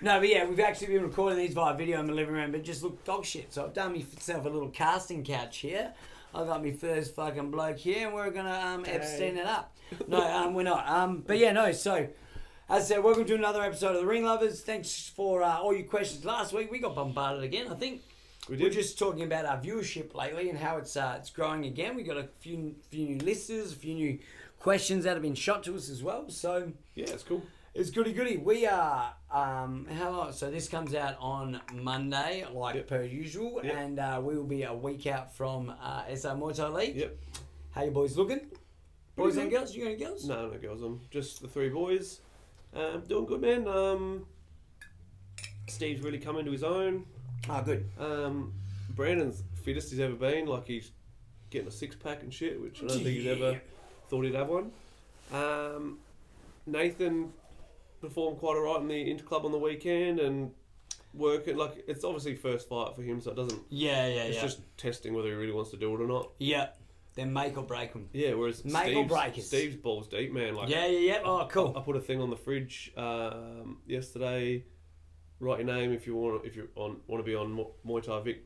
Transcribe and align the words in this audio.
no, 0.00 0.18
but 0.20 0.28
yeah, 0.28 0.44
we've 0.46 0.60
actually 0.60 0.88
been 0.88 1.02
recording 1.02 1.38
these 1.38 1.54
via 1.54 1.74
video 1.76 2.00
in 2.00 2.06
my 2.06 2.12
living 2.12 2.34
room, 2.34 2.52
but 2.52 2.62
just 2.62 2.82
look 2.82 3.04
dog 3.04 3.24
shit. 3.24 3.52
So 3.52 3.64
I've 3.64 3.74
done 3.74 3.92
myself 3.92 4.44
a 4.44 4.48
little 4.48 4.68
casting 4.68 5.24
couch 5.24 5.58
here. 5.58 5.92
I 6.34 6.44
got 6.44 6.62
my 6.62 6.72
first 6.72 7.14
fucking 7.14 7.50
bloke 7.50 7.78
here, 7.78 8.06
and 8.06 8.14
we're 8.14 8.30
gonna 8.30 8.50
um, 8.74 8.84
Epstein 8.86 9.36
it 9.36 9.46
up. 9.46 9.70
No, 10.08 10.20
um, 10.20 10.54
we're 10.54 10.62
not. 10.64 10.88
Um, 10.88 11.22
but 11.24 11.38
yeah, 11.38 11.52
no. 11.52 11.70
So, 11.70 12.08
as 12.68 12.84
I 12.84 12.94
said, 12.94 13.04
welcome 13.04 13.26
to 13.26 13.34
another 13.34 13.62
episode 13.62 13.94
of 13.94 14.00
the 14.00 14.06
Ring 14.06 14.24
Lovers. 14.24 14.62
Thanks 14.62 15.12
for 15.14 15.42
uh, 15.42 15.58
all 15.58 15.72
your 15.74 15.86
questions 15.86 16.24
last 16.24 16.52
week. 16.52 16.72
We 16.72 16.78
got 16.80 16.94
bombarded 16.96 17.44
again. 17.44 17.68
I 17.70 17.74
think 17.74 18.00
We 18.48 18.56
we're 18.56 18.70
just 18.70 18.98
talking 18.98 19.22
about 19.22 19.44
our 19.44 19.58
viewership 19.60 20.14
lately 20.14 20.48
and 20.50 20.58
how 20.58 20.78
it's 20.78 20.96
uh, 20.96 21.16
it's 21.18 21.30
growing 21.30 21.66
again. 21.66 21.94
We 21.94 22.02
got 22.02 22.16
a 22.16 22.24
few 22.40 22.74
few 22.90 23.06
new 23.08 23.18
listeners, 23.18 23.72
a 23.72 23.76
few 23.76 23.94
new 23.94 24.18
questions 24.58 25.04
that 25.04 25.12
have 25.12 25.22
been 25.22 25.34
shot 25.36 25.62
to 25.64 25.76
us 25.76 25.88
as 25.88 26.02
well. 26.02 26.28
So 26.30 26.72
Yeah, 26.94 27.10
it's 27.10 27.22
cool. 27.22 27.42
It's 27.74 27.90
goody 27.90 28.12
goody. 28.12 28.36
We 28.36 28.66
are 28.66 29.12
um 29.30 29.86
how 29.98 30.10
long? 30.10 30.32
So 30.32 30.50
this 30.50 30.68
comes 30.68 30.94
out 30.94 31.16
on 31.18 31.60
Monday, 31.72 32.44
like 32.52 32.76
Yep. 32.76 32.86
per 32.88 33.02
usual, 33.02 33.60
Yep. 33.64 33.74
and 33.76 33.98
uh, 33.98 34.20
we 34.22 34.36
will 34.36 34.44
be 34.46 34.62
a 34.62 34.74
week 34.74 35.06
out 35.06 35.34
from 35.34 35.70
uh, 35.82 36.04
SA 36.14 36.34
Muay 36.36 36.54
Thai 36.56 36.68
League. 36.68 36.96
Yep. 36.96 37.16
How 37.72 37.84
you 37.84 37.90
boys 37.90 38.16
looking? 38.16 38.40
Boys 39.16 39.36
and 39.36 39.50
girls? 39.50 39.74
You 39.74 39.84
got 39.84 39.90
any 39.90 39.98
girls? 40.04 40.24
No, 40.26 40.48
no 40.48 40.58
girls. 40.58 40.82
I'm 40.82 41.00
just 41.10 41.40
the 41.42 41.48
three 41.48 41.68
boys. 41.68 42.20
Um, 42.74 43.02
doing 43.06 43.26
good, 43.26 43.40
man. 43.40 43.68
Um, 43.68 44.26
Steve's 45.68 46.02
really 46.02 46.18
come 46.18 46.36
into 46.38 46.50
his 46.50 46.64
own. 46.64 47.04
Ah, 47.48 47.60
good. 47.60 47.88
Um, 47.98 48.52
Brandon's 48.90 49.42
fittest 49.62 49.90
he's 49.90 50.00
ever 50.00 50.14
been. 50.14 50.46
Like 50.46 50.66
he's 50.66 50.90
getting 51.50 51.68
a 51.68 51.70
six 51.70 51.94
pack 51.96 52.22
and 52.22 52.32
shit, 52.32 52.60
which 52.60 52.82
I 52.82 52.86
don't 52.86 52.96
think 52.98 53.08
he's 53.08 53.26
ever 53.26 53.60
thought 54.08 54.24
he'd 54.24 54.34
have 54.34 54.48
one. 54.48 54.72
Um, 55.32 55.98
Nathan 56.66 57.32
performed 58.04 58.38
quite 58.38 58.56
alright 58.56 58.80
in 58.82 58.88
the 58.88 58.94
interclub 58.94 59.44
on 59.44 59.52
the 59.52 59.58
weekend 59.58 60.20
and 60.20 60.50
working. 61.12 61.56
Like 61.56 61.84
it's 61.88 62.04
obviously 62.04 62.34
first 62.36 62.68
fight 62.68 62.94
for 62.94 63.02
him, 63.02 63.20
so 63.20 63.30
it 63.30 63.36
doesn't. 63.36 63.62
Yeah, 63.70 64.06
yeah, 64.06 64.14
yeah. 64.14 64.22
It's 64.24 64.36
yeah. 64.36 64.42
just 64.42 64.60
testing 64.76 65.14
whether 65.14 65.28
he 65.28 65.34
really 65.34 65.52
wants 65.52 65.70
to 65.70 65.76
do 65.76 65.94
it 65.94 66.00
or 66.00 66.06
not. 66.06 66.30
yeah. 66.38 66.68
Then 67.16 67.32
make 67.32 67.56
or 67.56 67.62
break 67.62 67.92
him. 67.92 68.08
Yeah, 68.12 68.34
whereas 68.34 68.64
Make 68.64 68.96
or 68.96 69.04
break 69.06 69.38
it. 69.38 69.44
Steve's 69.44 69.76
balls 69.76 70.08
deep, 70.08 70.32
man. 70.32 70.56
Like 70.56 70.68
Yeah, 70.68 70.86
yeah, 70.86 70.98
yeah. 70.98 71.18
Oh, 71.24 71.46
cool. 71.48 71.68
I 71.68 71.72
cool. 71.74 71.82
put 71.82 71.94
a 71.94 72.00
thing 72.00 72.20
on 72.20 72.28
the 72.28 72.34
fridge 72.36 72.92
um, 72.96 73.78
yesterday. 73.86 74.64
Write 75.38 75.58
your 75.60 75.66
name 75.72 75.92
if 75.92 76.08
you 76.08 76.16
want. 76.16 76.44
If 76.44 76.56
you 76.56 76.68
on 76.74 76.96
want 77.06 77.24
to 77.24 77.24
be 77.24 77.36
on 77.36 77.52
Mu- 77.52 77.66
Muay 77.86 78.02
Thai 78.02 78.20
Vic, 78.22 78.44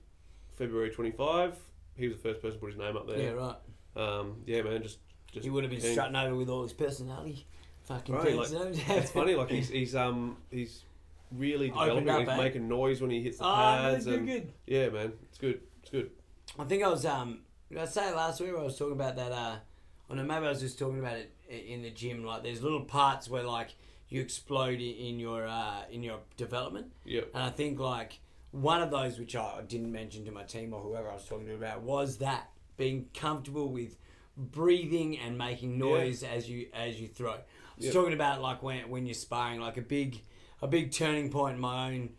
February 0.58 0.90
twenty 0.90 1.12
five. 1.12 1.56
He 1.94 2.08
was 2.08 2.18
the 2.18 2.22
first 2.22 2.42
person 2.42 2.58
to 2.58 2.60
put 2.60 2.70
his 2.72 2.78
name 2.78 2.94
up 2.94 3.08
there. 3.08 3.18
Yeah, 3.18 3.30
right. 3.30 3.56
Um, 3.96 4.42
yeah, 4.44 4.60
man. 4.60 4.82
Just 4.82 4.98
just 5.32 5.44
He 5.44 5.48
would 5.50 5.64
have 5.64 5.70
been 5.70 5.80
keen. 5.80 5.92
strutting 5.92 6.16
over 6.16 6.34
with 6.34 6.50
all 6.50 6.62
his 6.62 6.74
personality. 6.74 7.46
Fucking 7.88 8.18
things, 8.20 8.52
like? 8.52 8.88
It's 8.90 9.10
funny. 9.10 9.34
Like 9.34 9.50
he's 9.50 9.68
he's 9.80 9.96
um 9.96 10.36
he's 10.50 10.84
really 11.32 11.68
developing. 11.70 12.08
up, 12.08 12.20
he's 12.20 12.28
eh? 12.28 12.36
making 12.36 12.68
noise 12.68 13.00
when 13.00 13.10
he 13.10 13.22
hits 13.22 13.38
the 13.38 13.44
Oh, 13.44 13.54
pads. 13.54 14.04
good, 14.04 14.10
good, 14.10 14.18
and 14.18 14.26
good. 14.28 14.52
Yeah, 14.66 14.88
man. 14.90 15.12
It's 15.24 15.38
good. 15.38 15.60
It's 15.82 15.90
good. 15.90 16.10
I 16.58 16.64
think 16.64 16.82
I 16.82 16.88
was 16.88 17.04
um 17.06 17.40
did 17.70 17.78
I 17.78 17.84
say 17.86 18.12
last 18.14 18.40
week 18.40 18.50
I 18.58 18.62
was 18.62 18.78
talking 18.78 18.92
about 18.94 19.16
that 19.16 19.32
uh 19.32 19.56
or 20.08 20.16
no 20.16 20.22
maybe 20.22 20.46
I 20.46 20.50
was 20.50 20.60
just 20.60 20.78
talking 20.78 20.98
about 20.98 21.16
it 21.16 21.32
in 21.50 21.82
the 21.82 21.90
gym 21.90 22.24
like 22.24 22.42
there's 22.42 22.62
little 22.62 22.82
parts 22.84 23.28
where 23.28 23.42
like 23.42 23.74
you 24.08 24.20
explode 24.20 24.80
in 24.80 25.18
your 25.18 25.46
uh 25.46 25.82
in 25.90 26.02
your 26.02 26.18
development 26.36 26.92
Yeah. 27.04 27.22
and 27.34 27.42
I 27.42 27.50
think 27.50 27.78
like 27.78 28.20
one 28.50 28.80
of 28.82 28.90
those 28.90 29.18
which 29.18 29.36
I 29.36 29.60
didn't 29.68 29.92
mention 29.92 30.24
to 30.24 30.30
my 30.32 30.42
team 30.44 30.72
or 30.72 30.80
whoever 30.80 31.10
I 31.10 31.14
was 31.14 31.26
talking 31.26 31.46
to 31.46 31.54
about 31.54 31.82
was 31.82 32.18
that 32.18 32.48
being 32.78 33.08
comfortable 33.14 33.68
with 33.70 33.96
breathing 34.36 35.18
and 35.18 35.36
making 35.36 35.78
noise 35.78 36.22
as 36.22 36.48
you 36.48 36.68
as 36.72 37.00
you 37.00 37.08
throw. 37.08 37.34
Was 37.78 37.86
Yep. 37.86 37.94
talking 37.94 38.12
about 38.12 38.40
like 38.42 38.62
when 38.62 38.88
when 38.90 39.06
you're 39.06 39.14
sparring 39.14 39.60
like 39.60 39.76
a 39.76 39.82
big 39.82 40.20
a 40.60 40.66
big 40.68 40.92
turning 40.92 41.30
point 41.30 41.54
in 41.54 41.60
my 41.60 41.88
own 41.88 42.10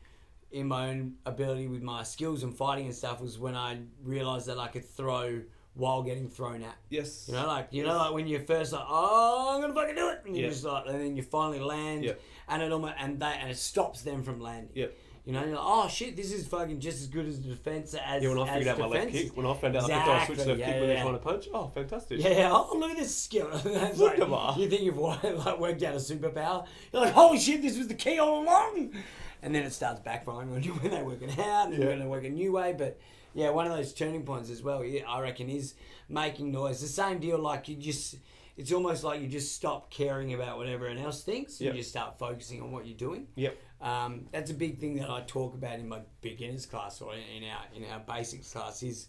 in 0.52 0.68
my 0.68 0.90
own 0.90 1.16
ability 1.26 1.68
with 1.68 1.82
my 1.84 2.02
skills 2.04 2.42
and 2.44 2.56
fighting 2.56 2.86
and 2.86 2.96
stuff 2.96 3.22
was 3.22 3.38
when 3.38 3.56
I 3.56 3.80
realized 4.04 4.48
that 4.48 4.58
I 4.58 4.68
could 4.68 4.86
throw 4.86 5.42
while 5.76 6.02
getting 6.02 6.28
thrown 6.30 6.64
at. 6.64 6.76
Yes. 6.90 7.26
You 7.28 7.36
know, 7.36 7.46
like 7.48 7.68
you 7.72 7.84
know, 7.84 7.96
like 7.96 8.14
when 8.14 8.28
you're 8.28 8.40
first 8.42 8.72
like, 8.74 8.86
oh, 8.88 9.54
I'm 9.56 9.62
gonna 9.62 9.74
fucking 9.74 9.96
do 9.96 10.10
it, 10.10 10.22
and 10.26 10.36
you 10.36 10.44
Yeah. 10.44 10.50
just 10.50 10.64
like, 10.64 10.86
and 10.88 10.96
then 11.00 11.16
you 11.16 11.24
finally 11.24 11.60
land, 11.60 12.04
Yeah. 12.04 12.14
and 12.48 12.64
it 12.64 12.72
almost 12.72 12.96
and 12.98 13.20
they 13.20 13.28
and 13.40 13.52
it 13.52 13.58
stops 13.58 14.02
them 14.02 14.24
from 14.24 14.40
landing. 14.42 14.72
Yep. 14.76 14.98
You 15.26 15.34
know, 15.34 15.42
you're 15.44 15.56
like, 15.56 15.60
oh 15.64 15.88
shit, 15.88 16.16
this 16.16 16.32
is 16.32 16.48
fucking 16.48 16.80
just 16.80 17.02
as 17.02 17.08
good 17.08 17.28
as 17.28 17.42
the 17.42 17.50
defense 17.50 17.94
as 17.94 18.24
Yeah, 18.24 18.30
when 18.30 18.40
I 18.40 18.54
figured 18.54 18.68
out 18.70 18.80
my 18.80 18.86
left 18.88 19.08
defense. 19.08 19.24
kick, 19.30 19.38
when 19.38 19.46
I 19.46 19.54
found 19.54 19.76
out 19.76 19.84
I 19.92 19.94
could 19.94 20.04
throw 20.06 20.14
a 20.14 20.26
switch 20.26 20.40
Exactly, 20.40 20.46
left 20.48 20.60
yeah, 20.60 20.66
kick 20.72 20.80
when 20.80 20.88
they're 20.90 21.02
trying 21.02 21.14
to 21.14 21.20
punch, 21.20 21.48
oh, 21.54 21.68
fantastic. 21.68 22.20
Yeah, 22.20 22.50
oh 22.52 22.78
look 22.78 22.92
at 22.92 22.98
this 22.98 23.16
skill. 23.16 23.50
Like, 24.00 24.58
you 24.58 24.70
think 24.70 24.82
you've 24.82 24.98
like 24.98 25.60
worked 25.60 25.84
out 25.84 25.94
a 25.94 25.98
superpower. 25.98 26.66
You're 26.94 27.02
like, 27.04 27.14
holy 27.14 27.40
shit, 27.40 27.62
this 27.62 27.78
was 27.78 27.88
the 27.88 27.94
key 27.94 28.18
all 28.20 28.44
along. 28.44 28.94
And 29.42 29.54
then 29.56 29.64
it 29.64 29.72
starts 29.74 30.02
backfiring 30.02 30.54
on 30.56 30.64
you 30.64 30.72
when 30.82 30.92
they 30.92 31.02
work 31.04 31.22
it 31.22 31.38
out 31.40 31.66
and 31.68 31.74
Yeah. 31.74 31.80
you're 31.80 31.88
going 31.90 32.00
to 32.02 32.08
work 32.08 32.24
a 32.26 32.30
new 32.30 32.52
way. 32.54 32.74
But 32.78 33.00
yeah, 33.34 33.50
one 33.52 33.68
of 33.68 33.76
those 33.78 33.94
turning 33.94 34.24
points 34.24 34.50
as 34.50 34.64
well, 34.64 34.84
yeah, 34.84 35.04
I 35.08 35.22
reckon, 35.22 35.50
is 35.50 35.76
making 36.10 36.52
noise. 36.52 36.82
The 36.82 36.88
same 36.88 37.20
deal, 37.20 37.38
like 37.40 37.70
you 37.70 37.76
just, 37.76 38.16
it's 38.58 38.72
almost 38.72 39.04
like 39.04 39.22
you 39.22 39.28
just 39.28 39.54
stop 39.56 39.90
caring 39.92 40.34
about 40.34 40.58
what 40.58 40.68
everyone 40.68 40.98
else 40.98 41.24
thinks. 41.24 41.62
Yep. 41.62 41.74
You 41.74 41.80
just 41.80 41.92
start 41.92 42.18
focusing 42.20 42.62
on 42.62 42.72
what 42.72 42.86
you're 42.88 42.98
doing. 42.98 43.28
Yep. 43.36 43.58
Um, 43.82 44.26
that's 44.32 44.52
a 44.52 44.54
big 44.54 44.78
thing 44.78 44.96
that 44.98 45.10
I 45.10 45.22
talk 45.22 45.54
about 45.54 45.80
in 45.80 45.88
my 45.88 46.00
beginners 46.22 46.66
class 46.66 47.02
or 47.02 47.14
in 47.14 47.44
our 47.46 47.64
in 47.74 47.86
our 47.90 48.00
basics 48.00 48.52
class 48.52 48.84
is 48.84 49.08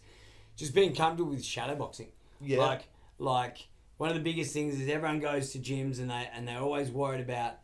just 0.55 0.73
being 0.73 0.95
comfortable 0.95 1.31
with 1.31 1.43
shadowboxing. 1.43 2.07
Yeah. 2.39 2.59
Like 2.59 2.83
like 3.19 3.67
one 3.97 4.09
of 4.09 4.15
the 4.15 4.21
biggest 4.21 4.53
things 4.53 4.79
is 4.79 4.89
everyone 4.89 5.19
goes 5.19 5.51
to 5.51 5.59
gyms 5.59 5.99
and 5.99 6.09
they 6.09 6.29
and 6.33 6.47
they're 6.47 6.61
always 6.61 6.89
worried 6.89 7.21
about 7.21 7.55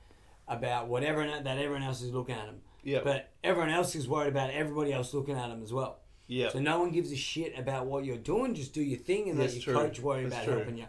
about 0.48 0.88
whatever 0.88 1.26
that 1.26 1.58
everyone 1.58 1.84
else 1.84 2.02
is 2.02 2.12
looking 2.12 2.36
at 2.36 2.46
them. 2.46 2.62
Yep. 2.84 3.04
But 3.04 3.30
everyone 3.44 3.70
else 3.70 3.96
is 3.96 4.08
worried 4.08 4.30
about 4.30 4.50
everybody 4.52 4.94
else 4.94 5.14
looking 5.14 5.38
at 5.38 5.50
them 5.50 5.64
as 5.64 5.74
well. 5.74 6.00
Yep. 6.28 6.52
So 6.52 6.60
no 6.60 6.80
one 6.80 6.92
gives 6.92 7.12
a 7.12 7.16
shit 7.16 7.58
about 7.58 7.86
what 7.86 8.04
you're 8.06 8.18
doing. 8.18 8.54
Just 8.54 8.74
do 8.74 8.82
your 8.82 9.00
thing 9.00 9.30
and 9.30 9.40
That's 9.40 9.54
let 9.56 9.66
your 9.66 9.76
true. 9.76 9.84
coach 9.86 10.00
worry 10.00 10.24
That's 10.24 10.36
about 10.36 10.46
true. 10.46 10.56
helping 10.56 10.78
you. 10.78 10.86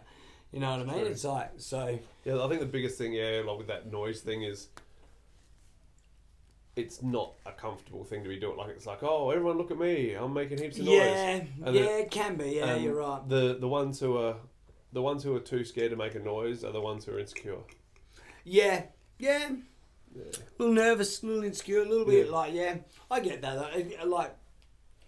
You 0.51 0.59
know 0.59 0.71
what 0.71 0.81
I 0.81 0.83
mean? 0.83 1.03
true. 1.03 1.11
It's 1.11 1.23
like 1.23 1.51
so. 1.57 1.99
Yeah, 2.25 2.43
I 2.43 2.47
think 2.49 2.59
the 2.59 2.65
biggest 2.65 2.97
thing, 2.97 3.13
yeah, 3.13 3.41
like 3.45 3.57
with 3.57 3.67
that 3.67 3.91
noise 3.91 4.21
thing 4.21 4.43
is 4.43 4.67
it's 6.79 7.01
not 7.03 7.33
a 7.45 7.51
comfortable 7.51 8.03
thing 8.03 8.23
to 8.23 8.29
be 8.29 8.39
doing. 8.39 8.57
Like 8.57 8.69
it's 8.69 8.85
like, 8.85 9.03
oh, 9.03 9.31
everyone 9.31 9.57
look 9.57 9.71
at 9.71 9.77
me, 9.77 10.13
I'm 10.13 10.33
making 10.33 10.57
heaps 10.59 10.79
of 10.79 10.85
noise. 10.85 10.95
Yeah, 10.95 11.41
And 11.65 11.75
yeah, 11.75 11.81
the- 11.83 11.99
it 12.01 12.11
can 12.11 12.35
be. 12.35 12.51
Yeah, 12.57 12.65
and 12.73 12.83
you're 12.83 12.95
right. 12.95 13.21
The 13.27 13.57
the 13.59 13.67
ones 13.67 13.99
who 13.99 14.17
are 14.17 14.35
the 14.93 15.01
ones 15.01 15.23
who 15.23 15.35
are 15.35 15.39
too 15.39 15.63
scared 15.63 15.91
to 15.91 15.97
make 15.97 16.15
a 16.15 16.19
noise 16.19 16.63
are 16.63 16.71
the 16.71 16.81
ones 16.81 17.05
who 17.05 17.13
are 17.13 17.19
insecure. 17.19 17.57
Yeah, 18.43 18.83
yeah. 19.19 19.49
Yeah. 20.15 20.23
A 20.23 20.51
little 20.57 20.73
nervous, 20.73 21.21
a 21.21 21.27
little 21.27 21.43
insecure, 21.43 21.81
a 21.83 21.85
little 21.87 22.05
bit 22.05 22.25
Yeah. 22.25 22.31
like 22.31 22.53
yeah. 22.53 22.77
I 23.11 23.19
get 23.19 23.41
that. 23.43 23.57
Like, 24.07 24.35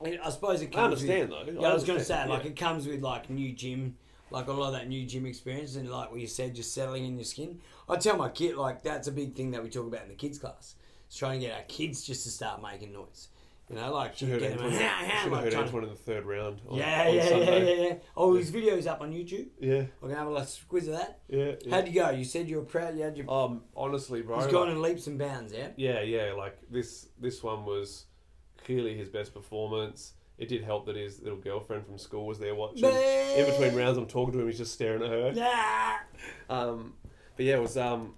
I 0.04 0.20
I 0.24 0.30
suppose 0.30 0.62
it 0.62 0.72
comes. 0.72 0.78
I 0.78 0.84
understand 0.86 1.30
with, 1.30 1.56
though. 1.56 1.62
Yeah, 1.62 1.68
I 1.70 1.74
was 1.74 1.84
gonna 1.84 2.04
say 2.04 2.28
like 2.28 2.44
yeah. 2.44 2.50
it 2.52 2.56
comes 2.56 2.88
with 2.88 3.02
like 3.02 3.30
new 3.30 3.52
gym, 3.54 3.98
like 4.30 4.48
a 4.48 4.52
lot 4.54 4.68
of 4.68 4.74
that 4.74 4.88
new 4.88 5.06
gym 5.06 5.26
experience, 5.26 5.76
and 5.76 5.90
like 5.90 6.12
what 6.12 6.20
you 6.20 6.28
said, 6.28 6.54
just 6.56 6.74
settling 6.74 7.06
in 7.06 7.16
your 7.16 7.26
skin. 7.26 7.60
I 7.90 7.96
tell 7.98 8.16
my 8.18 8.30
kid 8.30 8.56
like 8.56 8.84
that's 8.84 9.08
a 9.08 9.12
big 9.12 9.36
thing 9.36 9.52
that 9.52 9.64
we 9.64 9.70
talk 9.70 9.88
about 9.88 10.04
in 10.04 10.10
the 10.10 10.16
kids 10.16 10.38
class. 10.38 10.76
Trying 11.16 11.42
to 11.42 11.48
get 11.48 11.56
our 11.56 11.64
kids 11.64 12.04
just 12.04 12.24
to 12.24 12.30
start 12.30 12.62
making 12.62 12.94
noise. 12.94 13.28
You 13.70 13.76
know, 13.78 13.94
like 13.94 14.18
Should 14.18 14.30
have 14.30 14.40
get 14.42 14.52
heard 14.52 14.60
them, 14.60 14.66
Antoine, 14.66 14.82
should 14.82 15.32
have 15.32 15.44
heard 15.44 15.52
trying 15.54 15.72
to- 15.72 15.78
in 15.80 15.90
the 15.90 15.96
third 15.96 16.26
round. 16.26 16.62
On, 16.68 16.78
Yeah, 16.78 17.02
on 17.08 17.08
yeah, 17.08 17.24
yeah, 17.24 17.30
Sunday. 17.30 17.78
yeah, 17.82 17.88
yeah. 17.90 17.96
Oh, 18.18 18.34
his 18.36 18.50
video's 18.50 18.86
up 18.88 19.00
on 19.02 19.14
YouTube. 19.14 19.48
yeah, 19.60 19.84
We're 20.02 20.10
gonna 20.10 20.16
have 20.20 20.28
a 20.28 20.32
little 20.32 20.48
quiz 20.68 20.88
of 20.90 20.94
that. 20.96 21.20
yeah. 21.30 21.54
yeah. 21.64 21.76
How'd 21.76 21.88
you 21.88 21.94
go? 21.94 22.10
You 22.10 22.26
said 22.26 22.50
you 22.50 22.58
were 22.58 22.64
proud. 22.66 22.98
You 22.98 23.04
had 23.04 23.16
your. 23.18 23.32
um, 23.32 23.64
honestly, 23.76 24.22
bro. 24.24 24.36
He's 24.38 24.46
like- 24.46 24.52
gone 24.54 24.70
in 24.70 24.82
leaps 24.82 25.08
and 25.08 25.18
bounds. 25.18 25.54
Yeah. 25.54 25.70
Yeah, 25.78 26.02
yeah. 26.02 26.34
Like 26.34 26.58
this, 26.70 27.08
this 27.20 27.42
one 27.44 27.66
was 27.66 28.06
clearly 28.66 28.98
his 28.98 29.08
best 29.10 29.34
performance. 29.34 30.14
It 30.38 30.50
did 30.50 30.64
help 30.64 30.86
that 30.88 30.96
his 30.98 31.22
little 31.22 31.38
girlfriend 31.40 31.86
from 31.86 31.98
school 31.98 32.26
was 32.26 32.40
there 32.40 32.56
watching. 32.56 32.84
In 32.84 33.46
between 33.46 33.76
rounds, 33.76 33.98
I'm 33.98 34.06
talking 34.08 34.34
to 34.34 34.40
him. 34.40 34.48
He's 34.48 34.58
just 34.58 34.74
staring 34.74 35.02
at 35.04 35.10
her. 35.10 35.32
Yeah. 35.36 35.98
Um, 36.50 36.94
but 37.38 37.46
yeah, 37.46 37.56
it 37.56 37.62
was 37.62 37.78
um, 37.78 38.16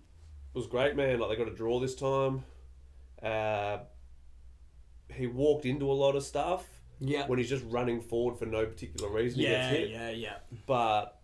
it 0.55 0.57
was 0.57 0.67
great, 0.67 0.95
man. 0.95 1.19
Like 1.19 1.29
they 1.29 1.35
got 1.35 1.51
a 1.51 1.55
draw 1.55 1.79
this 1.79 1.95
time. 1.95 2.43
Uh, 3.23 3.79
he 5.13 5.27
walked 5.27 5.65
into 5.65 5.89
a 5.91 5.93
lot 5.93 6.15
of 6.15 6.23
stuff 6.23 6.67
Yeah. 6.99 7.27
when 7.27 7.39
he's 7.39 7.49
just 7.49 7.63
running 7.67 8.01
forward 8.01 8.37
for 8.37 8.45
no 8.45 8.65
particular 8.65 9.09
reason. 9.09 9.39
he 9.39 9.45
Yeah, 9.47 9.69
gets 9.69 9.77
hit. 9.77 9.89
yeah, 9.91 10.09
yeah. 10.09 10.33
But 10.65 11.19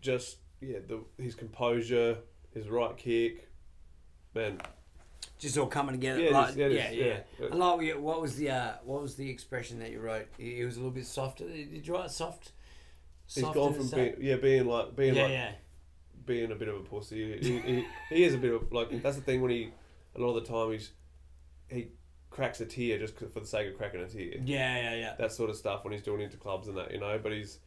just 0.00 0.38
yeah, 0.60 0.78
the 0.86 1.00
his 1.22 1.34
composure, 1.34 2.18
his 2.54 2.68
right 2.68 2.96
kick, 2.96 3.48
man, 4.34 4.60
just 5.38 5.56
all 5.58 5.66
coming 5.66 5.94
together. 5.94 6.20
Yeah, 6.20 6.30
like, 6.38 6.56
yeah, 6.56 6.66
yeah, 6.68 6.90
yeah. 6.90 7.20
And 7.50 7.54
like, 7.58 7.92
what 7.98 8.20
was 8.20 8.36
the 8.36 8.50
uh, 8.50 8.72
what 8.84 9.02
was 9.02 9.16
the 9.16 9.28
expression 9.28 9.78
that 9.80 9.90
you 9.90 10.00
wrote? 10.00 10.26
It 10.38 10.64
was 10.64 10.76
a 10.76 10.80
little 10.80 10.92
bit 10.92 11.06
softer. 11.06 11.48
Did 11.48 11.86
you 11.86 11.94
write 11.94 12.10
soft? 12.10 12.52
He's 13.26 13.44
Soft 13.44 13.54
gone 13.54 13.74
from 13.74 13.88
being 13.88 14.14
yeah 14.20 14.36
being 14.36 14.66
like 14.66 14.96
being 14.96 15.14
yeah, 15.14 15.22
like 15.22 15.30
yeah, 15.32 15.52
being 16.26 16.50
a 16.52 16.56
bit 16.56 16.68
of 16.68 16.76
a 16.76 16.80
pussy. 16.80 17.38
He, 17.40 17.58
he, 17.60 17.86
he 18.10 18.24
is 18.24 18.34
a 18.34 18.38
bit 18.38 18.52
of 18.52 18.72
like 18.72 19.02
that's 19.02 19.16
the 19.16 19.22
thing 19.22 19.40
when 19.40 19.50
he 19.52 19.70
a 20.16 20.20
lot 20.20 20.36
of 20.36 20.44
the 20.44 20.50
time 20.52 20.72
he's 20.72 20.90
he 21.70 21.88
cracks 22.30 22.60
a 22.60 22.66
tear 22.66 22.98
just 22.98 23.16
for 23.18 23.40
the 23.40 23.46
sake 23.46 23.68
of 23.68 23.76
cracking 23.76 24.00
a 24.00 24.06
tear. 24.06 24.34
yeah, 24.44 24.76
yeah, 24.82 24.94
yeah. 24.94 25.14
That 25.18 25.32
sort 25.32 25.50
of 25.50 25.56
stuff 25.56 25.84
when 25.84 25.92
he's 25.92 26.02
doing 26.02 26.20
into 26.20 26.36
clubs 26.36 26.68
and 26.68 26.76
that 26.76 26.90
you 26.92 27.00
know. 27.00 27.18
But 27.22 27.32
he's 27.32 27.58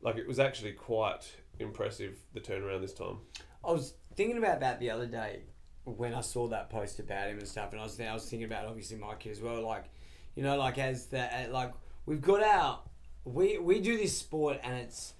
like 0.00 0.16
it 0.16 0.26
was 0.26 0.38
actually 0.38 0.72
quite 0.72 1.22
impressive 1.58 2.16
the 2.34 2.40
turnaround 2.40 2.80
this 2.80 2.94
time. 2.94 3.18
I 3.64 3.72
was 3.72 3.94
thinking 4.14 4.38
about 4.38 4.60
that 4.60 4.78
the 4.80 4.90
other 4.90 5.06
day 5.06 5.42
when 5.84 6.14
I 6.14 6.20
saw 6.20 6.46
that 6.48 6.70
post 6.70 6.98
about 7.00 7.28
him 7.28 7.38
and 7.38 7.48
stuff, 7.48 7.72
and 7.72 7.80
I 7.80 7.84
was 7.84 7.98
I 8.00 8.12
was 8.14 8.28
thinking 8.28 8.46
about 8.46 8.66
obviously 8.66 8.96
my 8.96 9.14
kid 9.14 9.32
as 9.32 9.40
well. 9.40 9.62
Like, 9.66 9.84
you 10.34 10.42
know, 10.42 10.56
like 10.56 10.78
as 10.78 11.06
the 11.06 11.28
like 11.50 11.72
we've 12.06 12.20
got 12.22 12.42
our 12.42 12.80
we 13.24 13.58
we 13.58 13.80
do 13.80 13.96
this 13.96 14.16
sport 14.16 14.58
and 14.62 14.74
it's 14.74 15.14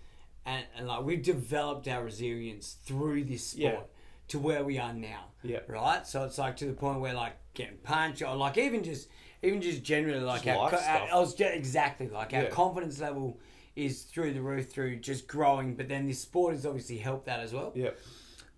and, 0.47 0.65
and 0.77 0.87
like 0.87 1.03
we've 1.05 1.23
developed 1.23 1.89
our 1.89 2.05
resilience 2.05 2.77
through 2.85 3.25
this 3.25 3.49
sport 3.49 3.75
Yeah. 3.75 3.81
to 4.29 4.39
where 4.39 4.65
we 4.65 4.79
are 4.79 4.95
now. 4.95 5.25
Yeah. 5.43 5.59
Right. 5.67 6.07
So 6.07 6.25
it's 6.25 6.39
like 6.39 6.57
to 6.59 6.67
the 6.67 6.73
point 6.73 7.01
where 7.01 7.13
like 7.15 7.37
getting 7.59 7.77
punched 7.79 8.23
or 8.23 8.35
like 8.37 8.57
even 8.57 8.83
just 8.83 9.09
even 9.43 9.61
just 9.61 9.83
generally 9.83 10.21
like 10.21 10.45
Just 10.45 10.59
our, 10.59 10.75
our. 10.75 11.09
I 11.13 11.19
was 11.19 11.35
just, 11.35 11.55
exactly 11.55 12.09
like 12.09 12.33
our 12.33 12.45
Yeah. 12.45 12.49
confidence 12.49 12.99
level 13.01 13.39
is 13.77 14.03
through 14.03 14.33
the 14.33 14.41
roof 14.41 14.71
through 14.71 14.97
just 14.97 15.29
growing. 15.29 15.75
But 15.77 15.89
then 15.89 16.07
this 16.07 16.21
sport 16.21 16.55
has 16.55 16.65
obviously 16.65 16.99
helped 16.99 17.27
that 17.27 17.41
as 17.41 17.53
well. 17.53 17.73
Yeah. 17.75 17.91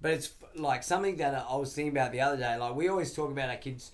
But 0.00 0.12
it's 0.12 0.32
like 0.54 0.82
something 0.82 1.16
that 1.16 1.44
I 1.48 1.56
was 1.56 1.74
thinking 1.74 1.92
about 1.92 2.12
the 2.12 2.20
other 2.22 2.36
day. 2.38 2.56
Like 2.56 2.74
we 2.74 2.88
always 2.88 3.12
talk 3.12 3.30
about 3.30 3.50
our 3.50 3.56
kids, 3.56 3.92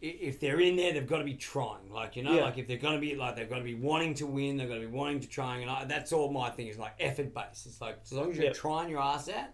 if 0.00 0.38
they're 0.38 0.60
in 0.60 0.76
there, 0.76 0.92
they've 0.92 1.06
got 1.06 1.18
to 1.18 1.24
be 1.24 1.34
trying. 1.34 1.90
Like 1.92 2.14
you 2.16 2.22
know, 2.22 2.34
Yeah. 2.34 2.42
like 2.44 2.58
if 2.58 2.68
they're 2.68 2.76
going 2.76 2.94
to 2.94 3.00
be 3.00 3.16
like 3.16 3.34
they've 3.36 3.48
got 3.50 3.58
to 3.58 3.64
be 3.64 3.74
wanting 3.74 4.14
to 4.14 4.26
win, 4.26 4.56
they've 4.56 4.68
got 4.68 4.74
to 4.76 4.80
be 4.80 4.86
wanting 4.86 5.20
to 5.20 5.28
trying. 5.28 5.62
And 5.62 5.70
I, 5.70 5.84
that's 5.86 6.12
all 6.12 6.30
my 6.32 6.50
thing 6.50 6.68
is 6.68 6.78
like 6.78 6.94
effort 7.00 7.34
based. 7.34 7.66
It's 7.66 7.80
like 7.80 7.98
as 8.04 8.12
long 8.12 8.30
as 8.30 8.36
you're 8.36 8.46
Yep. 8.46 8.54
trying 8.54 8.88
your 8.88 9.00
ass 9.00 9.28
out, 9.28 9.48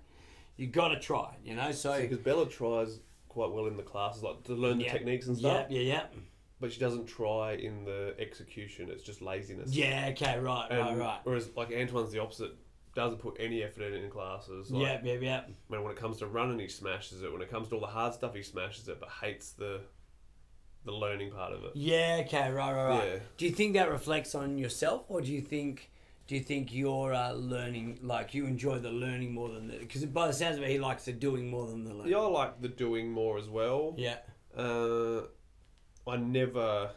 you 0.58 0.66
got 0.66 0.88
to 0.88 0.98
try. 1.00 1.34
You 1.44 1.54
know, 1.56 1.72
so 1.72 1.98
Because 1.98 2.18
Bella 2.18 2.46
tries 2.46 3.00
quite 3.36 3.52
well 3.52 3.66
in 3.66 3.76
the 3.76 3.82
classes, 3.82 4.22
like 4.22 4.42
to 4.44 4.54
learn 4.54 4.80
yeah, 4.80 4.90
the 4.90 4.98
techniques 4.98 5.26
and 5.26 5.36
stuff. 5.36 5.66
yeah, 5.68 5.78
yeah, 5.78 5.92
yeah. 5.94 6.20
But 6.58 6.72
she 6.72 6.80
doesn't 6.80 7.04
try 7.04 7.52
in 7.52 7.84
the 7.84 8.14
execution. 8.18 8.88
It's 8.90 9.02
just 9.02 9.20
laziness. 9.20 9.74
yeah. 9.74 10.08
Okay, 10.12 10.38
right, 10.38 10.66
And 10.70 10.80
right, 10.80 10.98
right. 10.98 11.20
Whereas 11.24 11.50
like 11.54 11.70
Antoine's 11.70 12.12
the 12.12 12.18
opposite. 12.18 12.52
Doesn't 12.94 13.18
put 13.18 13.36
any 13.38 13.62
effort 13.62 13.82
in 13.82 14.04
in 14.04 14.10
classes. 14.10 14.70
Like, 14.70 14.82
yeah, 14.82 15.00
yeah, 15.04 15.18
yeah. 15.20 15.40
when 15.68 15.82
when 15.82 15.92
it 15.92 15.98
comes 15.98 16.16
to 16.20 16.26
running, 16.26 16.58
he 16.58 16.68
smashes 16.68 17.22
it. 17.22 17.30
When 17.30 17.42
it 17.42 17.50
comes 17.50 17.68
to 17.68 17.74
all 17.74 17.82
the 17.82 17.86
hard 17.86 18.14
stuff, 18.14 18.34
he 18.34 18.42
smashes 18.42 18.88
it, 18.88 18.98
but 18.98 19.10
hates 19.10 19.50
the 19.52 19.82
the 20.86 20.92
learning 20.92 21.30
part 21.30 21.52
of 21.52 21.62
it. 21.64 21.72
Yeah, 21.74 22.22
okay, 22.24 22.50
right, 22.50 22.72
right, 22.72 22.88
right. 22.88 23.08
Yeah. 23.08 23.18
Do 23.36 23.44
you 23.44 23.52
think 23.52 23.74
that 23.74 23.90
reflects 23.90 24.34
on 24.34 24.56
yourself, 24.56 25.04
or 25.08 25.20
do 25.20 25.30
you 25.30 25.42
think 25.42 25.90
do 26.26 26.34
you 26.34 26.40
think 26.40 26.72
you're 26.72 27.14
uh, 27.14 27.32
learning 27.32 27.98
like 28.02 28.34
you 28.34 28.46
enjoy 28.46 28.78
the 28.78 28.90
learning 28.90 29.32
more 29.32 29.48
than 29.48 29.68
the 29.68 29.78
because 29.78 30.04
by 30.06 30.26
the 30.26 30.32
sounds 30.32 30.56
of 30.56 30.62
it, 30.64 30.70
he 30.70 30.78
likes 30.78 31.04
the 31.04 31.12
doing 31.12 31.48
more 31.50 31.66
than 31.66 31.84
the 31.84 31.94
learning. 31.94 32.12
Yeah, 32.12 32.18
I 32.18 32.26
like 32.26 32.60
the 32.60 32.68
doing 32.68 33.10
more 33.12 33.38
as 33.38 33.48
well. 33.48 33.94
Yeah. 33.96 34.16
Uh, 34.56 35.22
I 36.06 36.16
never. 36.16 36.90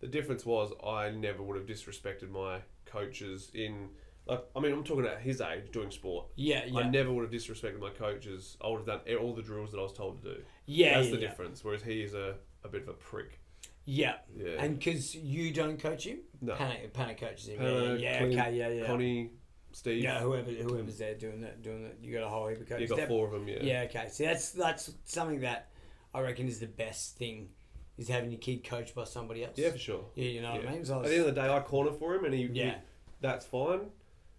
The 0.00 0.06
difference 0.08 0.44
was 0.44 0.72
I 0.86 1.10
never 1.10 1.42
would 1.42 1.56
have 1.56 1.66
disrespected 1.66 2.30
my 2.30 2.58
coaches 2.84 3.50
in. 3.54 3.88
Like, 4.26 4.44
I 4.56 4.60
mean, 4.60 4.72
I'm 4.72 4.84
talking 4.84 5.04
at 5.04 5.20
his 5.20 5.40
age 5.40 5.70
doing 5.70 5.90
sport. 5.90 6.26
Yeah, 6.36 6.64
yeah. 6.66 6.80
I 6.80 6.88
never 6.88 7.12
would 7.12 7.22
have 7.22 7.32
disrespected 7.32 7.78
my 7.80 7.90
coaches. 7.90 8.56
I 8.62 8.68
would 8.68 8.78
have 8.78 8.86
done 8.86 9.16
all 9.16 9.34
the 9.34 9.42
drills 9.42 9.72
that 9.72 9.78
I 9.78 9.82
was 9.82 9.92
told 9.92 10.22
to 10.22 10.34
do. 10.34 10.40
yeah, 10.66 10.94
That's 10.94 11.08
yeah, 11.08 11.16
the 11.16 11.20
yeah. 11.20 11.28
difference. 11.28 11.62
Whereas 11.62 11.82
he 11.82 12.02
is 12.02 12.14
a, 12.14 12.36
a 12.62 12.68
bit 12.68 12.82
of 12.82 12.88
a 12.88 12.94
prick. 12.94 13.40
Yeah. 13.84 14.14
Yeah. 14.36 14.52
And 14.58 14.78
because 14.78 15.14
you 15.14 15.52
don't 15.52 15.78
coach 15.78 16.06
him, 16.06 16.18
No. 16.40 16.54
Panic, 16.54 16.92
Panic 16.92 17.20
coaches 17.20 17.48
him. 17.48 17.58
Hannah, 17.58 17.72
yeah, 17.72 17.92
yeah, 17.96 18.18
Clint, 18.18 18.38
okay, 18.40 18.56
yeah, 18.56 18.68
yeah. 18.68 18.86
Connie, 18.86 19.30
Steve. 19.72 20.02
yeah, 20.02 20.20
whoever 20.20 20.50
whoever's 20.50 20.98
there 20.98 21.14
doing 21.14 21.40
that, 21.42 21.62
doing 21.62 21.82
that. 21.84 21.98
You 22.02 22.12
got 22.14 22.24
a 22.24 22.28
whole 22.28 22.48
heap 22.48 22.60
of 22.60 22.68
coaches. 22.68 22.82
you 22.82 22.88
got 22.88 22.96
That- 22.96 23.08
four 23.08 23.26
of 23.26 23.32
them. 23.32 23.46
Yeah. 23.48 23.58
Yeah, 23.62 23.82
okay. 23.82 24.08
See, 24.08 24.24
that's 24.24 24.52
that's 24.52 24.90
something 25.04 25.40
that 25.40 25.70
I 26.14 26.20
reckon 26.20 26.46
is 26.46 26.60
the 26.60 26.66
best 26.66 27.16
thing, 27.18 27.50
is 27.98 28.08
having 28.08 28.30
your 28.30 28.40
kid 28.40 28.64
coached 28.64 28.94
by 28.94 29.04
somebody 29.04 29.44
else. 29.44 29.58
Yeah, 29.58 29.70
for 29.70 29.78
sure. 29.78 30.04
Yeah, 30.14 30.28
you 30.30 30.42
know 30.42 30.52
what 30.52 30.66
I 30.66 30.70
mean. 30.72 30.84
So 30.84 30.94
I 30.94 31.02
At 31.02 31.04
the 31.08 31.10
end 31.16 31.20
of 31.28 31.34
the 31.34 31.40
day, 31.42 31.48
I 31.48 31.60
corner 31.60 31.92
for 31.92 32.14
him, 32.14 32.24
and 32.24 32.32
he, 32.34 32.44
Yeah. 32.44 32.64
he- 32.70 32.76
that's 33.20 33.44
fine. 33.44 33.90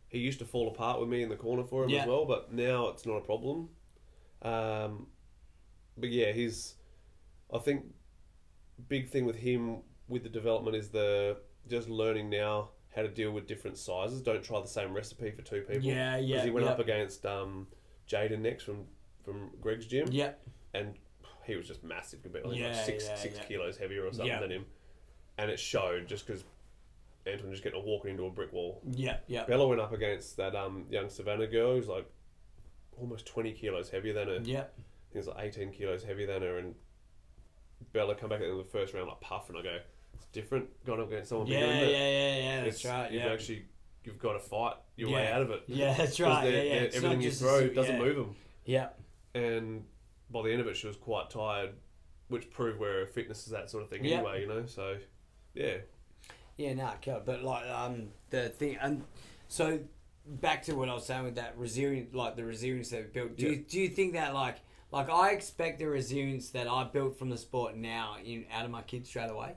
He 0.07 0.19
used 0.19 0.39
to 0.39 0.45
fall 0.45 0.69
apart 0.69 0.99
with 0.99 1.09
me 1.09 1.21
in 1.23 1.29
the 1.29 1.35
corner 1.35 1.63
for 1.65 1.83
him 1.83 1.89
Yeah. 1.89 2.01
as 2.03 2.07
well, 2.07 2.25
but 2.25 2.53
now 2.53 2.87
it's 2.87 3.05
not 3.05 3.15
a 3.17 3.21
problem. 3.21 3.69
Um, 4.41 5.07
but 5.97 6.09
yeah, 6.09 6.31
he's. 6.31 6.75
I 7.53 7.59
think 7.59 7.85
big 8.87 9.09
thing 9.09 9.25
with 9.25 9.35
him 9.37 9.79
with 10.07 10.23
the 10.23 10.29
development 10.29 10.75
is 10.75 10.89
the 10.89 11.37
just 11.69 11.89
learning 11.89 12.29
now 12.29 12.69
how 12.95 13.01
to 13.01 13.07
deal 13.09 13.31
with 13.31 13.47
different 13.47 13.77
sizes. 13.77 14.21
Don't 14.21 14.43
try 14.43 14.61
the 14.61 14.67
same 14.67 14.93
recipe 14.93 15.31
for 15.31 15.41
two 15.41 15.61
people. 15.61 15.83
Yeah, 15.83 16.17
yeah, 16.17 16.35
Because 16.35 16.45
he 16.45 16.51
went 16.51 16.65
yeah. 16.65 16.71
up 16.71 16.79
against 16.79 17.25
um, 17.25 17.67
Jaden 18.09 18.39
next 18.39 18.63
from 18.63 18.85
from 19.23 19.49
Greg's 19.59 19.85
gym, 19.87 20.07
yeah, 20.11 20.31
and 20.73 20.93
he 21.43 21.55
was 21.55 21.67
just 21.67 21.83
massive 21.83 22.21
compared. 22.21 22.45
Think 22.45 22.57
Yeah, 22.57 22.67
like 22.67 22.85
six 22.85 23.05
yeah, 23.07 23.15
six 23.15 23.37
yeah. 23.37 23.43
kilos 23.45 23.77
heavier 23.77 24.03
or 24.05 24.11
something 24.11 24.27
Yeah. 24.27 24.39
than 24.39 24.51
him, 24.51 24.65
and 25.37 25.49
it 25.49 25.59
showed 25.59 26.07
just 26.07 26.27
because 26.27 26.43
Anton 27.25 27.49
just 27.51 27.63
getting 27.63 27.79
a 27.81 27.83
walking 27.83 28.11
into 28.11 28.25
a 28.25 28.29
brick 28.29 28.53
wall. 28.53 28.81
yeah, 28.91 29.17
yeah, 29.27 29.45
Bella 29.45 29.67
went 29.67 29.81
up 29.81 29.91
against 29.93 30.37
that 30.37 30.55
um 30.55 30.85
young 30.91 31.09
Savannah 31.09 31.47
girl 31.47 31.75
who's 31.75 31.87
like 31.87 32.05
almost 33.01 33.25
twenty 33.25 33.51
kilos 33.51 33.89
heavier 33.89 34.13
than 34.13 34.27
her. 34.27 34.39
yeah. 34.43 34.59
I 34.59 34.63
think 35.11 35.15
it's 35.15 35.27
like 35.27 35.43
eighteen 35.45 35.71
kilos 35.71 36.03
heavier 36.03 36.27
than 36.27 36.43
her, 36.43 36.57
and 36.59 36.75
Bella 37.93 38.15
come 38.15 38.29
back 38.29 38.41
in 38.41 38.57
the 38.57 38.63
first 38.63 38.93
round 38.93 39.07
like 39.07 39.19
puff, 39.21 39.49
and 39.49 39.57
I 39.57 39.61
go, 39.61 39.77
it's 40.13 40.25
different 40.27 40.67
going 40.85 41.01
up 41.01 41.07
against 41.07 41.29
someone 41.29 41.47
Yeah, 41.47 41.61
bigger. 41.65 41.91
yeah, 41.91 41.97
yeah, 41.97 42.37
yeah, 42.37 42.63
that's 42.63 42.79
It's- 42.79 42.85
right. 42.93 43.11
You've 43.11 43.23
Yeah, 43.23 43.31
actually 43.33 43.65
you've 44.03 44.19
got 44.19 44.33
to 44.33 44.39
fight 44.39 44.75
your 44.97 45.09
way 45.11 45.27
out 45.31 45.41
of 45.41 45.51
it. 45.51 45.63
yeah, 45.67 45.93
that's 45.95 46.19
right. 46.19 46.43
Yeah, 46.45 46.49
yeah. 46.49 46.73
they're- 46.73 46.83
It's 46.83 46.95
not 46.95 47.03
everything 47.05 47.21
you 47.21 47.31
throw 47.31 47.57
a- 47.59 47.69
doesn't 47.73 47.95
yeah. 47.95 48.01
move 48.01 48.15
them. 48.17 48.35
Yeah, 48.65 48.89
and 49.33 49.85
by 50.29 50.41
the 50.43 50.51
end 50.51 50.61
of 50.61 50.67
it, 50.67 50.75
she 50.77 50.87
was 50.87 50.95
quite 50.97 51.29
tired, 51.29 51.71
which 52.27 52.49
proved 52.51 52.79
where 52.79 53.01
her 53.01 53.07
fitness 53.07 53.45
is 53.45 53.51
that 53.51 53.69
sort 53.69 53.83
of 53.83 53.89
thing 53.89 54.03
Yeah. 54.05 54.17
anyway. 54.17 54.41
You 54.41 54.47
know, 54.47 54.65
so 54.65 54.97
yeah, 55.53 55.77
yeah, 56.57 56.73
nah, 56.73 56.93
cool. 57.01 57.21
But 57.25 57.43
like, 57.43 57.65
um, 57.69 58.09
the 58.29 58.49
thing, 58.49 58.77
and 58.81 59.03
so 59.47 59.79
back 60.27 60.63
to 60.63 60.73
what 60.75 60.89
I 60.89 60.93
was 60.93 61.05
saying 61.05 61.23
with 61.23 61.35
that 61.35 61.57
resilience, 61.57 62.13
like 62.13 62.35
the 62.35 62.43
resilience 62.45 62.89
that 62.89 63.03
we 63.03 63.09
built. 63.11 63.35
Do 63.37 63.47
you 63.47 63.55
do 63.57 63.79
you 63.79 63.89
think 63.89 64.13
that 64.13 64.33
like 64.33 64.57
like 64.91 65.09
I 65.09 65.31
expect 65.31 65.79
the 65.79 65.87
resilience 65.87 66.49
that 66.51 66.67
I 66.67 66.83
built 66.85 67.17
from 67.17 67.29
the 67.29 67.37
sport 67.37 67.75
now 67.75 68.15
in 68.23 68.45
out 68.53 68.65
of 68.65 68.71
my 68.71 68.81
kids 68.81 69.09
straight 69.09 69.29
away? 69.29 69.53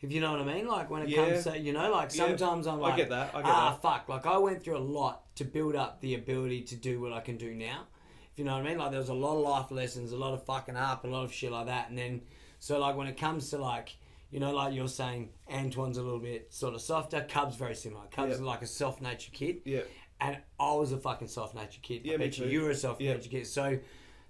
If 0.00 0.10
you 0.10 0.20
know 0.20 0.32
what 0.32 0.40
I 0.40 0.44
mean, 0.44 0.66
like 0.66 0.90
when 0.90 1.02
it 1.02 1.08
Yeah. 1.08 1.30
comes 1.30 1.44
to 1.44 1.58
you 1.58 1.72
know, 1.72 1.90
like 1.92 2.10
Yeah. 2.12 2.26
sometimes 2.26 2.66
I'm 2.66 2.80
like, 2.80 2.94
I 2.94 2.96
get 2.96 3.10
that. 3.10 3.34
I 3.34 3.42
get 3.42 3.50
ah, 3.50 3.70
that. 3.70 3.82
fuck. 3.82 4.08
Like 4.08 4.26
I 4.26 4.36
went 4.38 4.62
through 4.62 4.76
a 4.76 4.78
lot 4.78 5.34
to 5.36 5.44
build 5.44 5.76
up 5.76 6.00
the 6.00 6.14
ability 6.14 6.62
to 6.62 6.76
do 6.76 7.00
what 7.00 7.12
I 7.12 7.20
can 7.20 7.36
do 7.36 7.54
now. 7.54 7.86
If 8.32 8.38
you 8.38 8.44
know 8.44 8.54
what 8.56 8.66
I 8.66 8.68
mean, 8.68 8.78
like 8.78 8.90
there 8.90 9.00
was 9.00 9.10
a 9.10 9.14
lot 9.14 9.36
of 9.36 9.42
life 9.42 9.70
lessons, 9.70 10.10
a 10.12 10.16
lot 10.16 10.34
of 10.34 10.44
fucking 10.44 10.76
up, 10.76 11.04
a 11.04 11.06
lot 11.06 11.24
of 11.24 11.32
shit 11.32 11.52
like 11.52 11.66
that, 11.66 11.88
and 11.88 11.96
then 11.98 12.22
so 12.58 12.78
like 12.78 12.96
when 12.96 13.06
it 13.06 13.16
comes 13.16 13.50
to 13.50 13.58
like. 13.58 13.96
You 14.30 14.40
know, 14.40 14.50
like 14.54 14.72
you're 14.72 14.88
saying, 14.88 15.28
Antoine's 15.50 15.98
a 15.98 16.02
little 16.02 16.18
bit 16.18 16.54
sort 16.54 16.72
of 16.72 16.80
softer. 16.80 17.20
Cub's 17.28 17.54
very 17.56 17.74
similar. 17.74 18.06
Cub's 18.10 18.36
is 18.36 18.40
like 18.40 18.62
a 18.62 18.66
soft-natured 18.66 19.34
kid, 19.34 19.60
Yeah, 19.66 19.82
and 20.22 20.38
I 20.58 20.72
was 20.72 20.90
a 20.90 20.96
fucking 20.96 21.28
soft-natured 21.28 21.82
kid. 21.82 22.00
Yeah, 22.06 22.14
I 22.14 22.16
bet 22.16 22.38
you 22.38 22.46
you 22.46 22.62
were 22.62 22.70
a 22.70 22.74
soft-natured 22.74 23.30
kid. 23.30 23.46
So 23.46 23.78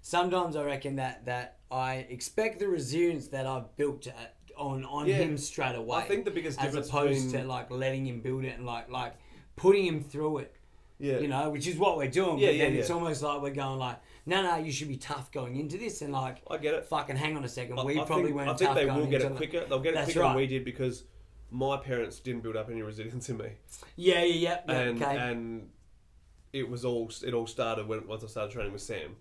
sometimes 0.03 0.55
I 0.55 0.63
reckon 0.63 0.97
that 0.97 1.25
that 1.25 1.57
I 1.71 2.05
expect 2.09 2.59
the 2.59 2.67
resilience 2.67 3.29
that 3.29 3.47
I've 3.47 3.75
built 3.77 4.05
at, 4.05 4.35
uh, 4.55 4.61
on 4.61 4.85
on 4.85 5.07
Yeah. 5.07 5.15
him 5.15 5.37
straight 5.37 5.75
away. 5.75 5.97
I 5.97 6.01
think 6.03 6.25
the 6.25 6.31
biggest 6.31 6.59
as 6.59 6.65
difference 6.65 6.89
opposed 6.89 7.25
between 7.31 7.41
to 7.41 7.47
like 7.47 7.71
letting 7.71 8.05
him 8.05 8.19
build 8.21 8.43
it 8.43 8.55
and 8.57 8.65
like 8.67 8.89
like 8.91 9.13
putting 9.55 9.85
him 9.85 10.03
through 10.03 10.39
it. 10.39 10.55
yeah, 10.99 11.17
You 11.19 11.27
know, 11.27 11.49
which 11.49 11.67
is 11.67 11.77
what 11.77 11.97
we're 11.97 12.07
doing. 12.09 12.37
Yeah, 12.37 12.49
but 12.49 12.55
yeah, 12.55 12.63
then 12.65 12.75
it's 12.75 12.89
yeah. 12.89 12.95
almost 12.95 13.23
like 13.23 13.41
we're 13.41 13.49
going 13.53 13.79
like, 13.79 13.97
no, 14.25 14.41
no, 14.43 14.57
you 14.57 14.71
should 14.71 14.87
be 14.87 14.97
tough 14.97 15.31
going 15.31 15.55
into 15.57 15.77
this, 15.77 16.01
and 16.01 16.13
like, 16.13 16.37
I 16.49 16.57
get 16.57 16.73
it. 16.75 16.85
fucking 16.85 17.15
hang 17.15 17.35
on 17.35 17.43
a 17.43 17.49
second, 17.49 17.79
I- 17.79 17.83
we 17.83 17.99
I 17.99 18.05
probably 18.05 18.25
think, 18.25 18.35
weren't 18.37 18.49
I 18.49 18.53
think 18.55 18.75
they 18.75 18.85
will 18.85 19.05
get 19.07 19.21
it 19.21 19.35
quicker. 19.35 19.65
They'll 19.65 19.79
get 19.79 19.95
it 19.95 20.03
quicker 20.05 20.19
right. 20.21 20.27
than 20.29 20.35
we 20.37 20.47
did 20.47 20.63
because 20.63 21.03
my 21.51 21.77
parents 21.77 22.19
didn't 22.19 22.41
build 22.41 22.55
up 22.55 22.69
any 22.69 22.81
resilience 22.81 23.27
in 23.29 23.37
me, 23.37 23.49
Yeah, 23.95 24.23
yeah, 24.23 24.23
yeah. 24.23 24.59
yeah 24.67 24.79
and 24.79 25.01
okay. 25.03 25.17
and 25.17 25.69
it 26.53 26.69
was 26.69 26.85
all 26.85 27.11
it 27.25 27.33
all 27.33 27.47
started 27.47 27.87
when 27.87 28.07
once 28.07 28.23
I 28.23 28.27
started 28.27 28.51
training 28.53 28.73
with 28.73 28.81
Sam. 28.81 29.15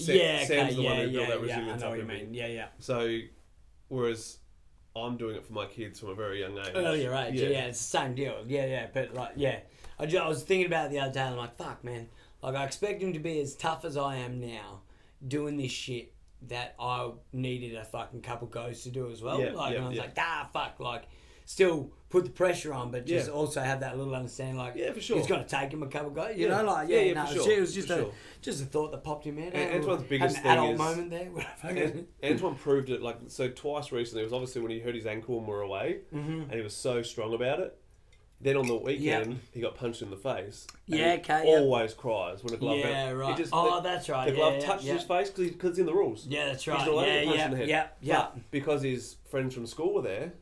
Sam 0.00 0.16
yeah, 0.16 0.22
okay, 0.36 0.46
Sam's 0.46 0.76
the 0.76 0.82
yeah, 0.82 0.90
one 0.90 0.98
who 0.98 1.08
yeah, 1.08 1.26
built 1.26 1.40
that 1.42 1.48
yeah. 1.48 1.72
I 1.72 1.76
know 1.76 1.90
what 1.90 1.98
you 1.98 2.04
mean. 2.04 2.34
Yeah, 2.34 2.46
yeah. 2.46 2.66
So, 2.78 3.18
whereas 3.88 4.38
I'm 4.96 5.16
doing 5.16 5.36
it 5.36 5.44
for 5.44 5.52
my 5.52 5.66
kids 5.66 6.00
from 6.00 6.10
a 6.10 6.14
very 6.14 6.40
young 6.40 6.58
age. 6.58 6.72
earlier 6.74 7.14
age. 7.14 7.34
Yeah. 7.34 7.66
it's 7.66 7.78
the 7.78 7.98
same 7.98 8.14
deal. 8.14 8.44
Yeah, 8.46 8.66
yeah. 8.66 8.86
But 8.92 9.14
like, 9.14 9.32
yeah, 9.36 9.60
I, 9.98 10.06
ju- 10.06 10.18
I 10.18 10.28
was 10.28 10.42
thinking 10.42 10.66
about 10.66 10.86
it 10.86 10.92
the 10.92 11.00
other 11.00 11.12
day. 11.12 11.20
And 11.20 11.34
I'm 11.34 11.38
like, 11.38 11.56
fuck, 11.56 11.84
man. 11.84 12.08
Like, 12.42 12.54
I 12.54 12.64
expect 12.64 13.02
him 13.02 13.12
to 13.12 13.18
be 13.18 13.40
as 13.40 13.54
tough 13.54 13.84
as 13.84 13.96
I 13.96 14.16
am 14.16 14.40
now, 14.40 14.80
doing 15.26 15.56
this 15.56 15.72
shit 15.72 16.14
that 16.48 16.74
I 16.80 17.10
needed 17.32 17.76
a 17.76 17.84
fucking 17.84 18.22
couple 18.22 18.48
goes 18.48 18.82
to 18.84 18.90
do 18.90 19.10
as 19.10 19.22
well. 19.22 19.40
Yeah, 19.40 19.52
like, 19.52 19.72
yeah, 19.72 19.76
and 19.76 19.84
I 19.84 19.88
was 19.88 19.96
yeah. 19.96 20.02
like, 20.02 20.18
ah, 20.18 20.48
fuck, 20.52 20.80
like. 20.80 21.04
Still 21.50 21.90
put 22.10 22.24
the 22.24 22.30
pressure 22.30 22.72
on, 22.72 22.90
but 22.92 23.04
just 23.06 23.26
Yeah. 23.26 23.34
also 23.34 23.60
have 23.60 23.80
that 23.80 23.96
little 23.98 24.14
understanding, 24.14 24.56
like 24.56 24.74
Yeah, 24.76 24.92
for 24.92 25.00
sure. 25.00 25.16
he's 25.18 25.26
going 25.26 25.42
to 25.44 25.48
take 25.48 25.72
him 25.72 25.82
a 25.82 25.88
couple 25.88 26.08
of 26.08 26.14
guys, 26.14 26.36
you 26.38 26.46
Yeah. 26.48 26.62
know, 26.62 26.64
like 26.72 26.88
Yeah, 26.88 26.96
yeah, 26.98 27.02
yeah, 27.02 27.12
no, 27.14 27.26
for 27.26 27.34
sure, 27.42 27.52
it 27.52 27.60
was 27.60 27.74
just 27.74 27.88
for 27.88 27.94
a 27.94 27.98
sure. 27.98 28.12
just 28.40 28.62
a 28.62 28.66
thought 28.66 28.92
that 28.92 29.02
popped 29.02 29.24
him 29.26 29.36
in 29.38 29.50
my 29.52 29.58
head. 29.58 29.72
And 29.72 29.82
Antoine's 29.82 30.02
biggest 30.04 30.36
had 30.36 30.42
thing 30.42 30.52
an 30.52 30.58
adult 30.58 30.72
is- 30.72 30.78
moment 30.78 31.10
there. 31.10 31.30
Ant- 31.84 32.08
Antoine 32.24 32.54
proved 32.54 32.90
it 32.90 33.02
like 33.02 33.16
so 33.28 33.48
twice 33.48 33.90
recently. 33.90 34.22
It 34.22 34.24
was 34.26 34.32
obviously 34.32 34.62
when 34.62 34.70
he 34.70 34.78
hurt 34.80 34.94
his 34.94 35.06
ankle 35.06 35.38
and 35.38 35.46
were 35.46 35.62
away, 35.62 36.00
Mm-hmm. 36.14 36.42
and 36.42 36.52
he 36.52 36.60
was 36.60 36.74
so 36.74 37.02
strong 37.02 37.34
about 37.34 37.58
it. 37.60 37.76
Then 38.42 38.56
on 38.56 38.66
the 38.66 38.76
weekend, 38.76 39.40
he 39.52 39.60
got 39.60 39.74
punched 39.74 40.00
in 40.02 40.08
the 40.10 40.16
face. 40.16 40.66
Yeah, 40.86 41.16
okay. 41.18 41.42
Always 41.46 41.92
cries 41.94 42.42
when 42.42 42.54
a 42.54 42.56
glove. 42.56 42.78
Yeah, 42.78 43.10
goes- 43.10 43.18
right. 43.18 43.36
Just, 43.36 43.50
Oh, 43.52 43.74
the, 43.76 43.80
that's 43.88 44.08
right. 44.08 44.28
The 44.30 44.34
glove 44.36 44.54
yeah, 44.54 44.66
touches 44.66 44.86
his 44.86 45.02
face 45.02 45.28
because 45.30 45.70
it's 45.70 45.78
in 45.78 45.84
the 45.86 45.92
rules. 45.92 46.26
Yeah, 46.26 46.46
that's 46.46 46.66
right. 46.66 46.82
to 46.84 46.90
Yeah, 46.92 47.20
yeah, 47.34 47.44
in 47.46 47.50
the 47.50 47.56
head. 47.58 47.68
yeah, 47.68 47.88
yeah. 48.00 48.14
But 48.34 48.50
because 48.50 48.82
his 48.82 49.16
friends 49.30 49.54
from 49.54 49.66
school 49.66 49.92
were 49.94 50.00
there, 50.02 50.32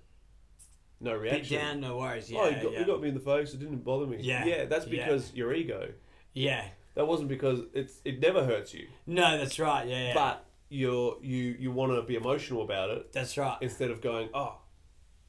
no 1.01 1.15
reaction. 1.15 1.57
Bit 1.57 1.63
down, 1.63 1.81
no 1.81 1.97
worries. 1.99 2.31
Oh, 2.31 2.35
yeah, 2.35 2.41
oh, 2.41 2.49
you 2.49 2.63
got, 2.63 2.73
yeah. 2.73 2.79
he 2.79 2.85
got 2.85 3.01
me 3.01 3.09
in 3.09 3.15
the 3.15 3.21
face. 3.21 3.55
It 3.55 3.61
didn't 3.61 3.85
bother 3.85 4.07
me. 4.07 4.19
Yeah, 4.21 4.45
yeah. 4.45 4.65
That's 4.65 4.87
yeah. 4.87 5.05
because 5.05 5.33
your 5.35 5.53
ego. 5.53 5.91
yeah. 6.35 6.65
That 6.95 7.07
wasn't 7.07 7.29
because 7.29 7.61
it's 7.75 8.01
it 8.05 8.21
never 8.21 8.45
hurts 8.45 8.75
you, 8.75 8.89
No, 9.07 9.39
that's 9.39 9.61
right. 9.61 9.87
Yeah, 9.87 10.09
yeah. 10.09 10.15
but 10.15 10.45
you're 10.69 11.17
you 11.23 11.55
you 11.57 11.71
want 11.71 11.93
to 11.93 12.03
be 12.03 12.17
emotional 12.17 12.63
about 12.63 12.91
it 12.91 13.13
that's 13.13 13.39
right. 13.39 13.57
instead 13.61 13.93
of 13.93 14.01
going, 14.01 14.31
oh, 14.35 14.57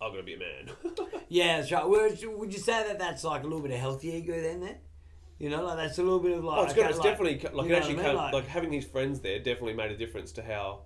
I'm 0.02 0.12
gonna 0.12 0.24
be 0.24 0.34
a 0.34 0.40
man. 0.40 0.70
Yeah, 1.32 1.58
that's 1.58 1.72
right. 1.72 1.88
Would, 1.88 2.20
would 2.40 2.52
you 2.52 2.58
say 2.58 2.88
that 2.88 2.98
that's 2.98 3.24
like 3.24 3.42
a 3.42 3.44
little 3.44 3.62
bit 3.62 3.70
of 3.70 3.80
healthy 3.80 4.08
ego 4.10 4.42
then? 4.42 4.62
Then, 4.62 4.78
you 5.38 5.52
know, 5.52 5.64
like 5.64 5.78
that's 5.78 6.00
a 6.00 6.02
little 6.02 6.20
bit 6.20 6.36
of 6.36 6.44
like. 6.44 6.58
oh, 6.58 6.64
it's, 6.64 6.74
okay, 6.74 6.90
it's 6.90 6.98
like- 6.98 7.08
definitely 7.08 7.50
like 7.54 7.70
it 7.70 7.76
actually 7.76 7.94
I 7.94 7.98
mean? 7.98 8.06
came, 8.06 8.16
Like- 8.16 8.34
like, 8.34 8.48
having 8.48 8.74
his 8.74 8.86
friends 8.86 9.20
there 9.20 9.38
definitely 9.38 9.76
made 9.76 9.92
a 9.92 9.98
difference 9.98 10.32
to 10.34 10.42
how 10.42 10.86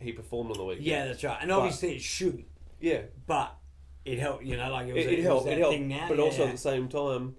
he 0.00 0.10
performed 0.10 0.50
on 0.50 0.58
the 0.58 0.64
weekend. 0.64 0.86
Yeah, 0.86 1.06
that's 1.06 1.22
right. 1.22 1.38
And 1.40 1.52
obviously 1.52 1.94
it 1.94 2.02
shouldn't, 2.02 2.46
yeah. 2.80 3.02
but 3.28 3.56
it 4.04 4.18
helped. 4.18 4.44
You 4.44 4.56
know, 4.56 4.70
like 4.70 4.88
it 4.88 4.94
was. 4.94 5.04
It, 5.04 5.12
it 5.18 5.22
helped. 5.22 5.46
that 5.46 5.52
It 5.52 5.58
helped. 5.58 5.80
Now. 5.80 6.06
but 6.08 6.18
yeah, 6.18 6.24
also 6.24 6.46
at 6.46 6.52
the 6.52 6.58
same 6.58 6.88
time, 6.88 7.36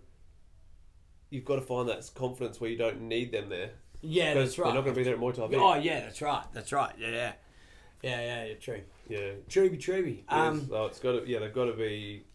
you've 1.29 1.45
got 1.45 1.55
to 1.55 1.62
find 1.62 1.89
that 1.89 2.10
confidence 2.15 2.60
where 2.60 2.69
you 2.69 2.77
don't 2.77 3.01
need 3.01 3.31
them 3.31 3.50
there. 3.50 3.72
yeah, 4.01 4.34
that's 4.34 4.57
right. 4.57 4.67
they're 4.67 4.75
not 4.75 4.84
going 4.84 4.95
to 4.95 5.00
be 5.00 5.03
there 5.03 5.15
at 5.15 5.19
Muay 5.19 5.36
Thai. 5.36 5.57
Oh 5.57 5.75
yeah, 5.75 6.01
that's 6.01 6.22
right. 6.22 6.43
That's 6.53 6.72
right. 6.72 6.93
Yeah, 6.98 7.10
yeah, 7.10 7.34
yeah, 8.03 8.22
yeah. 8.22 8.45
yeah 8.45 8.53
true. 8.55 8.81
yeah. 9.10 9.31
Truby, 9.48 9.77
truby. 9.77 10.24
Um, 10.29 10.67
so 10.67 10.86
it's 10.86 11.00
got 11.00 11.13
to. 11.13 11.24
Yeah, 11.27 11.39
they've 11.39 11.53
got 11.53 11.65
to 11.65 11.74
be. 11.74 12.25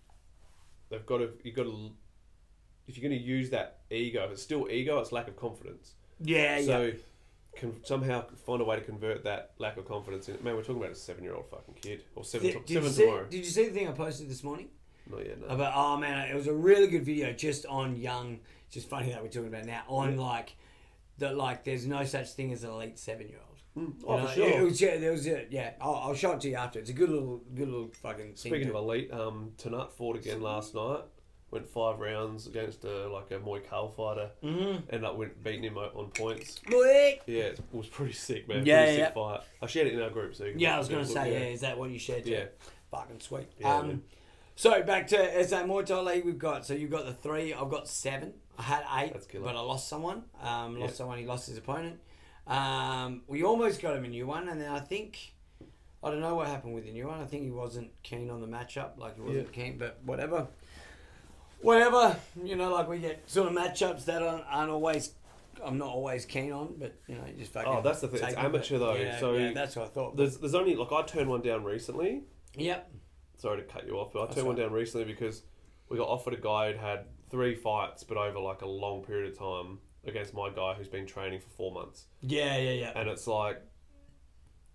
They've 0.90 1.06
got 1.06 1.18
to. 1.18 1.30
You've 1.42 1.56
got 1.56 1.64
to. 1.64 1.90
If 2.86 2.98
you're 2.98 3.08
going 3.08 3.20
to 3.20 3.24
use 3.24 3.50
that 3.50 3.80
ego, 3.90 4.24
if 4.24 4.32
it's 4.32 4.42
still 4.42 4.68
ego, 4.68 4.98
it's 4.98 5.12
lack 5.12 5.28
of 5.28 5.36
confidence. 5.36 5.94
yeah, 6.20 6.58
yeah. 6.58 6.90
Can 7.56 7.84
somehow 7.84 8.24
find 8.46 8.60
a 8.62 8.64
way 8.64 8.76
to 8.76 8.82
convert 8.82 9.24
that 9.24 9.52
lack 9.58 9.76
of 9.76 9.84
confidence 9.86 10.28
in. 10.28 10.36
it. 10.36 10.44
Man, 10.44 10.54
we're 10.54 10.62
talking 10.62 10.78
about 10.78 10.92
a 10.92 10.94
seven-year-old 10.94 11.50
fucking 11.50 11.74
kid 11.82 12.04
or 12.14 12.24
seven. 12.24 12.46
Did, 12.46 12.64
did 12.64 12.70
you 12.70 12.74
seven 12.76 12.92
see, 12.92 13.02
tomorrow. 13.04 13.24
did 13.28 13.38
you 13.38 13.50
see 13.50 13.64
the 13.66 13.72
thing 13.72 13.88
I 13.88 13.92
posted 13.92 14.30
this 14.30 14.42
morning? 14.44 14.68
Not 15.10 15.26
yet. 15.26 15.40
No. 15.40 15.46
About 15.48 15.72
oh 15.74 15.96
man, 15.96 16.28
it 16.28 16.34
was 16.34 16.46
a 16.46 16.54
really 16.54 16.86
good 16.86 17.04
video 17.04 17.32
just 17.32 17.66
on 17.66 17.96
young. 17.96 18.38
Just 18.70 18.88
funny 18.88 19.10
that 19.10 19.20
we're 19.20 19.28
talking 19.28 19.48
about 19.48 19.64
now 19.64 19.82
on 19.88 20.16
like 20.16 20.54
that 21.18 21.36
like 21.36 21.64
there's 21.64 21.86
no 21.86 22.04
such 22.04 22.30
thing 22.30 22.52
as 22.52 22.62
an 22.64 22.70
elite 22.70 22.98
seven 22.98 23.28
year 23.28 23.38
old. 23.38 23.94
oh, 24.06 24.26
for 24.26 24.32
sure. 24.32 24.48
It 24.48 24.62
was, 24.64 24.80
yeah, 24.80 24.96
there 24.98 25.12
was 25.12 25.26
a, 25.26 25.46
yeah. 25.50 25.72
I'll, 25.80 25.94
I'll 25.94 26.14
show 26.14 26.32
it 26.32 26.40
to 26.42 26.48
you 26.48 26.56
after. 26.56 26.78
It's 26.78 26.90
a 26.90 26.92
good 26.92 27.10
little, 27.10 27.42
good 27.54 27.68
little 27.68 27.90
fucking. 28.02 28.26
thing 28.26 28.36
Speaking 28.36 28.68
to- 28.68 28.76
of 28.76 28.84
elite, 28.84 29.12
um, 29.12 29.52
Tanut 29.58 29.92
fought 29.92 30.16
again 30.16 30.40
last 30.40 30.74
night. 30.74 31.02
Went 31.50 31.68
five 31.68 31.98
rounds 31.98 32.46
against 32.46 32.84
a 32.84 33.08
like 33.08 33.30
a 33.32 33.38
Muay 33.38 33.68
Thai 33.68 33.88
fighter. 33.96 34.30
Mm-hmm. 34.44 34.90
Ended 34.90 35.04
up 35.04 35.16
went, 35.16 35.42
beating 35.42 35.64
him 35.64 35.76
on 35.78 36.10
points. 36.10 36.60
Yeah, 36.70 37.42
it 37.46 37.60
was 37.72 37.88
pretty 37.88 38.12
sick, 38.12 38.48
man. 38.48 38.64
Yeah, 38.64 38.84
pretty 38.84 38.98
yeah. 38.98 39.06
sick 39.06 39.14
fight. 39.14 39.40
I 39.60 39.66
shared 39.66 39.88
it 39.88 39.94
in 39.94 40.02
our 40.02 40.10
group, 40.10 40.36
so 40.36 40.44
you 40.44 40.52
can 40.52 40.60
Yeah, 40.60 40.76
I 40.76 40.78
was 40.78 40.88
gonna 40.88 41.04
say, 41.04 41.32
yeah. 41.32 41.52
Is 41.52 41.62
that 41.62 41.76
what 41.76 41.90
you 41.90 41.98
shared? 41.98 42.24
Too? 42.24 42.30
Yeah. 42.30 42.44
Fucking 42.92 43.18
sweet. 43.18 43.48
Yeah, 43.58 43.74
um, 43.76 43.86
man. 43.88 44.02
so 44.54 44.80
back 44.82 45.08
to 45.08 45.44
SA 45.44 45.64
Muay 45.64 45.84
Thai 45.86 46.00
League, 46.00 46.24
we've 46.24 46.38
got 46.38 46.64
so 46.66 46.74
you've 46.74 46.90
got 46.90 47.04
the 47.06 47.14
three. 47.14 47.52
I've 47.52 47.70
got 47.70 47.88
seven. 47.88 48.34
I 48.56 48.62
had 48.62 48.84
eight, 48.98 49.14
but 49.42 49.56
I 49.56 49.60
lost 49.60 49.88
someone. 49.88 50.22
Um, 50.40 50.78
lost 50.78 50.92
Yeah. 50.92 50.96
someone. 50.98 51.18
He 51.18 51.26
lost 51.26 51.48
his 51.48 51.58
opponent. 51.58 51.98
Um, 52.46 53.22
we 53.26 53.42
almost 53.42 53.80
got 53.80 53.96
him 53.96 54.04
a 54.04 54.08
new 54.08 54.26
one, 54.26 54.48
and 54.48 54.60
then 54.60 54.70
I 54.70 54.80
think. 54.80 55.34
I 56.02 56.10
don't 56.10 56.20
know 56.20 56.34
what 56.34 56.48
happened 56.48 56.72
with 56.74 56.86
the 56.86 56.92
new 56.92 57.08
one. 57.08 57.20
I 57.20 57.26
think 57.26 57.42
he 57.42 57.50
wasn't 57.50 57.90
keen 58.02 58.30
on 58.30 58.40
the 58.40 58.46
matchup, 58.46 58.96
like 58.96 59.16
he 59.16 59.20
wasn't 59.20 59.52
keen, 59.52 59.76
but 59.76 59.98
whatever. 60.02 60.48
Whatever, 61.62 62.16
you 62.42 62.56
know, 62.56 62.72
like 62.72 62.88
we 62.88 62.98
get 62.98 63.28
sort 63.28 63.48
of 63.48 63.54
matchups 63.54 64.04
that 64.06 64.22
aren't, 64.22 64.44
aren't 64.48 64.70
always, 64.70 65.12
I'm 65.64 65.76
not 65.78 65.88
always 65.88 66.24
keen 66.24 66.52
on, 66.52 66.74
but 66.78 66.94
you 67.06 67.16
know, 67.16 67.24
you 67.26 67.34
just 67.38 67.52
fucking. 67.52 67.70
Oh, 67.70 67.82
that's 67.82 68.00
the 68.00 68.08
thing. 68.08 68.20
take 68.20 68.30
It's 68.30 68.32
it, 68.38 68.42
but- 68.42 68.44
amateur, 68.46 68.78
though, 68.78 68.94
Yeah, 68.94 69.18
so 69.20 69.34
yeah, 69.34 69.52
that's 69.52 69.76
what 69.76 69.86
I 69.86 69.88
thought. 69.88 70.16
There's 70.16 70.38
there's 70.38 70.54
only 70.54 70.74
like 70.76 70.92
I 70.92 71.02
turned 71.02 71.28
one 71.28 71.42
down 71.42 71.64
recently. 71.64 72.22
Yep. 72.56 72.90
Sorry 73.36 73.60
to 73.62 73.66
cut 73.66 73.86
you 73.86 73.94
off, 73.98 74.12
but 74.12 74.30
I 74.30 74.32
turned 74.34 74.46
one 74.46 74.56
down 74.56 74.72
recently 74.72 75.06
because 75.06 75.42
we 75.88 75.96
got 75.96 76.08
offered 76.08 76.34
a 76.34 76.36
guy 76.40 76.68
who'd 76.72 76.80
had 76.80 77.04
three 77.30 77.54
fights, 77.54 78.04
but 78.04 78.16
over 78.16 78.38
like 78.38 78.62
a 78.62 78.66
long 78.68 79.02
period 79.04 79.32
of 79.32 79.38
time 79.38 79.78
against 80.06 80.34
my 80.34 80.50
guy 80.50 80.74
who's 80.74 80.88
been 80.88 81.06
training 81.06 81.40
for 81.40 81.48
four 81.50 81.72
months. 81.72 82.06
Yeah, 82.22 82.56
yeah, 82.56 82.72
yeah. 82.72 82.92
And 82.96 83.08
it's 83.08 83.26
like 83.26 83.62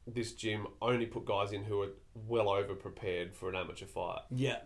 this 0.08 0.34
gym 0.34 0.68
only 0.82 1.06
put 1.08 1.26
guys 1.26 1.52
in 1.52 1.64
who 1.64 1.82
are 1.82 1.90
well 2.14 2.50
over 2.50 2.76
prepared 2.76 3.36
for 3.36 3.50
an 3.50 3.56
amateur 3.56 3.88
fight. 3.88 4.20
Yeah. 4.30 4.60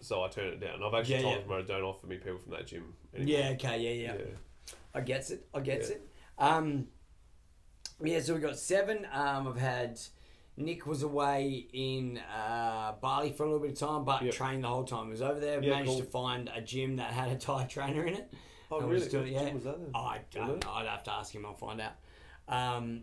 So 0.00 0.22
I 0.22 0.28
turned 0.28 0.54
it 0.54 0.60
down. 0.60 0.82
I've 0.82 0.94
actually 0.94 1.16
Yeah, 1.16 1.22
told 1.22 1.34
yeah. 1.48 1.56
them 1.56 1.66
don't 1.66 1.82
offer 1.82 2.06
me 2.06 2.16
people 2.16 2.38
from 2.38 2.52
that 2.52 2.66
gym. 2.66 2.94
Anymore. 3.14 3.40
Yeah, 3.40 3.48
okay, 3.50 3.78
yeah, 3.80 4.12
yeah. 4.14 4.24
I 4.94 5.00
gets 5.00 5.30
it. 5.30 5.46
I 5.52 5.60
gets 5.60 5.90
Yeah. 5.90 5.96
it. 5.96 6.08
Um, 6.38 6.86
yeah, 8.02 8.20
so 8.20 8.34
we 8.34 8.40
got 8.40 8.56
seven. 8.58 9.06
Um, 9.12 9.48
I've 9.48 9.56
had 9.56 9.98
Nick 10.56 10.86
was 10.86 11.02
away 11.02 11.66
in 11.72 12.18
uh, 12.18 12.92
Bali 13.00 13.32
for 13.32 13.44
a 13.44 13.46
little 13.46 13.60
bit 13.60 13.72
of 13.72 13.78
time, 13.78 14.04
but 14.04 14.22
Yep. 14.22 14.34
trained 14.34 14.64
the 14.64 14.68
whole 14.68 14.84
time. 14.84 15.06
He 15.06 15.10
was 15.10 15.22
over 15.22 15.40
there. 15.40 15.62
Yeah, 15.62 15.70
managed 15.70 15.90
cool. 15.90 15.98
to 16.00 16.04
find 16.04 16.50
a 16.54 16.60
gym 16.60 16.96
that 16.96 17.12
had 17.12 17.30
a 17.30 17.36
Thai 17.36 17.64
trainer 17.68 18.04
in 18.04 18.14
it. 18.14 18.32
Oh, 18.70 18.80
And 18.80 18.88
really? 18.90 19.04
was 19.04 19.12
What 19.14 19.26
yeah. 19.28 19.44
gym 19.44 19.54
was 19.54 19.64
that 19.64 19.78
I 19.94 20.20
don't 20.30 20.46
Really? 20.46 20.60
know. 20.60 20.70
I'd 20.72 20.86
have 20.86 21.02
to 21.04 21.12
ask 21.12 21.34
him. 21.34 21.46
I'll 21.46 21.54
find 21.54 21.80
out. 21.80 21.92
Um, 22.48 23.02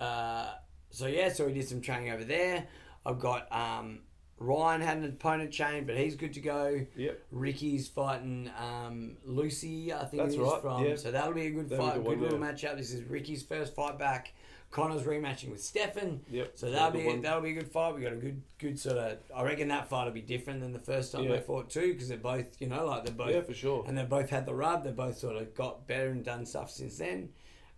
uh, 0.00 0.54
so 0.90 1.06
yeah, 1.06 1.28
so 1.32 1.46
we 1.46 1.52
did 1.52 1.68
some 1.68 1.80
training 1.80 2.10
over 2.10 2.24
there. 2.24 2.66
I've 3.04 3.18
got 3.18 3.50
um, 3.52 4.00
Ryan 4.38 4.80
had 4.80 4.98
an 4.98 5.04
opponent 5.04 5.52
chain, 5.52 5.84
but 5.84 5.96
he's 5.96 6.16
good 6.16 6.32
to 6.34 6.40
go. 6.40 6.84
Yep. 6.96 7.20
Ricky's 7.30 7.88
fighting 7.88 8.50
um, 8.58 9.16
Lucy, 9.24 9.92
I 9.92 10.04
think 10.06 10.22
That's 10.22 10.34
it 10.34 10.40
is 10.40 10.48
right, 10.48 10.60
from. 10.60 10.84
yeah. 10.84 10.96
So 10.96 11.10
that'll 11.10 11.32
be 11.32 11.46
a 11.46 11.50
good 11.50 11.68
That'll 11.68 11.86
fight, 11.86 11.96
a 11.96 11.98
good 12.00 12.06
one, 12.08 12.20
little 12.20 12.38
yeah. 12.40 12.52
matchup. 12.52 12.76
This 12.76 12.92
is 12.92 13.04
Ricky's 13.04 13.42
first 13.42 13.74
fight 13.74 13.98
back. 13.98 14.32
Connor's 14.70 15.02
rematching 15.04 15.52
with 15.52 15.62
Stefan. 15.62 16.20
Yep. 16.28 16.52
So 16.56 16.68
that'll 16.72 16.90
be 16.90 17.06
one. 17.06 17.22
that'll 17.22 17.40
be 17.42 17.50
a 17.50 17.54
good 17.54 17.70
fight. 17.70 17.94
We 17.94 18.02
got 18.02 18.12
a 18.12 18.16
good 18.16 18.42
good 18.58 18.76
sort 18.76 18.96
of. 18.98 19.18
I 19.32 19.44
reckon 19.44 19.68
that 19.68 19.88
fight 19.88 20.06
will 20.06 20.12
be 20.12 20.20
different 20.20 20.60
than 20.62 20.72
the 20.72 20.80
first 20.80 21.12
time 21.12 21.22
Yeah. 21.22 21.36
they 21.36 21.40
fought 21.40 21.70
too, 21.70 21.92
because 21.92 22.08
they're 22.08 22.18
both 22.18 22.60
you 22.60 22.66
know 22.66 22.84
like 22.84 23.04
they're 23.04 23.14
both 23.14 23.30
Yeah, 23.30 23.42
for 23.42 23.54
sure. 23.54 23.84
and 23.86 23.96
they 23.96 24.02
both 24.02 24.30
had 24.30 24.46
the 24.46 24.54
rub. 24.54 24.82
They 24.82 24.90
both 24.90 25.16
sort 25.16 25.36
of 25.36 25.54
got 25.54 25.86
better 25.86 26.08
and 26.08 26.24
done 26.24 26.44
stuff 26.44 26.72
since 26.72 26.98
then. 26.98 27.28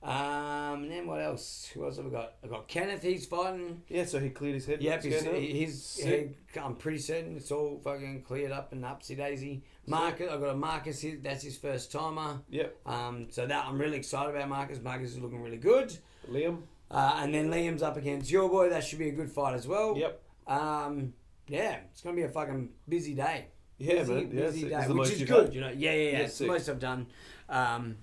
Um, 0.02 0.82
and 0.84 0.90
then 0.90 1.06
what 1.06 1.20
else? 1.20 1.68
Who 1.74 1.84
else 1.84 1.96
have 1.96 2.04
we 2.04 2.12
got? 2.12 2.34
I 2.44 2.46
got 2.46 2.68
Kenneth. 2.68 3.02
He's 3.02 3.26
fighting. 3.26 3.82
Yeah, 3.88 4.04
so 4.04 4.20
he 4.20 4.30
cleared 4.30 4.54
his 4.54 4.66
head. 4.66 4.80
Yep, 4.80 5.02
he's, 5.02 5.22
he's, 5.22 6.00
he, 6.04 6.28
I'm 6.60 6.76
pretty 6.76 6.98
certain 6.98 7.36
it's 7.36 7.50
all 7.50 7.80
fucking 7.82 8.22
cleared 8.22 8.52
up 8.52 8.72
and 8.72 8.84
upsy 8.84 9.16
daisy. 9.16 9.64
Marcus, 9.86 10.30
I've 10.30 10.40
got 10.40 10.50
a 10.50 10.56
Marcus. 10.56 11.00
Here, 11.00 11.18
that's 11.20 11.42
his 11.42 11.56
first 11.56 11.90
timer. 11.90 12.40
Yep. 12.50 12.76
Um, 12.86 13.26
so 13.30 13.46
that 13.46 13.64
I'm 13.66 13.78
really 13.78 13.96
excited 13.96 14.34
about 14.34 14.48
Marcus. 14.48 14.80
Marcus 14.80 15.10
is 15.12 15.18
looking 15.18 15.42
really 15.42 15.56
good. 15.56 15.96
Liam. 16.30 16.62
Uh, 16.90 17.18
and 17.18 17.34
then 17.34 17.50
Liam's 17.50 17.82
up 17.82 17.96
against 17.96 18.30
your 18.30 18.48
boy. 18.48 18.70
That 18.70 18.84
should 18.84 19.00
be 19.00 19.08
a 19.08 19.12
good 19.12 19.30
fight 19.30 19.54
as 19.54 19.66
well. 19.66 19.96
Yep. 19.96 20.22
Um, 20.46 21.14
yeah, 21.48 21.78
it's 21.90 22.00
gonna 22.02 22.14
be 22.16 22.22
a 22.22 22.28
fucking 22.28 22.70
busy 22.88 23.14
day. 23.14 23.46
Yeah, 23.78 24.00
busy, 24.00 24.14
man. 24.14 24.30
Yeah, 24.32 24.44
busy 24.46 24.68
day, 24.68 24.86
which 24.88 25.10
is 25.10 25.22
good. 25.24 25.46
had? 25.46 25.54
You 25.54 25.60
know, 25.62 25.68
yeah, 25.68 25.92
yeah, 25.92 25.92
yeah. 25.92 26.10
Yeah, 26.10 26.18
it's 26.24 26.38
the 26.38 26.46
most 26.46 26.68
I've 26.68 26.78
done. 26.78 27.06
Um, 27.48 27.96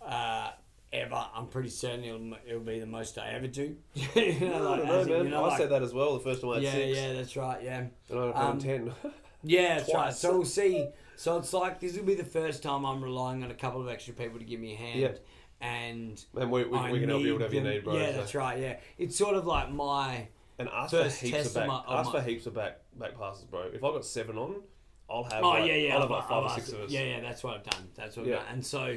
uh, 0.00 0.50
ever. 0.92 1.26
I'm 1.34 1.46
pretty 1.48 1.68
certain 1.68 2.04
it'll, 2.04 2.32
it'll 2.46 2.60
be 2.60 2.80
the 2.80 2.86
most 2.86 3.18
I 3.18 3.28
ever 3.30 3.46
do. 3.46 3.76
you 3.94 4.40
know, 4.40 4.56
I 4.56 4.60
like, 4.60 4.78
don't 4.78 4.86
know, 4.86 4.98
as 5.00 5.06
in, 5.06 5.12
man. 5.12 5.24
you 5.24 5.30
know, 5.30 5.44
I 5.44 5.48
like- 5.48 5.58
said 5.58 5.70
that 5.70 5.82
as 5.82 5.92
well 5.94 6.14
the 6.14 6.20
first 6.20 6.40
time 6.40 6.50
I 6.50 6.54
had 6.54 6.62
yeah, 6.64 6.72
six. 6.72 6.96
yeah, 6.98 7.12
that's 7.12 7.36
right. 7.36 7.62
Yeah, 7.62 7.78
And 8.10 8.18
I 8.18 8.26
had 8.26 8.34
Um, 8.36 8.58
ten. 8.58 8.92
yeah, 9.42 9.78
that's 9.78 9.94
right. 9.94 10.12
So 10.14 10.32
we'll 10.36 10.44
see. 10.44 10.88
So 11.16 11.36
it's 11.38 11.52
like 11.52 11.80
this 11.80 11.96
will 11.96 12.04
be 12.04 12.14
the 12.14 12.24
first 12.24 12.62
time 12.62 12.84
I'm 12.86 13.02
relying 13.02 13.42
on 13.42 13.50
a 13.50 13.54
couple 13.54 13.80
of 13.80 13.88
extra 13.88 14.14
people 14.14 14.38
to 14.38 14.44
give 14.44 14.60
me 14.60 14.74
a 14.74 14.76
hand. 14.76 15.00
Yeah. 15.00 15.12
And 15.60 16.24
and 16.36 16.50
we, 16.52 16.64
we, 16.64 16.78
I 16.78 16.92
we 16.92 17.00
can 17.00 17.08
help 17.08 17.22
you 17.22 17.32
whatever 17.34 17.54
you 17.54 17.60
need, 17.62 17.82
bro. 17.82 17.96
Yeah, 17.96 18.12
so. 18.12 18.16
that's 18.18 18.34
right. 18.34 18.60
Yeah, 18.60 18.76
it's 18.96 19.16
sort 19.16 19.34
of 19.34 19.44
like 19.44 19.72
my 19.72 20.28
And 20.60 20.68
ask 20.68 20.90
for 20.92 21.02
heaps 21.08 21.46
of 21.48 21.54
back. 21.54 21.66
my- 21.66 21.82
ask 21.88 22.12
my- 22.12 22.20
for 22.20 22.26
heaps 22.28 22.46
of 22.46 22.54
back 22.54 22.78
back 22.96 23.18
passes, 23.18 23.44
bro. 23.44 23.62
If 23.72 23.82
I 23.82 23.88
got 23.88 24.04
seven 24.04 24.38
on, 24.38 24.62
I'll 25.10 25.24
have. 25.24 25.42
Oh 25.42 25.48
like, 25.50 25.66
yeah, 25.66 25.74
yeah. 25.74 25.94
I'll 25.96 26.02
have 26.02 26.10
I've- 26.12 26.14
like 26.14 26.28
five 26.28 26.44
I've 26.44 26.50
or 26.52 26.54
six 26.54 26.72
of 26.72 26.80
us. 26.82 26.90
Yeah, 26.92 27.00
yeah. 27.02 27.20
That's 27.20 27.42
what 27.42 27.56
I've 27.56 27.64
done. 27.64 27.88
That's 27.96 28.16
what 28.16 28.26
I've 28.26 28.32
done. 28.34 28.44
And 28.52 28.64
so, 28.64 28.96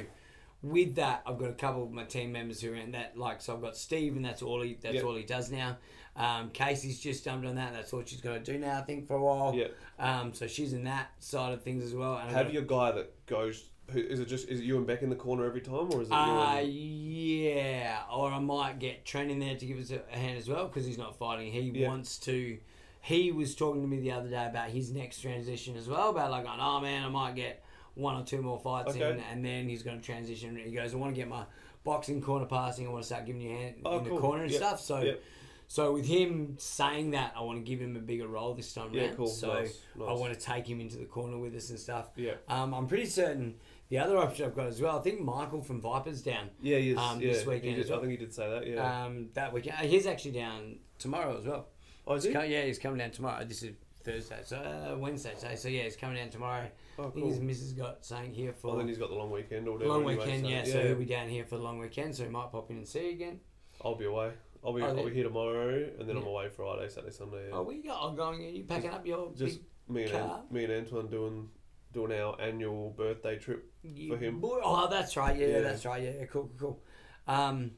with 0.62 0.94
that, 0.96 1.22
I've 1.26 1.38
got 1.38 1.50
a 1.50 1.54
couple 1.54 1.82
of 1.82 1.90
my 1.90 2.04
team 2.04 2.32
members 2.32 2.60
who 2.60 2.72
are 2.72 2.76
in 2.76 2.92
that. 2.92 3.16
Like, 3.18 3.40
so 3.40 3.54
I've 3.54 3.60
got 3.62 3.76
Steve, 3.76 4.16
and 4.16 4.24
that's 4.24 4.42
all 4.42 4.62
he. 4.62 4.78
That's 4.80 4.94
Yep. 4.96 5.04
all 5.04 5.14
he 5.16 5.24
does 5.24 5.50
now. 5.50 5.78
Um, 6.14 6.50
Casey's 6.50 7.00
just 7.00 7.24
jumped 7.24 7.46
on 7.46 7.54
that. 7.56 7.68
And 7.68 7.76
that's 7.76 7.92
all 7.92 8.02
she's 8.04 8.20
got 8.20 8.34
to 8.44 8.52
do 8.52 8.58
now. 8.58 8.78
I 8.78 8.82
think 8.82 9.06
for 9.06 9.16
a 9.16 9.20
while. 9.22 9.54
Yeah. 9.54 9.68
Um, 9.98 10.34
so 10.34 10.46
she's 10.46 10.72
in 10.72 10.84
that 10.84 11.08
side 11.18 11.52
of 11.52 11.62
things 11.62 11.82
as 11.82 11.94
well. 11.94 12.16
And 12.18 12.32
got- 12.32 12.52
your 12.52 12.62
guy 12.62 12.92
that 12.92 13.26
goes. 13.26 13.64
Who, 13.90 13.98
is 13.98 14.20
it 14.20 14.26
just 14.26 14.48
is 14.48 14.60
it 14.60 14.62
you 14.64 14.76
and 14.78 14.86
Beck 14.86 15.02
in 15.02 15.10
the 15.10 15.16
corner 15.16 15.44
every 15.44 15.60
time, 15.60 15.90
or 15.92 16.00
is 16.02 16.08
it 16.08 16.12
Uh, 16.14 16.60
yeah, 16.64 18.02
or 18.12 18.30
I 18.30 18.38
might 18.38 18.78
get 18.78 19.04
Trent 19.04 19.30
in 19.30 19.38
there 19.40 19.56
to 19.56 19.66
give 19.66 19.78
us 19.78 19.90
a, 19.90 20.00
a 20.12 20.16
hand 20.16 20.38
as 20.38 20.48
well 20.48 20.66
because 20.66 20.86
he's 20.86 20.98
not 20.98 21.16
fighting. 21.18 21.50
He 21.52 21.60
Yeah. 21.74 21.88
wants 21.88 22.18
to 22.20 22.58
he 23.04 23.32
was 23.32 23.56
talking 23.56 23.82
to 23.82 23.88
me 23.88 23.98
the 23.98 24.12
other 24.12 24.28
day 24.28 24.46
about 24.46 24.68
his 24.70 24.92
next 24.92 25.20
transition 25.22 25.76
as 25.76 25.88
well. 25.88 26.10
About 26.10 26.30
like, 26.30 26.44
going, 26.44 26.60
oh 26.60 26.80
man, 26.80 27.04
I 27.04 27.08
might 27.08 27.34
get 27.34 27.64
one 27.94 28.16
or 28.20 28.24
two 28.24 28.40
more 28.42 28.58
fights 28.58 28.94
in, 28.94 29.02
and 29.02 29.44
then 29.44 29.68
he's 29.68 29.82
going 29.82 29.98
to 30.00 30.04
transition. 30.04 30.56
He 30.56 30.72
goes, 30.72 30.94
I 30.94 30.96
want 30.96 31.14
to 31.14 31.20
get 31.20 31.28
my 31.28 31.44
boxing 31.84 32.20
corner 32.22 32.46
passing. 32.46 32.86
I 32.86 32.90
want 32.90 33.02
to 33.02 33.06
start 33.06 33.26
giving 33.26 33.42
you 33.42 33.50
a 33.50 33.58
hand 33.58 33.74
Oh, 33.84 33.98
in 33.98 34.04
cool. 34.06 34.14
the 34.16 34.20
corner 34.20 34.42
and 34.44 34.52
Yep. 34.52 34.60
stuff. 34.60 34.80
So. 34.80 35.00
Yep. 35.02 35.22
So 35.68 35.94
with 35.94 36.04
him 36.04 36.56
saying 36.58 37.12
that, 37.12 37.32
I 37.34 37.40
want 37.40 37.58
to 37.58 37.64
give 37.64 37.80
him 37.80 37.96
a 37.96 37.98
bigger 37.98 38.26
role 38.28 38.52
this 38.52 38.74
time 38.74 38.90
Yeah, 38.92 39.04
round. 39.04 39.16
cool. 39.16 39.26
So 39.26 39.54
Nice, 39.54 39.80
I 40.06 40.12
want 40.12 40.34
to 40.34 40.38
take 40.38 40.66
him 40.68 40.82
into 40.82 40.98
the 40.98 41.06
corner 41.06 41.38
with 41.38 41.54
us 41.56 41.70
and 41.70 41.78
stuff. 41.78 42.10
Yeah. 42.14 42.32
Um, 42.46 42.74
I'm 42.74 42.86
pretty 42.86 43.06
certain 43.06 43.54
the 43.88 43.96
other 43.98 44.18
option 44.18 44.44
I've 44.44 44.54
got 44.54 44.66
as 44.66 44.82
well. 44.82 44.98
I 44.98 45.00
think 45.00 45.20
Michael 45.22 45.62
from 45.62 45.80
Vipers 45.80 46.20
down. 46.20 46.50
Yeah, 46.60 46.76
he 46.76 46.90
is. 46.90 46.98
Um, 46.98 47.22
yeah, 47.22 47.32
this 47.32 47.46
weekend 47.46 47.76
did- 47.76 47.88
well. 47.88 48.00
I 48.00 48.02
think 48.02 48.10
he 48.10 48.16
did 48.18 48.34
say 48.34 48.50
that. 48.50 48.66
Yeah. 48.66 49.04
Um, 49.06 49.30
that 49.32 49.54
weekend. 49.54 49.76
uh, 49.78 49.84
He's 49.84 50.06
actually 50.06 50.32
down 50.32 50.78
tomorrow 50.98 51.38
as 51.38 51.46
well. 51.46 51.68
oh, 52.06 52.14
is 52.16 52.24
He's 52.24 52.32
he? 52.34 52.38
co- 52.38 52.44
yeah, 52.44 52.64
he's 52.64 52.78
coming 52.78 52.98
down 52.98 53.10
tomorrow. 53.12 53.42
This 53.42 53.62
is 53.62 53.70
Thursday, 54.04 54.40
so 54.44 54.56
uh, 54.56 54.96
Wednesday 54.98 55.32
today. 55.38 55.56
So 55.56 55.68
yeah, 55.68 55.82
he's 55.82 55.96
coming 55.96 56.16
down 56.16 56.30
tomorrow. 56.30 56.66
Oh, 56.98 57.06
I 57.06 57.10
think 57.10 57.26
his 57.26 57.40
missus 57.40 57.72
got 57.72 58.04
something 58.04 58.32
here 58.32 58.52
for 58.52 58.68
Well, 58.68 58.76
then 58.78 58.88
he's 58.88 58.98
got 58.98 59.08
the 59.10 59.14
long 59.14 59.30
weekend 59.30 59.68
or 59.68 59.72
whatever. 59.72 59.90
long 59.90 60.04
anyway, 60.04 60.16
weekend. 60.16 60.44
so, 60.44 60.50
yeah, 60.50 60.64
so 60.64 60.86
he'll 60.86 60.96
be 60.96 61.04
down 61.04 61.28
here 61.28 61.44
for 61.44 61.56
the 61.56 61.62
long 61.62 61.78
weekend. 61.78 62.14
So 62.14 62.24
he 62.24 62.30
might 62.30 62.50
pop 62.50 62.70
in 62.70 62.78
and 62.78 62.88
see 62.88 63.06
you 63.06 63.10
again. 63.12 63.40
I'll 63.84 63.94
be 63.94 64.04
away. 64.06 64.32
I'll 64.64 64.72
be. 64.72 64.82
Oh, 64.82 64.86
I'll 64.86 65.04
be 65.04 65.14
here 65.14 65.24
tomorrow, 65.24 65.88
and 65.98 66.08
then 66.08 66.16
I'm 66.16 66.26
away 66.26 66.48
Friday, 66.48 66.88
Saturday, 66.88 67.12
Sunday. 67.12 67.48
Yeah. 67.48 67.54
Oh, 67.56 67.62
we 67.62 67.76
you 67.76 67.84
go? 67.84 67.92
I'm 67.92 68.16
going. 68.16 68.44
Are 68.44 68.48
you 68.48 68.64
packing 68.64 68.90
up 68.90 69.06
your 69.06 69.32
Just 69.34 69.60
me 69.88 70.04
and? 70.04 70.14
An- 70.14 70.30
me 70.50 70.64
and 70.64 70.72
Antoine 70.72 71.08
doing 71.08 71.48
doing 71.92 72.12
our 72.12 72.40
annual 72.40 72.90
birthday 72.90 73.38
trip. 73.38 73.70
big 73.82 74.08
for 74.10 74.16
him. 74.16 74.40
Boy, 74.40 74.60
oh, 74.62 74.88
that's 74.88 75.16
right. 75.16 75.36
Yeah, 75.36 75.46
Yeah. 75.48 75.60
that's 75.60 75.84
right. 75.84 76.02
Yeah, 76.02 76.24
cool, 76.26 76.50
cool, 76.58 76.80
cool. 77.26 77.34
Um, 77.34 77.72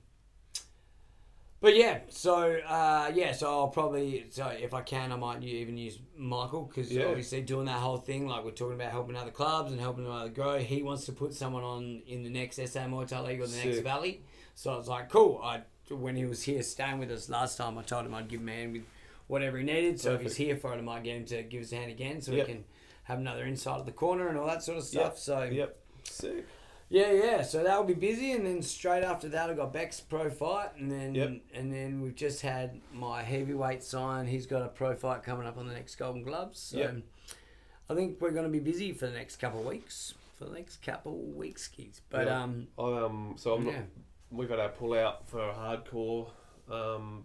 but 1.65 1.75
yeah, 1.77 2.01
so 2.11 2.59
uh, 2.69 3.11
yeah, 3.15 3.33
so 3.33 3.47
I'll 3.51 3.69
probably 3.69 4.27
so 4.29 4.49
if 4.49 4.75
I 4.75 4.83
can, 4.83 5.11
I 5.13 5.17
might 5.17 5.43
even 5.43 5.79
use 5.79 5.99
Michael 6.15 6.65
because 6.65 6.93
Yeah. 6.93 7.07
obviously 7.07 7.41
doing 7.41 7.65
that 7.65 7.79
whole 7.79 7.97
thing, 7.97 8.29
like 8.29 8.45
we're 8.45 8.51
talking 8.51 8.75
about 8.75 8.93
helping 8.93 9.17
other 9.17 9.31
clubs 9.31 9.73
and 9.73 9.81
helping 9.81 10.05
them 10.05 10.13
other 10.13 10.29
grow. 10.29 10.59
He 10.59 10.83
wants 10.83 11.07
to 11.07 11.13
put 11.13 11.33
someone 11.33 11.65
on 11.65 12.03
in 12.07 12.23
the 12.23 12.29
next 12.29 12.57
SA 12.57 12.81
Muay 12.81 13.09
Thai 13.09 13.21
League 13.21 13.41
or 13.41 13.47
the 13.47 13.57
next 13.57 13.79
Valley. 13.79 14.21
So 14.55 14.75
I 14.75 14.77
was 14.77 14.89
like, 14.89 15.09
cool. 15.09 15.41
I 15.43 15.63
when 15.89 16.17
he 16.17 16.27
was 16.27 16.43
here 16.43 16.63
staying 16.63 16.99
with 16.99 17.11
us 17.11 17.31
last 17.31 17.57
time, 17.57 17.79
I 17.79 17.83
told 17.83 18.05
him 18.05 18.13
I'd 18.15 18.29
give 18.29 18.41
him 18.43 18.51
a 18.51 18.53
hand 18.53 18.73
with 18.75 18.83
whatever 19.27 19.57
he 19.57 19.65
needed. 19.65 19.99
So 19.99 20.13
if 20.13 20.21
he's 20.21 20.37
here 20.37 20.59
for 20.59 20.75
it, 20.75 20.77
I 20.77 20.83
might 20.83 21.03
get 21.03 21.17
him 21.17 21.25
to 21.27 21.43
give 21.45 21.63
us 21.63 21.73
a 21.73 21.77
hand 21.77 21.91
again, 21.91 22.21
so 22.21 22.33
Yep. 22.33 22.47
we 22.47 22.53
can 22.53 22.65
have 23.05 23.19
another 23.21 23.45
inside 23.45 23.81
of 23.81 23.87
the 23.87 23.93
corner 23.93 24.29
and 24.29 24.37
all 24.37 24.47
that 24.47 24.63
sort 24.63 24.77
of 24.77 24.85
stuff. 24.85 25.13
Yep. 25.15 25.19
So 25.19 25.43
Yep. 25.45 25.79
Sick. 26.05 26.45
Yeah, 26.89 27.13
yeah. 27.13 27.43
So 27.43 27.63
that'll 27.65 27.85
be 27.85 27.95
busy, 27.95 28.33
and 28.33 28.47
then 28.47 28.63
straight 28.63 29.03
after 29.05 29.29
that, 29.31 29.51
I 29.51 29.55
got 29.55 29.73
Beck's 29.73 30.01
pro 30.01 30.31
fight, 30.31 30.71
and 30.79 30.91
then 30.91 31.15
Yep. 31.15 31.33
and 31.55 31.73
then 31.73 32.01
we've 32.01 32.15
just 32.15 32.43
had 32.43 32.81
my 32.93 33.23
heavyweight 33.23 33.83
sign. 33.83 34.27
He's 34.27 34.47
got 34.47 34.63
a 34.63 34.69
pro 34.69 34.95
fight 34.95 35.23
coming 35.23 35.47
up 35.47 35.57
on 35.59 35.67
the 35.67 35.75
next 35.75 35.97
Golden 35.97 36.23
Gloves. 36.23 36.59
So 36.61 36.79
Yep. 36.79 36.97
I 37.91 37.95
think 37.95 38.21
we're 38.21 38.31
going 38.31 38.45
to 38.47 38.51
be 38.51 38.61
busy 38.61 38.93
for 38.93 39.07
the 39.07 39.13
next 39.13 39.37
couple 39.37 39.61
of 39.61 39.67
weeks. 39.67 40.15
For 40.39 40.47
the 40.47 40.53
next 40.55 40.83
couple 40.83 41.13
of 41.13 41.37
weeks, 41.37 41.69
kids. 41.69 42.01
But 42.11 42.27
Yeah. 42.27 42.43
um, 42.43 42.69
I, 42.79 42.83
um. 43.05 43.35
So 43.39 43.55
I'm 43.55 43.67
yeah, 43.67 43.73
not. 43.77 43.85
We've 44.31 44.51
had 44.51 44.59
our 44.59 44.71
pull 44.71 44.95
out 44.95 45.29
for 45.29 45.39
hardcore. 45.39 46.31
Um, 46.71 47.25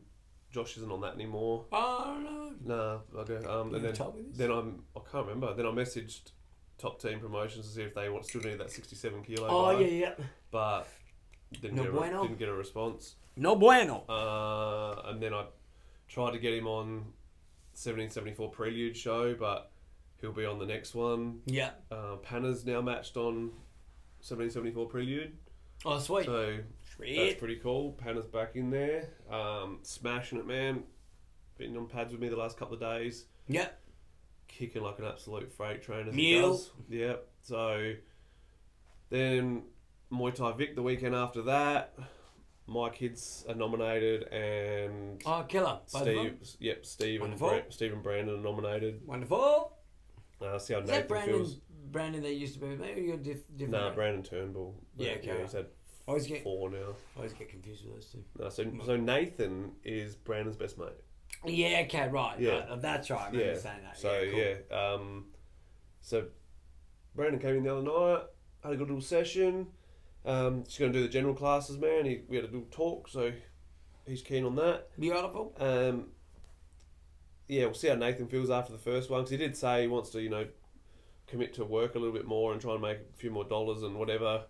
Josh 0.52 0.78
isn't 0.78 0.92
on 0.92 1.02
that 1.02 1.14
anymore. 1.14 1.66
oh 1.72 2.18
no, 2.66 3.02
Nah. 3.16 3.22
Okay. 3.22 3.44
Um. 3.46 3.70
you 3.70 3.76
And 3.78 3.86
then 3.86 3.94
told 3.94 4.16
me 4.16 4.24
this. 4.24 4.38
then 4.38 4.52
I'm. 4.52 4.84
I 4.96 5.00
can't 5.12 5.26
remember. 5.28 5.54
Then 5.54 5.66
I 5.66 5.70
messaged 5.70 6.32
Top 6.80 7.00
Team 7.02 7.20
Promotions 7.20 7.68
to 7.68 7.72
see 7.74 7.82
if 7.84 7.94
they 7.94 8.10
want 8.10 8.26
still 8.26 8.42
need 8.42 8.58
that 8.60 8.72
67 8.72 9.22
kilo. 9.24 9.48
oh 9.48 9.64
bar, 9.74 9.82
yeah, 9.82 9.88
yeah. 9.88 10.14
But 10.50 10.88
didn't 11.62 11.76
No 11.76 11.84
get 11.84 11.90
a, 11.92 11.96
bueno. 11.96 12.22
didn't 12.24 12.40
get 12.40 12.50
a 12.50 12.54
response. 12.54 13.16
No 13.36 13.56
bueno. 13.56 14.04
Uh, 14.10 15.10
and 15.10 15.22
then 15.22 15.34
I 15.34 15.46
tried 16.08 16.32
to 16.32 16.40
get 16.40 16.54
him 16.54 16.66
on 16.68 16.88
1774 17.74 18.50
Prelude 18.52 18.98
show, 18.98 19.36
but 19.36 19.72
he'll 20.22 20.32
be 20.32 20.46
on 20.46 20.60
the 20.60 20.66
next 20.66 20.96
one. 20.96 21.40
Yeah. 21.46 21.72
Uh, 21.92 22.16
Panna's 22.18 22.66
now 22.66 22.82
matched 22.82 23.16
on 23.18 23.52
1774 24.22 24.86
Prelude, 24.88 25.38
Oh 25.86 25.98
sweet. 26.00 26.26
so 26.26 26.58
that's 27.00 27.36
pretty 27.40 27.56
cool. 27.58 27.94
Panna's 27.94 28.26
back 28.28 28.56
in 28.56 28.70
there, 28.70 29.10
um, 29.32 29.80
smashing 29.84 30.38
it, 30.40 30.46
man. 30.48 30.84
Been 31.58 31.76
on 31.78 31.88
pads 31.88 32.12
with 32.12 32.22
me 32.22 32.28
the 32.30 32.36
last 32.38 32.58
couple 32.58 32.74
of 32.74 32.80
days, 32.82 33.26
Yeah. 33.48 33.68
Kicking 34.50 34.82
like 34.84 35.00
an 35.00 35.06
absolute 35.06 35.54
freight 35.54 35.82
train. 35.82 36.10
As 36.10 36.14
Mule. 36.14 36.42
He 36.52 36.58
does. 36.58 36.72
Yep. 36.90 37.28
So 37.44 37.94
then 39.10 39.64
Muay 40.12 40.34
Thai 40.34 40.52
Vic 40.54 40.76
the 40.76 40.82
weekend 40.84 41.16
after 41.16 41.42
that. 41.44 41.94
My 42.68 42.90
kids 42.90 43.46
are 43.50 43.56
nominated, 43.56 44.24
and 44.32 45.20
Oh 45.26 45.44
killer. 45.48 45.80
Both 45.92 46.02
of 46.02 46.06
them? 46.06 46.38
Steve, 46.44 46.62
yep, 46.62 46.86
Steve 46.86 47.22
and 47.22 47.32
Wonderful. 47.32 47.50
Bra- 47.50 47.70
Steve 47.70 47.94
and 47.94 48.04
Brandon 48.04 48.36
are 48.36 48.42
nominated. 48.44 49.02
Wonderful. 49.08 49.74
Uh, 50.40 50.60
see 50.60 50.74
how 50.76 50.82
Is 50.82 50.86
Nathan 50.88 51.02
that 51.02 51.08
Brandon? 51.08 51.36
feels. 51.38 51.56
Brandon 51.92 52.22
that 52.22 52.34
used 52.36 52.54
to 52.54 52.60
be 52.60 52.68
Maybe 52.76 53.02
you're 53.02 53.18
diff- 53.18 53.48
different. 53.58 53.72
Nah, 53.72 53.94
Brandon 53.96 54.22
Turnbull. 54.22 54.76
Yeah, 54.98 55.14
okay. 55.14 55.42
he's 55.42 55.54
had 55.54 55.66
I 56.08 56.12
always 56.12 56.28
get 56.28 56.44
four 56.44 56.70
now. 56.70 56.96
I 57.16 57.18
always 57.18 57.34
get 57.34 57.50
confused 57.50 57.84
with 57.86 57.96
those 57.96 58.06
two. 58.12 58.24
No, 58.38 58.50
so 58.50 58.64
so 58.86 58.96
Nathan 58.96 59.72
is 59.84 60.16
Brandon's 60.16 60.56
best 60.56 60.78
mate. 60.78 60.90
Yeah, 61.46 61.82
okay, 61.86 62.08
right. 62.10 62.40
Yeah. 62.40 62.70
right, 62.70 62.82
that's 62.82 63.10
right. 63.10 63.22
I 63.22 63.26
remember 63.28 63.54
Yeah. 63.54 63.58
saying 63.58 63.80
that. 63.84 63.98
So 63.98 64.20
yeah, 64.22 64.32
cool. 64.32 64.40
yeah, 64.78 64.78
um, 64.94 65.26
so 66.02 66.26
Brandon 67.16 67.40
came 67.40 67.56
in 67.58 67.64
the 67.64 67.72
other 67.76 67.82
night, 67.84 68.24
had 68.64 68.74
a 68.74 68.76
good 68.76 68.88
little 68.88 69.02
session. 69.02 69.68
Um, 70.26 70.66
she's 70.68 70.80
going 70.80 70.92
to 70.92 71.00
do 71.00 71.04
the 71.04 71.12
general 71.12 71.34
classes, 71.34 71.78
man. 71.78 72.06
He, 72.06 72.22
we 72.28 72.36
had 72.36 72.46
a 72.46 72.48
little 72.50 72.68
talk, 72.72 73.08
so 73.08 73.32
he's 74.06 74.22
keen 74.22 74.44
on 74.46 74.56
that. 74.58 74.90
Beautiful. 75.00 75.56
Um, 75.60 76.08
yeah, 77.48 77.66
we'll 77.66 77.74
see 77.74 77.88
how 77.88 77.96
Nathan 77.96 78.28
feels 78.28 78.50
after 78.50 78.72
the 78.74 78.78
first 78.78 79.10
one 79.10 79.22
because 79.22 79.32
he 79.32 79.38
did 79.38 79.56
say 79.56 79.82
he 79.84 79.88
wants 79.88 80.10
to, 80.12 80.22
you 80.22 80.30
know, 80.30 80.46
commit 81.28 81.54
to 81.56 81.64
work 81.66 81.96
a 81.96 82.00
little 82.00 82.14
bit 82.14 82.26
more 82.28 82.52
and 82.52 82.62
try 82.62 82.74
and 82.74 82.82
make 82.82 82.98
a 82.98 83.18
few 83.18 83.32
more 83.32 83.44
dollars 83.46 83.82
and 83.84 83.96
whatever 83.96 84.44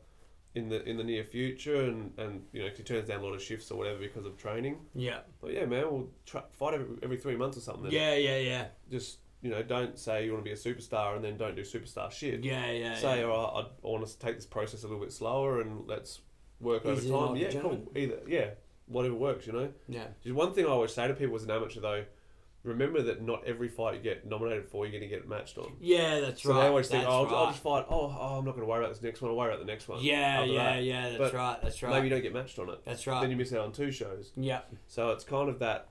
in 0.60 0.69
the 0.69 0.84
in 0.88 0.98
the 0.98 1.04
near 1.04 1.24
future. 1.24 1.82
And 1.82 2.12
and 2.17 2.43
you 2.52 2.63
know, 2.63 2.69
he 2.76 2.84
turns 2.84 3.08
down 3.08 3.22
a 3.22 3.24
lot 3.24 3.34
of 3.34 3.41
shifts 3.41 3.72
or 3.72 3.78
whatever 3.78 4.00
because 4.00 4.26
of 4.26 4.38
training. 4.38 4.78
Yeah. 4.93 5.19
But 5.41 5.54
yeah, 5.54 5.65
man, 5.65 5.91
we'll 5.91 6.10
try, 6.26 6.43
fight 6.52 6.76
every, 6.76 6.88
every 7.02 7.17
three 7.17 7.36
months 7.36 7.58
or 7.58 7.62
something. 7.62 7.84
Then. 7.86 7.93
Yeah, 7.93 8.15
yeah, 8.15 8.38
yeah. 8.38 8.65
Just 8.91 9.19
you 9.41 9.50
know, 9.50 9.63
don't 9.63 9.98
say 9.98 10.26
you 10.26 10.34
want 10.34 10.43
to 10.43 10.50
be 10.50 10.54
a 10.54 10.58
superstar 10.58 11.15
and 11.15 11.24
then 11.24 11.38
don't 11.38 11.56
do 11.56 11.62
superstar 11.62 12.12
shit. 12.12 12.43
Yeah, 12.43 12.69
yeah. 12.72 12.95
Say, 12.95 13.22
yeah. 13.22 13.26
all 13.26 13.54
right, 13.56 13.65
I, 13.65 13.88
I 13.88 13.91
want 13.91 14.06
to 14.06 14.19
take 14.19 14.36
this 14.36 14.45
process 14.45 14.84
a 14.84 14.88
little 14.88 15.02
bit 15.02 15.13
slower 15.13 15.62
and 15.62 15.88
let's 15.88 16.22
work 16.60 16.86
Easy 16.86 17.12
over 17.12 17.28
time. 17.28 17.36
Yeah, 17.38 17.62
cool. 17.62 17.91
Either 17.95 18.19
yeah, 18.28 18.50
whatever 18.88 19.15
works. 19.15 19.48
You 19.48 19.54
know. 19.54 19.69
Yeah. 19.88 20.08
Just 20.22 20.36
one 20.36 20.54
thing 20.54 20.65
I 20.65 20.69
always 20.69 20.93
say 20.93 21.08
to 21.08 21.13
people 21.13 21.36
as 21.36 21.43
an 21.43 21.52
amateur 21.52 21.80
though, 21.80 22.04
remember 22.63 23.02
that 23.04 23.22
not 23.22 23.45
every 23.45 23.69
fight 23.69 23.95
you 23.95 24.02
get 24.02 24.26
nominated 24.28 24.67
for 24.69 24.86
you're 24.86 24.91
going 24.91 25.10
to 25.10 25.15
get 25.15 25.28
matched 25.28 25.58
on. 25.58 25.74
Yeah, 25.80 26.19
that's 26.19 26.43
So 26.43 26.50
right. 26.50 26.56
So 26.56 26.62
they 26.62 26.67
always 26.67 26.88
think, 26.89 27.06
oh, 27.08 27.12
I'll, 27.12 27.26
right. 27.26 27.34
I'll 27.34 27.48
just 27.48 27.63
fight. 27.63 27.86
Oh, 27.89 28.15
oh, 28.19 28.38
I'm 28.38 28.45
not 28.45 28.52
going 28.52 28.65
to 28.65 28.69
worry 28.69 28.84
about 28.84 28.93
this 28.93 29.02
next 29.02 29.22
one. 29.22 29.32
I'll 29.32 29.38
worry 29.38 29.50
about 29.54 29.60
the 29.65 29.72
next 29.72 29.88
one. 29.88 30.00
Yeah, 30.02 30.43
yeah, 30.43 30.63
that. 30.76 30.84
yeah. 30.84 31.10
That's 31.10 31.17
But 31.19 31.34
right. 31.34 31.58
That's 31.62 31.82
right. 31.84 31.93
Maybe 31.93 32.08
you 32.08 32.10
don't 32.13 32.22
get 32.22 32.34
matched 32.34 32.60
on 32.60 32.69
it. 32.69 32.80
That's 32.86 33.08
right. 33.08 33.22
Then 33.22 33.32
you 33.32 33.38
miss 33.38 33.54
out 33.54 33.62
on 33.62 33.72
two 33.72 33.91
shows. 33.91 34.32
yeah. 34.36 34.62
So 34.88 35.12
it's 35.12 35.24
kind 35.24 35.50
of 35.50 35.60
that. 35.60 35.89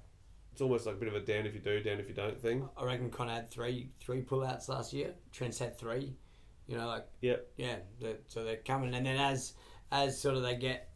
It's 0.52 0.60
almost 0.60 0.86
like 0.86 0.96
a 0.96 0.98
bit 0.98 1.08
of 1.08 1.14
a 1.14 1.20
damn 1.20 1.46
if 1.46 1.54
you 1.54 1.60
do, 1.60 1.80
damn 1.80 2.00
if 2.00 2.08
you 2.08 2.14
don't 2.14 2.40
thing. 2.40 2.68
I 2.76 2.84
reckon 2.84 3.10
Connor 3.10 3.32
had 3.32 3.50
three 3.50 3.90
three 4.00 4.22
pullouts 4.22 4.68
last 4.68 4.92
year. 4.92 5.14
Trent's 5.32 5.60
had 5.60 5.78
three. 5.78 6.16
You 6.66 6.76
know, 6.76 6.88
like 6.88 7.06
Yep. 7.22 7.46
yeah. 7.56 7.76
they 8.00 8.16
so 8.26 8.42
they're 8.44 8.56
coming, 8.56 8.92
and 8.94 9.06
then 9.06 9.16
as 9.16 9.54
as 9.92 10.20
sort 10.20 10.36
of 10.36 10.42
they 10.42 10.56
get, 10.56 10.90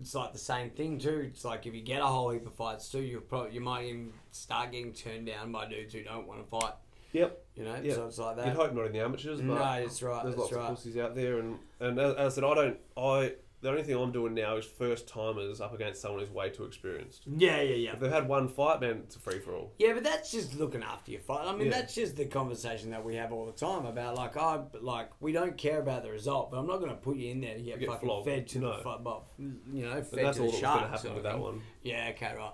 it's 0.00 0.14
like 0.14 0.32
the 0.32 0.38
same 0.38 0.70
thing 0.70 0.98
too. 0.98 1.28
It's 1.32 1.44
like 1.44 1.66
if 1.66 1.74
you 1.74 1.82
get 1.82 2.00
a 2.00 2.06
whole 2.06 2.30
heap 2.30 2.46
of 2.46 2.54
fights 2.54 2.88
too, 2.88 3.00
you 3.00 3.20
probably 3.20 3.52
you 3.52 3.60
might 3.60 3.84
even 3.86 4.12
start 4.32 4.72
getting 4.72 4.92
turned 4.92 5.26
down 5.26 5.52
by 5.52 5.66
dudes 5.68 5.92
who 5.94 6.02
don't 6.02 6.26
want 6.26 6.42
to 6.42 6.48
fight. 6.48 6.72
Yep. 7.12 7.44
You 7.56 7.64
know, 7.64 7.76
Yeah. 7.82 7.94
so 7.94 8.06
it's 8.06 8.18
like 8.18 8.36
that. 8.36 8.46
You'd 8.46 8.56
hope 8.56 8.72
not 8.72 8.86
in 8.86 8.92
the 8.92 9.00
amateurs, 9.00 9.40
but 9.40 9.46
No, 9.46 9.54
that's 9.58 10.02
right. 10.02 10.22
there's 10.24 10.36
lots 10.36 10.52
right. 10.52 10.62
of 10.62 10.68
pussies 10.76 10.96
out 10.96 11.14
there, 11.14 11.38
and 11.40 11.58
and 11.80 11.98
as, 11.98 12.14
as 12.14 12.32
I 12.32 12.34
said, 12.36 12.44
I 12.44 12.54
don't. 12.54 12.78
I 12.96 13.34
the 13.62 13.68
only 13.68 13.82
thing 13.82 13.94
I'm 13.94 14.10
doing 14.12 14.34
now 14.34 14.56
is 14.56 14.64
first 14.64 15.06
timers 15.08 15.60
up 15.60 15.74
against 15.74 16.00
someone 16.00 16.20
who's 16.20 16.30
way 16.30 16.48
too 16.50 16.64
experienced. 16.64 17.24
Yeah, 17.26 17.60
yeah, 17.60 17.74
yeah. 17.74 17.92
If 17.92 18.00
they've 18.00 18.10
had 18.10 18.26
one 18.28 18.48
fight, 18.48 18.80
man, 18.80 19.02
it's 19.04 19.16
a 19.16 19.18
free 19.18 19.38
for 19.38 19.54
all. 19.54 19.72
Yeah, 19.78 19.92
but 19.92 20.02
that's 20.04 20.30
just 20.32 20.54
looking 20.58 20.82
after 20.82 21.10
your 21.10 21.20
fight. 21.20 21.46
I 21.46 21.52
mean, 21.54 21.66
Yeah. 21.66 21.72
that's 21.80 21.94
just 21.94 22.16
the 22.16 22.24
conversation 22.26 22.90
that 22.90 23.04
we 23.04 23.16
have 23.16 23.32
all 23.32 23.44
the 23.46 23.52
time 23.52 23.84
about 23.86 24.16
like, 24.16 24.36
I 24.36 24.60
like 24.80 25.10
we 25.20 25.32
don't 25.32 25.56
care 25.58 25.78
about 25.80 26.02
the 26.04 26.10
result, 26.10 26.50
but 26.50 26.58
I'm 26.58 26.66
not 26.66 26.78
going 26.78 26.90
to 26.90 26.96
put 26.96 27.16
you 27.16 27.30
in 27.30 27.40
there 27.42 27.54
to 27.56 27.62
get, 27.62 27.78
Get 27.80 27.88
fucking 27.88 28.08
flogged. 28.08 28.26
fed 28.26 28.46
to 28.48 28.58
No. 28.60 28.76
the 28.78 28.82
fight, 28.82 29.04
but 29.04 29.24
you 29.38 29.84
know, 29.84 29.94
But 29.94 30.06
fed 30.10 30.24
that's 30.26 30.36
to 30.38 30.44
all 30.44 30.50
the 30.50 30.56
that 30.56 30.62
going 30.62 30.78
to 30.78 30.88
sharks. 30.88 31.02
happen 31.02 31.14
with 31.14 31.24
that 31.24 31.38
one. 31.38 31.62
Yeah, 31.82 32.10
okay, 32.14 32.34
right. 32.36 32.52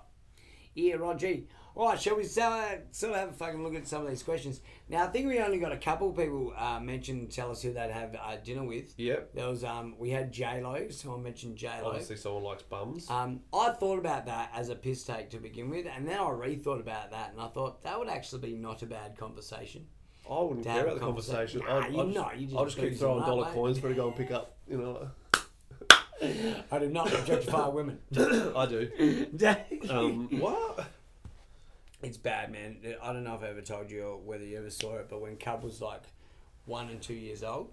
Yeah, 0.75 0.95
Roger. 0.97 1.37
All 1.77 1.91
right, 1.91 2.01
shall 2.01 2.17
we 2.17 2.25
sort 2.25 2.55
of, 2.55 2.79
sort 2.93 3.13
of 3.13 3.19
have 3.21 3.29
a 3.29 3.33
fucking 3.35 3.63
look 3.63 3.75
at 3.75 3.87
some 3.87 4.03
of 4.03 4.09
these 4.09 4.23
questions? 4.23 4.63
Now, 4.89 5.05
I 5.05 5.09
think 5.09 5.29
we 5.29 5.39
only 5.41 5.59
got 5.59 5.73
a 5.73 5.77
couple 5.77 6.11
people 6.11 6.55
uh, 6.57 6.81
mention, 6.81 7.29
tell 7.29 7.51
us 7.51 7.61
who 7.61 7.75
they'd 7.75 7.91
have 7.91 8.15
uh, 8.17 8.37
dinner 8.43 8.65
with. 8.65 8.95
Yep. 8.97 9.35
There 9.35 9.47
was, 9.47 9.63
um, 9.63 9.95
we 9.99 10.09
had 10.09 10.33
J 10.33 10.63
Lo. 10.63 10.89
Someone 10.89 11.23
mentioned 11.23 11.57
J 11.57 11.69
Lo. 11.83 11.91
Obviously, 11.91 12.17
someone 12.17 12.45
likes 12.45 12.63
bums. 12.63 13.11
Um, 13.11 13.41
I 13.53 13.73
thought 13.73 13.99
about 13.99 14.25
that 14.25 14.53
as 14.55 14.71
a 14.71 14.75
piss 14.75 15.05
take 15.05 15.29
to 15.31 15.37
begin 15.39 15.69
with, 15.69 15.87
and 15.87 16.09
then 16.09 16.19
I 16.19 16.31
rethought 16.31 16.81
about 16.81 17.11
that, 17.11 17.33
and 17.33 17.41
I 17.43 17.49
thought 17.49 17.83
that 17.83 17.99
would 17.99 18.09
actually 18.09 18.41
be 18.41 18.55
not 18.55 18.81
a 18.83 18.87
bad 18.87 19.19
conversation. 19.19 19.85
I 20.31 20.41
wouldn't 20.41 20.63
to 20.63 20.71
care 20.71 20.79
have 20.79 20.87
about 20.87 20.97
a 20.97 21.01
the 21.01 21.05
conversation. 21.05 21.63
I'd, 21.69 21.69
Nah, 21.69 21.79
I'd 21.81 21.91
you 21.93 21.97
just, 22.05 22.15
know, 22.15 22.31
you 22.35 22.47
just 22.47 22.57
I'll 22.57 22.65
just 22.65 22.79
keep 22.79 22.97
throwing 22.97 23.21
dollar 23.27 23.45
mate. 23.45 23.53
coins 23.55 23.79
for 23.79 23.91
to 23.91 23.95
go 23.95 24.07
and 24.09 24.17
pick 24.17 24.31
up. 24.31 24.57
You 24.67 24.79
know, 24.79 25.11
I 26.73 26.79
do 26.79 26.89
not 26.89 27.13
objectify 27.13 27.69
women. 27.69 27.99
I 28.17 28.65
do. 28.67 29.27
Um, 29.91 30.29
what? 30.41 30.87
It's 32.03 32.17
bad, 32.19 32.53
man. 32.53 32.77
I 33.03 33.13
don't 33.13 33.25
know 33.25 33.35
if 33.35 33.43
I 33.43 33.49
ever 33.49 33.63
told 33.63 33.91
you 33.91 34.03
or 34.05 34.17
whether 34.19 34.45
you 34.45 34.59
ever 34.59 34.71
saw 34.71 34.97
it, 34.97 35.07
but 35.09 35.21
when 35.21 35.37
Cub 35.37 35.63
was 35.65 35.81
like 35.81 36.03
one 36.67 36.89
and 36.89 37.01
two 37.01 37.15
years 37.15 37.43
old, 37.43 37.71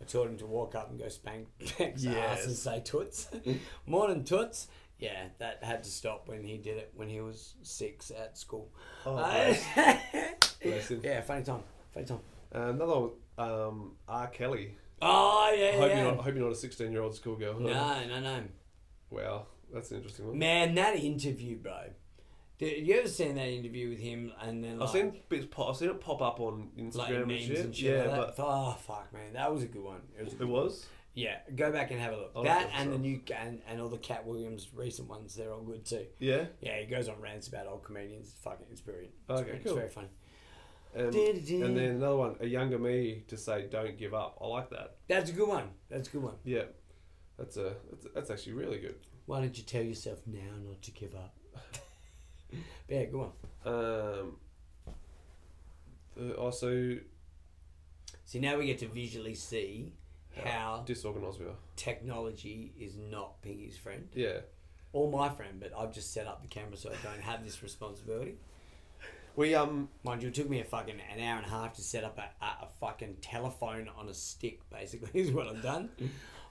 I 0.00 0.04
taught 0.04 0.28
him 0.28 0.38
to 0.38 0.46
walk 0.46 0.74
up 0.74 0.90
and 0.90 0.98
go 0.98 1.08
spank 1.08 1.48
Beck's 1.78 2.04
ass 2.06 2.12
Yes. 2.14 2.46
and 2.46 2.56
say 2.56 2.80
toots. 2.84 3.28
Morning 3.86 4.24
toots. 4.24 4.68
Yeah, 4.98 5.24
that 5.38 5.62
had 5.64 5.82
to 5.84 5.90
stop 5.90 6.28
when 6.28 6.44
he 6.44 6.56
did 6.56 6.78
it 6.78 6.92
when 6.94 7.08
he 7.08 7.20
was 7.20 7.54
six 7.62 8.10
at 8.12 8.38
school. 8.38 8.70
Oh, 9.04 9.16
Uh, 9.16 9.54
bless. 9.74 10.54
Bless 10.62 10.88
him. 10.90 11.00
yeah, 11.02 11.20
funny 11.20 11.42
time. 11.44 11.62
Funny 11.92 12.06
time. 12.06 12.20
Uh, 12.54 12.68
another 12.70 13.00
one, 13.00 13.10
um, 13.36 13.92
R. 14.08 14.28
Kelly. 14.28 14.76
Oh, 15.02 15.52
yeah, 15.54 15.66
I 15.66 15.72
hope, 15.72 15.88
yeah. 15.90 15.96
you're 16.02 16.12
not, 16.12 16.20
I 16.20 16.22
hope 16.22 16.34
you're 16.36 16.44
not 16.44 16.52
a 16.52 16.54
16 16.54 16.92
year 16.92 17.02
old 17.02 17.16
schoolgirl. 17.16 17.58
No, 17.60 18.06
no, 18.06 18.20
no. 18.20 18.42
Wow, 19.10 19.46
that's 19.72 19.90
an 19.90 19.96
interesting 19.98 20.28
one. 20.28 20.38
Man, 20.38 20.74
that 20.76 20.96
interview, 20.96 21.56
bro. 21.58 21.80
Did 22.58 22.86
you 22.86 22.98
ever 22.98 23.08
seen 23.08 23.34
that 23.34 23.48
interview 23.48 23.90
with 23.90 23.98
him 23.98 24.32
and 24.40 24.62
then 24.62 24.78
like, 24.78 24.88
I've 24.88 24.92
seen 24.92 25.20
bits 25.28 25.46
pop, 25.50 25.70
I've 25.70 25.76
seen 25.76 25.90
it 25.90 26.00
pop 26.00 26.22
up 26.22 26.38
on 26.38 26.70
Instagram 26.78 26.94
like 26.96 27.10
and 27.10 27.40
shit. 27.40 27.58
and 27.58 27.74
shit 27.74 27.96
yeah, 27.96 28.16
like 28.16 28.36
that? 28.36 28.42
Oh 28.42 28.76
fuck, 28.80 29.12
man, 29.12 29.32
that 29.32 29.52
was 29.52 29.64
a 29.64 29.66
good 29.66 29.82
one. 29.82 30.02
It 30.18 30.24
was. 30.24 30.34
But 30.34 30.44
it 30.44 30.48
was. 30.48 30.86
Yeah, 31.14 31.38
go 31.54 31.70
back 31.70 31.92
and 31.92 32.00
have 32.00 32.12
a 32.12 32.16
look. 32.16 32.32
I'll 32.34 32.42
that 32.42 32.70
and 32.74 32.92
the 32.92 32.98
new 32.98 33.20
and, 33.36 33.60
and 33.68 33.80
all 33.80 33.88
the 33.88 33.98
Katt 33.98 34.26
Williams 34.26 34.68
recent 34.74 35.08
ones, 35.08 35.34
they're 35.34 35.52
all 35.52 35.62
good 35.62 35.84
too. 35.84 36.06
Yeah. 36.18 36.46
Yeah, 36.60 36.80
he 36.80 36.86
goes 36.86 37.08
on 37.08 37.20
rants 37.20 37.46
about 37.46 37.66
old 37.66 37.84
comedians. 37.84 38.28
It's 38.28 38.38
fucking, 38.42 38.66
it's 38.70 38.80
brilliant. 38.80 39.12
It's, 39.28 39.30
Okay, 39.30 39.42
brilliant. 39.42 39.64
cool. 39.64 39.78
it's 39.78 39.94
very 39.94 40.06
funny. 40.06 40.08
Um, 40.96 41.06
and 41.06 41.76
then 41.76 41.90
another 41.96 42.16
one, 42.16 42.36
a 42.40 42.46
younger 42.46 42.78
me 42.78 43.24
to 43.26 43.36
say, 43.36 43.66
"Don't 43.68 43.98
give 43.98 44.14
up." 44.14 44.38
I 44.40 44.46
like 44.46 44.70
that. 44.70 44.96
That's 45.08 45.30
a 45.30 45.32
good 45.32 45.48
one. 45.48 45.70
That's 45.90 46.08
a 46.08 46.12
good 46.12 46.22
one. 46.22 46.36
Yeah, 46.44 46.64
that's 47.36 47.56
a 47.56 47.74
that's, 47.90 48.06
that's 48.14 48.30
actually 48.30 48.52
really 48.52 48.78
good. 48.78 48.94
Why 49.26 49.40
don't 49.40 49.56
you 49.58 49.64
tell 49.64 49.82
yourself 49.82 50.20
now 50.26 50.38
not 50.64 50.82
to 50.82 50.92
give 50.92 51.16
up? 51.16 51.34
But 52.86 52.94
yeah, 52.96 53.04
go 53.06 53.32
on. 53.64 53.72
Um, 53.72 54.36
the- 56.16 56.34
also, 56.36 56.98
See, 58.26 58.38
now 58.40 58.56
we 58.58 58.66
get 58.66 58.78
to 58.78 58.88
visually 58.88 59.34
see 59.34 59.92
how 60.44 60.82
disorganized 60.86 61.38
we 61.40 61.46
are. 61.46 61.56
technology 61.76 62.72
is 62.78 62.96
not 62.96 63.40
Pinky's 63.42 63.76
friend. 63.76 64.08
Yeah, 64.14 64.40
or 64.92 65.10
my 65.10 65.28
friend, 65.28 65.60
but 65.60 65.72
I've 65.76 65.92
just 65.92 66.12
set 66.12 66.26
up 66.26 66.42
the 66.42 66.48
camera 66.48 66.76
so 66.76 66.90
I 66.90 66.94
don't 67.06 67.20
have 67.22 67.44
this 67.44 67.62
responsibility. 67.62 68.36
we 69.36 69.54
um 69.54 69.88
Mind 70.04 70.22
you, 70.22 70.28
it 70.28 70.34
took 70.34 70.48
me 70.48 70.60
a 70.60 70.64
fucking 70.64 70.96
an 71.12 71.20
hour 71.20 71.36
and 71.38 71.46
a 71.46 71.50
half 71.50 71.74
to 71.74 71.82
set 71.82 72.02
up 72.04 72.18
a, 72.18 72.44
a, 72.44 72.64
a 72.64 72.68
fucking 72.80 73.16
telephone 73.20 73.88
on 73.96 74.08
a 74.08 74.14
stick, 74.14 74.60
basically, 74.70 75.20
is 75.20 75.30
what 75.30 75.46
I've 75.46 75.62
done. 75.62 75.90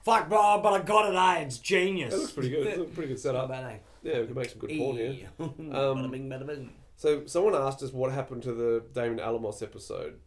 Fuck, 0.04 0.28
bro, 0.28 0.60
but 0.62 0.72
I 0.74 0.84
got 0.84 1.10
it, 1.10 1.16
eh? 1.16 1.42
It's 1.44 1.56
genius. 1.58 2.12
it 2.12 2.18
looks 2.18 2.32
pretty 2.32 2.50
good. 2.50 2.66
It's 2.66 2.78
a 2.78 2.84
pretty 2.84 3.08
good 3.14 3.14
Not 3.14 3.20
setup. 3.20 3.48
bad, 3.48 3.72
eh? 3.72 3.78
Yeah, 4.02 4.20
we 4.20 4.26
can 4.26 4.34
make 4.34 4.50
some 4.50 4.58
good 4.58 4.76
porn 4.76 4.96
here. 4.98 5.28
bada 5.40 6.10
bing, 6.10 6.28
bada 6.28 6.46
bing. 6.46 6.70
So 6.96 7.24
someone 7.24 7.54
asked 7.54 7.82
us 7.82 7.90
what 7.90 8.12
happened 8.12 8.42
to 8.42 8.52
the 8.52 8.84
Damien 8.92 9.18
Alamos 9.18 9.62
episode, 9.62 10.18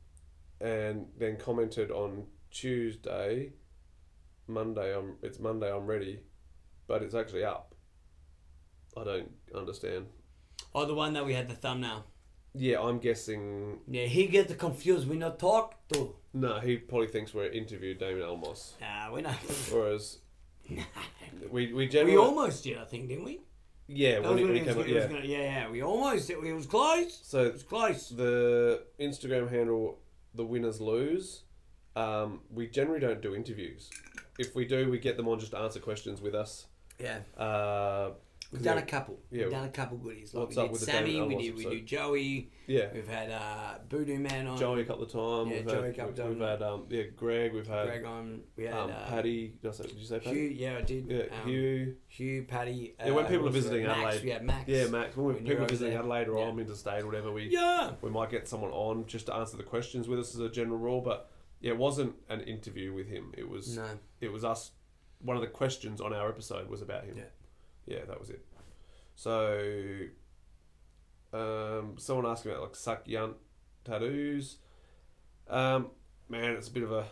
and 0.60 1.06
then 1.20 1.38
commented 1.38 1.92
on 1.92 2.26
Tuesday, 2.50 3.54
Monday. 4.48 4.98
I'm 4.98 5.18
it's 5.22 5.40
Monday. 5.40 5.72
I'm 5.72 5.86
ready, 5.86 6.22
but 6.88 7.04
it's 7.04 7.14
actually 7.14 7.44
up. 7.44 7.76
I 8.98 9.04
don't 9.04 9.32
understand. 9.54 10.08
Oh, 10.74 10.86
the 10.86 10.96
one 10.96 11.14
that 11.14 11.24
we 11.24 11.34
had 11.36 11.48
the 11.48 11.54
thumbnail. 11.54 12.06
Yeah, 12.56 12.82
I'm 12.82 12.98
guessing. 12.98 13.78
Yeah, 13.88 14.06
he 14.06 14.26
gets 14.26 14.52
confused. 14.56 15.08
We 15.08 15.18
not 15.18 15.38
talk 15.38 15.88
to. 15.90 16.16
No, 16.40 16.60
he 16.60 16.78
probably 16.78 17.08
thinks 17.08 17.34
we're 17.34 17.48
interviewed 17.50 17.98
Damien 18.00 18.26
Alamos, 18.26 18.76
Nah, 18.82 19.12
we 19.14 19.22
not. 19.22 19.34
whereas 19.72 20.20
we 21.50 21.74
we 21.74 21.88
generally 21.88 22.18
we 22.18 22.18
almost 22.24 22.64
did, 22.64 22.78
I 22.78 22.86
think, 22.86 23.08
didn't 23.10 23.26
we? 23.26 23.42
yeah 23.88 24.20
That 24.20 24.24
when 24.24 24.32
was 24.34 24.40
he, 24.40 24.44
when 24.46 24.54
when 24.54 24.56
he 24.56 24.60
he 24.60 24.68
was 24.68 24.76
came 24.76 24.82
up, 24.82 24.88
was 24.88 24.96
yeah. 24.96 25.08
gonna- 25.08 25.26
yeah, 25.26 25.44
yeah. 25.66 25.70
We 25.72 25.82
almost. 25.84 26.30
It 26.30 26.42
was 26.42 26.66
close. 26.66 27.20
So 27.24 27.46
It 27.46 27.54
was 27.54 27.64
close. 27.64 28.10
the 28.10 28.84
Instagram 29.00 29.50
handle, 29.50 30.00
the 30.36 30.46
winners 30.46 30.82
lose. 30.82 31.44
Um, 31.96 32.42
we 32.54 32.68
generally 32.68 33.00
don't 33.00 33.22
do 33.22 33.34
interviews. 33.34 33.90
If 34.38 34.54
we 34.56 34.66
do, 34.66 34.90
we 34.92 35.00
get 35.00 35.18
them 35.18 35.28
on 35.28 35.40
just 35.40 35.52
to 35.54 35.58
answer 35.58 35.80
questions 35.80 36.22
with 36.22 36.36
us. 36.36 36.68
Yeah. 37.00 37.20
Uh, 37.38 38.12
We've 38.52 38.64
done 38.64 38.78
a 38.78 38.82
couple. 38.82 39.20
yeah. 39.30 39.44
We've 39.44 39.52
done 39.52 39.66
a 39.66 39.70
couple 39.70 39.98
goodies. 39.98 40.34
Like 40.34 40.46
What's 40.46 40.56
we 40.56 40.64
up 40.64 40.72
did 40.72 40.80
Sammy, 40.82 41.22
we 41.22 41.36
did 41.36 41.56
we 41.58 41.66
did 41.66 41.86
Joey. 41.86 42.50
yeah. 42.66 42.88
We've 42.94 43.08
had 43.08 43.30
uh, 43.30 43.80
Voodoo 43.90 44.18
Man 44.20 44.48
on. 44.48 44.58
Joey 44.58 44.82
a 44.82 44.86
couple 44.86 45.04
of 45.04 45.12
times. 45.12 45.52
Yeah, 45.52 45.58
we've 45.58 45.68
Joey 45.68 45.82
had, 45.88 45.90
a 45.90 45.94
couple 45.94 46.10
of 46.12 46.16
times. 46.18 46.30
We've 46.40 46.48
had 46.48 46.62
um, 46.62 46.86
yeah, 46.90 47.04
Greg. 47.16 47.54
We've 47.54 47.68
had 47.68 47.88
Greg 47.88 48.06
on. 48.06 48.42
We 48.56 48.64
had 48.64 48.74
um, 48.74 48.92
uh, 48.92 49.06
Paddy. 49.10 49.54
Did, 49.62 49.76
say, 49.76 49.84
did 49.84 49.98
you 49.98 50.06
say 50.06 50.20
Paddy? 50.20 50.36
Hugh. 50.36 50.50
Yeah, 50.56 50.78
I 50.78 50.82
did. 50.82 51.06
Yeah, 51.10 51.24
um, 51.44 51.50
Hugh. 51.50 51.96
Hugh, 52.08 52.44
Paddy. 52.44 52.96
Yeah, 53.00 53.12
when 53.12 53.26
uh, 53.26 53.28
people 53.28 53.48
are 53.48 53.52
visiting? 53.52 53.86
Max, 53.86 53.98
Adelaide. 54.00 54.24
We 54.24 54.30
had 54.30 54.44
Max. 54.44 54.64
Yeah, 54.68 54.88
Max. 54.88 55.18
When, 55.18 55.26
When 55.26 55.36
people 55.38 55.54
you're 55.54 55.66
visiting 55.68 55.90
there. 55.92 56.00
Adelaide 56.00 56.28
or 56.30 56.40
Yeah. 56.40 56.46
I'm 56.50 56.60
interstate 56.60 57.04
or 57.04 57.06
whatever, 57.08 57.32
we 57.34 57.50
Yeah. 57.50 57.92
we 58.02 58.10
might 58.10 58.32
get 58.32 58.48
someone 58.48 58.72
on 58.72 59.06
just 59.08 59.26
to 59.26 59.36
answer 59.36 59.58
the 59.58 59.64
questions 59.64 60.08
with 60.08 60.20
us 60.20 60.34
as 60.34 60.40
a 60.40 60.50
general 60.50 60.78
rule. 60.78 61.02
But 61.02 61.30
yeah, 61.60 61.72
it 61.72 61.78
wasn't 61.78 62.16
an 62.30 62.42
interview 62.42 62.94
with 62.94 63.08
him. 63.08 63.34
It 63.38 63.50
was 63.50 63.76
No. 63.76 63.88
it 64.22 64.32
was 64.32 64.46
us. 64.46 64.72
One 65.20 65.36
of 65.36 65.42
the 65.42 65.48
questions 65.50 66.00
on 66.00 66.14
our 66.14 66.30
episode 66.30 66.70
was 66.70 66.82
about 66.82 67.04
him. 67.04 67.18
Yeah. 67.18 67.24
Yeah, 67.88 68.06
that 68.08 68.20
was 68.20 68.30
it. 68.30 68.46
So, 69.16 69.60
um, 71.34 71.96
someone 71.98 72.26
asked 72.26 72.46
about 72.46 72.62
like 72.62 72.76
Sak 72.76 73.08
Yant 73.08 73.34
tattoos. 73.84 74.58
Um, 75.50 75.92
man, 76.30 76.52
it's 76.52 76.68
a 76.68 76.72
bit 76.72 76.84
of 76.84 76.92
a 76.92 77.06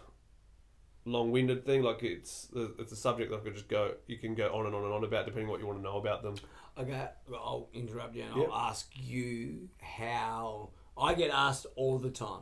long-winded 1.06 1.66
thing. 1.66 1.82
Like 1.82 2.04
it's 2.04 2.50
it's 2.54 2.92
a 2.92 2.96
subject 2.96 3.32
that 3.32 3.38
I 3.38 3.40
could 3.40 3.54
just 3.56 3.70
go. 3.70 3.94
You 4.08 4.18
can 4.18 4.36
go 4.36 4.50
on 4.54 4.66
and 4.66 4.76
on 4.76 4.84
and 4.84 4.94
on 4.94 5.04
about 5.04 5.26
depending 5.26 5.50
what 5.50 5.60
you 5.60 5.66
want 5.66 5.80
to 5.80 5.84
know 5.84 5.98
about 5.98 6.22
them. 6.22 6.36
Okay, 6.78 7.08
I'll 7.34 7.70
interrupt 7.74 8.16
you 8.16 8.24
and 8.24 8.36
Yep. 8.36 8.50
I'll 8.52 8.70
ask 8.70 8.92
you 8.94 9.70
how 9.80 10.72
I 10.98 11.14
get 11.14 11.32
asked 11.32 11.66
all 11.76 11.98
the 11.98 12.10
time. 12.12 12.42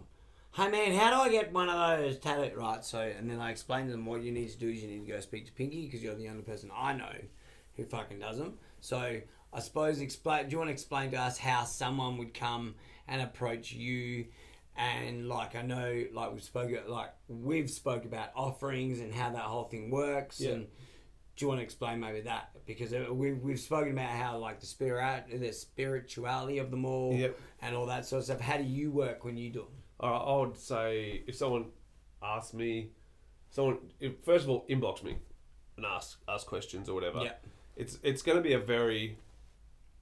Hey 0.54 0.70
man, 0.70 0.94
how 0.94 1.10
do 1.10 1.16
I 1.18 1.30
get 1.30 1.52
one 1.52 1.70
of 1.70 2.00
those 2.00 2.20
tattooed? 2.20 2.56
Right, 2.56 2.84
so 2.84 3.00
and 3.00 3.30
then 3.30 3.40
I 3.40 3.52
explain 3.52 3.86
to 3.88 3.92
them 3.92 4.06
what 4.06 4.22
you 4.22 4.32
need 4.32 4.50
to 4.50 4.58
do 4.58 4.70
is 4.70 4.82
you 4.82 4.88
need 4.88 5.06
to 5.06 5.12
go 5.12 5.20
speak 5.20 5.46
to 5.48 5.52
Pinky 5.52 5.86
because 5.86 6.04
you're 6.04 6.16
the 6.16 6.30
only 6.30 6.44
person 6.44 6.72
I 6.76 6.94
know 6.94 7.14
who 7.76 7.84
fucking 7.84 8.20
does 8.20 8.38
them. 8.38 8.54
So 8.82 9.22
I 9.54 9.60
suppose 9.60 10.00
explain. 10.02 10.46
Do 10.48 10.52
you 10.52 10.58
want 10.58 10.70
to 10.70 10.74
explain 10.74 11.12
to 11.12 11.18
us 11.18 11.38
how 11.38 11.64
someone 11.64 12.18
would 12.18 12.34
come 12.34 12.76
and 13.08 13.22
approach 13.22 13.72
you? 13.72 14.26
And 14.76 15.30
like 15.30 15.56
I 15.56 15.62
know, 15.62 16.06
like 16.14 16.34
we've 16.34 16.44
spoken, 16.44 16.80
like 16.88 17.12
we've 17.28 17.70
spoke 17.70 18.06
about 18.06 18.30
offerings 18.36 19.00
and 19.00 19.14
how 19.14 19.30
that 19.32 19.42
whole 19.44 19.66
thing 19.66 19.92
works. 19.92 20.40
Yeah. 20.40 20.52
And 20.52 20.68
do 21.36 21.46
you 21.46 21.48
want 21.48 21.60
to 21.60 21.64
explain 21.64 22.00
maybe 22.00 22.22
that 22.22 22.50
because 22.66 22.92
we've, 23.12 23.40
we've 23.40 23.60
spoken 23.60 23.92
about 23.92 24.10
how 24.10 24.38
like 24.38 24.60
the 24.60 24.66
spirit 24.68 25.26
the 25.32 25.52
spirituality 25.52 26.60
of 26.60 26.70
them 26.72 26.86
all 26.86 27.14
Yep. 27.16 27.40
and 27.64 27.76
all 27.76 27.88
that 27.88 28.06
sort 28.06 28.20
of 28.20 28.26
stuff 28.26 28.40
how 28.40 28.58
do 28.58 28.64
you 28.64 28.92
work 28.92 29.26
when 29.26 29.36
you 29.36 29.50
do 29.52 29.66
All 30.00 30.12
right, 30.12 30.18
I 30.20 30.46
would 30.48 30.58
say 30.58 31.24
if 31.26 31.36
someone 31.36 31.66
asks 32.22 32.54
me, 32.54 32.92
someone 33.50 33.80
if, 34.00 34.14
first 34.24 34.44
of 34.44 34.52
all 34.52 34.66
inbox 34.70 35.04
me 35.04 35.18
and 35.78 35.86
ask 35.88 36.20
ask 36.28 36.46
questions 36.46 36.88
or 36.88 36.94
whatever. 36.94 37.22
Yeah. 37.24 37.34
It's 37.76 38.00
it's 38.04 38.22
going 38.22 38.38
to 38.38 38.44
be 38.44 38.54
a 38.54 38.60
very 38.60 39.18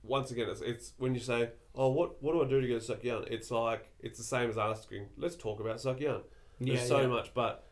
once 0.03 0.31
again 0.31 0.49
it's, 0.49 0.62
it's 0.62 0.93
when 0.97 1.13
you 1.13 1.21
say 1.21 1.51
oh 1.75 1.89
what 1.89 2.21
what 2.23 2.34
do 2.34 2.43
I 2.43 2.47
do 2.47 2.62
to 2.62 2.67
get 2.67 2.77
a 2.77 2.93
Sakyan? 2.93 3.27
It's 3.31 3.51
like 3.51 3.89
it's 3.99 4.17
the 4.17 4.25
same 4.25 4.49
as 4.49 4.57
asking 4.57 5.07
let's 5.17 5.36
talk 5.36 5.60
about 5.60 5.77
Sakyan. 5.77 6.21
There's 6.60 6.81
Yeah, 6.81 6.86
so 6.86 7.01
yeah. 7.01 7.07
much, 7.07 7.34
but 7.34 7.67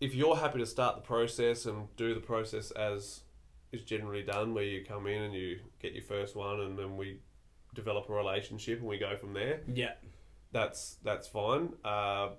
if 0.00 0.14
you're 0.14 0.36
happy 0.36 0.58
to 0.58 0.66
start 0.66 0.96
the 0.96 1.02
process 1.02 1.66
and 1.66 1.94
do 1.96 2.14
the 2.14 2.20
process 2.20 2.70
as 2.72 3.20
is 3.70 3.82
generally 3.82 4.22
done, 4.22 4.52
where 4.52 4.64
you 4.64 4.84
come 4.84 5.06
in 5.06 5.22
and 5.22 5.34
you 5.34 5.60
get 5.80 5.92
your 5.92 6.02
first 6.02 6.36
one, 6.36 6.60
and 6.60 6.78
then 6.78 6.96
we 6.96 7.20
develop 7.74 8.08
a 8.10 8.12
relationship 8.12 8.80
and 8.80 8.86
we 8.86 8.98
go 8.98 9.16
from 9.16 9.32
there 9.32 9.60
yeah 9.72 9.92
that's 10.52 10.98
that's 11.02 11.26
fine. 11.26 11.70
Uh, 11.84 12.30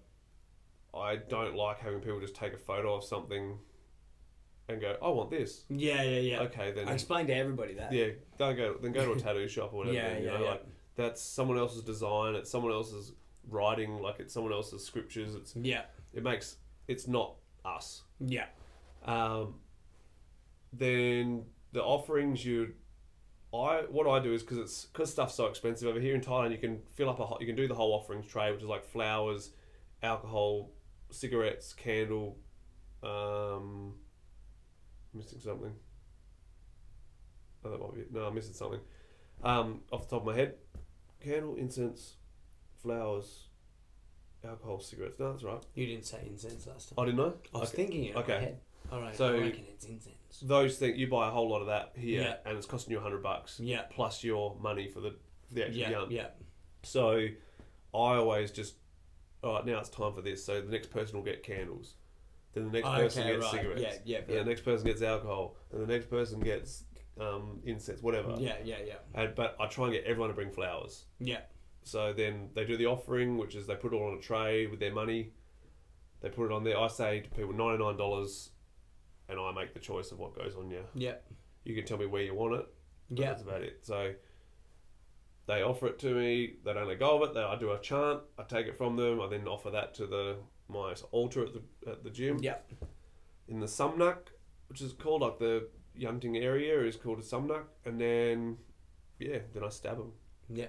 I 0.93 1.15
don't 1.15 1.55
like 1.55 1.79
having 1.79 1.99
people 1.99 2.19
just 2.19 2.35
take 2.35 2.53
a 2.53 2.57
photo 2.57 2.95
of 2.95 3.03
something 3.03 3.57
and 4.69 4.79
go, 4.81 4.95
"I 5.01 5.09
want 5.09 5.29
this." 5.29 5.65
yeah 5.69 6.01
yeah 6.03 6.19
yeah 6.19 6.39
Okay, 6.41 6.71
then 6.71 6.87
I 6.87 6.93
explained 6.93 7.27
to 7.27 7.35
everybody 7.35 7.73
that 7.75 7.91
yeah, 7.91 8.07
don't 8.37 8.55
go. 8.55 8.75
Then 8.81 8.91
go 8.91 9.05
to 9.05 9.11
a 9.11 9.19
tattoo 9.19 9.47
shop 9.47 9.73
or 9.73 9.79
whatever. 9.79 9.95
Yeah, 9.95 10.17
you 10.17 10.25
yeah, 10.25 10.31
know, 10.31 10.43
yeah. 10.43 10.49
like 10.51 10.65
that's 10.95 11.21
someone 11.21 11.57
else's 11.57 11.83
design. 11.83 12.35
It's 12.35 12.49
someone 12.49 12.71
else's 12.71 13.13
writing. 13.49 14.01
Like 14.01 14.19
it's 14.19 14.33
someone 14.33 14.53
else's 14.53 14.83
scriptures. 14.85 15.35
It's 15.35 15.55
yeah 15.55 15.83
it 16.13 16.23
makes 16.23 16.57
it's 16.87 17.07
not 17.07 17.35
us. 17.65 18.03
yeah 18.19 18.45
Um, 19.05 19.55
then 20.71 21.45
the 21.71 21.81
offerings 21.83 22.45
you, 22.45 22.73
I 23.53 23.83
what 23.89 24.07
I 24.07 24.21
do 24.23 24.33
is 24.33 24.41
because 24.43 24.57
it's 24.57 24.85
because 24.85 25.11
stuff's 25.11 25.35
so 25.35 25.45
expensive 25.45 25.87
over 25.87 25.99
here 25.99 26.15
in 26.15 26.21
Thailand. 26.21 26.51
You 26.51 26.57
can 26.57 26.81
fill 26.95 27.09
up 27.09 27.19
a 27.19 27.27
you 27.39 27.45
can 27.47 27.55
do 27.55 27.67
the 27.67 27.75
whole 27.75 27.93
offerings 27.93 28.25
tray, 28.27 28.51
which 28.51 28.61
is 28.61 28.67
like 28.67 28.83
flowers, 28.85 29.51
alcohol, 30.01 30.71
cigarettes, 31.11 31.73
candle. 31.73 32.37
Um, 33.01 33.95
missing 35.13 35.39
something. 35.39 35.73
Oh, 37.65 37.69
that 37.71 37.79
might 37.79 37.93
be 37.95 38.01
it. 38.01 38.13
No, 38.13 38.25
I'm 38.25 38.35
missing 38.35 38.53
something. 38.53 38.79
Um, 39.43 39.81
off 39.91 40.03
the 40.09 40.15
top 40.15 40.21
of 40.21 40.25
my 40.27 40.35
head, 40.35 40.55
candle, 41.21 41.55
incense, 41.55 42.15
flowers, 42.81 43.47
alcohol, 44.43 44.79
cigarettes. 44.79 45.19
No, 45.19 45.31
that's 45.31 45.43
right. 45.43 45.61
you 45.73 45.85
didn't 45.85 46.05
say 46.05 46.19
incense 46.27 46.67
last 46.67 46.89
time 46.89 47.01
I 47.01 47.05
didn't 47.05 47.17
know. 47.17 47.33
I 47.53 47.59
was 47.59 47.69
Okay. 47.69 47.77
thinking 47.83 48.03
it 48.05 48.15
Okay. 48.17 48.55
all 48.91 48.99
right 49.01 49.15
So- 49.15 49.33
I 49.35 49.39
reckon 49.39 49.65
it's 49.69 49.85
incense 49.85 50.17
those 50.41 50.77
things 50.79 50.97
you 50.97 51.07
buy 51.07 51.27
a 51.27 51.31
whole 51.31 51.47
lot 51.47 51.61
of 51.61 51.67
that 51.67 51.93
here 51.95 52.21
Yeah. 52.23 52.37
and 52.45 52.57
it's 52.57 52.65
costing 52.67 52.91
you 52.91 52.97
a 52.97 53.01
hundred 53.01 53.21
bucks 53.23 53.59
Yeah. 53.59 53.83
plus 53.83 54.23
your 54.23 54.55
money 54.59 54.87
for 54.89 54.99
the 54.99 55.11
for 55.47 55.53
the 55.53 55.63
actual 55.67 55.79
Yeah, 55.79 56.05
yeah, 56.09 56.29
So 56.81 57.17
I 57.93 58.15
always 58.15 58.51
just, 58.51 58.75
all 59.43 59.53
right, 59.53 59.65
now 59.65 59.79
it's 59.79 59.89
time 59.89 60.13
for 60.13 60.21
this. 60.21 60.43
So 60.43 60.59
the 60.61 60.71
next 60.71 60.89
person 60.89 61.15
will 61.15 61.23
get 61.23 61.43
candles. 61.43 61.95
Then 62.53 62.65
the 62.65 62.71
next 62.71 62.87
Oh, 62.87 62.95
person 62.97 63.27
gets 63.27 63.41
right. 63.43 63.51
cigarettes. 63.51 63.81
Yeah, 63.81 63.93
yeah, 64.05 64.19
Yeah, 64.29 64.39
the 64.43 64.49
next 64.49 64.61
person 64.61 64.85
gets 64.85 65.01
alcohol. 65.01 65.55
And 65.71 65.81
the 65.81 65.87
next 65.87 66.09
person 66.09 66.39
gets 66.39 66.83
um, 67.19 67.59
incense, 67.65 68.01
whatever. 68.01 68.35
yeah, 68.39 68.55
yeah, 68.63 68.77
yeah, 68.85 68.95
And, 69.15 69.33
but 69.35 69.55
I 69.59 69.67
try 69.67 69.85
and 69.85 69.93
get 69.93 70.03
everyone 70.05 70.29
to 70.29 70.35
bring 70.35 70.51
flowers. 70.51 71.05
yeah. 71.19 71.41
So 71.85 72.13
then 72.13 72.49
they 72.55 72.63
do 72.63 72.77
the 72.77 72.85
offering, 72.85 73.37
which 73.37 73.55
is 73.55 73.67
they 73.67 73.75
put 73.75 73.91
it 73.91 73.97
all 73.97 74.07
on 74.11 74.17
a 74.17 74.21
tray 74.21 74.67
with 74.67 74.79
their 74.79 74.93
money. 74.93 75.33
They 76.21 76.29
put 76.29 76.45
it 76.45 76.51
on 76.53 76.63
there. 76.63 76.79
I 76.79 76.87
say 76.87 77.19
to 77.19 77.29
people, 77.31 77.51
ninety 77.51 77.83
nine 77.83 77.97
dollars, 77.97 78.51
and 79.27 79.37
I 79.37 79.51
make 79.51 79.73
the 79.73 79.81
choice 79.81 80.13
of 80.13 80.17
what 80.19 80.33
goes 80.33 80.55
on 80.55 80.71
you. 80.71 80.85
Yeah. 80.95 81.15
You 81.65 81.75
can 81.75 81.83
tell 81.83 81.97
me 81.97 82.05
where 82.05 82.21
you 82.23 82.33
want 82.35 82.53
it. 82.55 82.65
Yeah. 83.09 83.27
that's 83.31 83.41
about 83.41 83.63
it. 83.63 83.79
So 83.85 84.13
they 85.45 85.61
offer 85.61 85.87
it 85.87 85.99
to 85.99 86.15
me. 86.15 86.53
They 86.63 86.73
don't 86.73 86.87
let 86.87 86.99
go 86.99 87.21
of 87.21 87.29
it. 87.29 87.33
They, 87.33 87.41
I 87.41 87.57
do 87.57 87.71
a 87.73 87.79
chant. 87.79 88.21
I 88.39 88.43
take 88.43 88.67
it 88.67 88.77
from 88.77 88.95
them. 88.95 89.19
I 89.19 89.27
then 89.27 89.45
offer 89.45 89.69
that 89.71 89.93
to 89.95 90.07
the 90.07 90.37
my 90.73 90.93
altar 91.11 91.43
at 91.45 91.53
the 91.53 91.89
at 91.91 92.03
the 92.03 92.09
gym. 92.09 92.39
Yeah. 92.41 92.57
In 93.47 93.59
the 93.59 93.67
sumnak, 93.67 94.17
which 94.67 94.81
is 94.81 94.93
called 94.93 95.21
like 95.21 95.39
the 95.39 95.67
Yunting 95.95 96.37
area 96.37 96.81
is 96.83 96.95
called 96.95 97.19
a 97.19 97.21
sumnak, 97.21 97.65
and 97.85 97.99
then 98.01 98.57
yeah, 99.19 99.39
then 99.53 99.63
I 99.63 99.69
stab 99.69 99.97
them. 99.97 100.11
Yeah. 100.49 100.65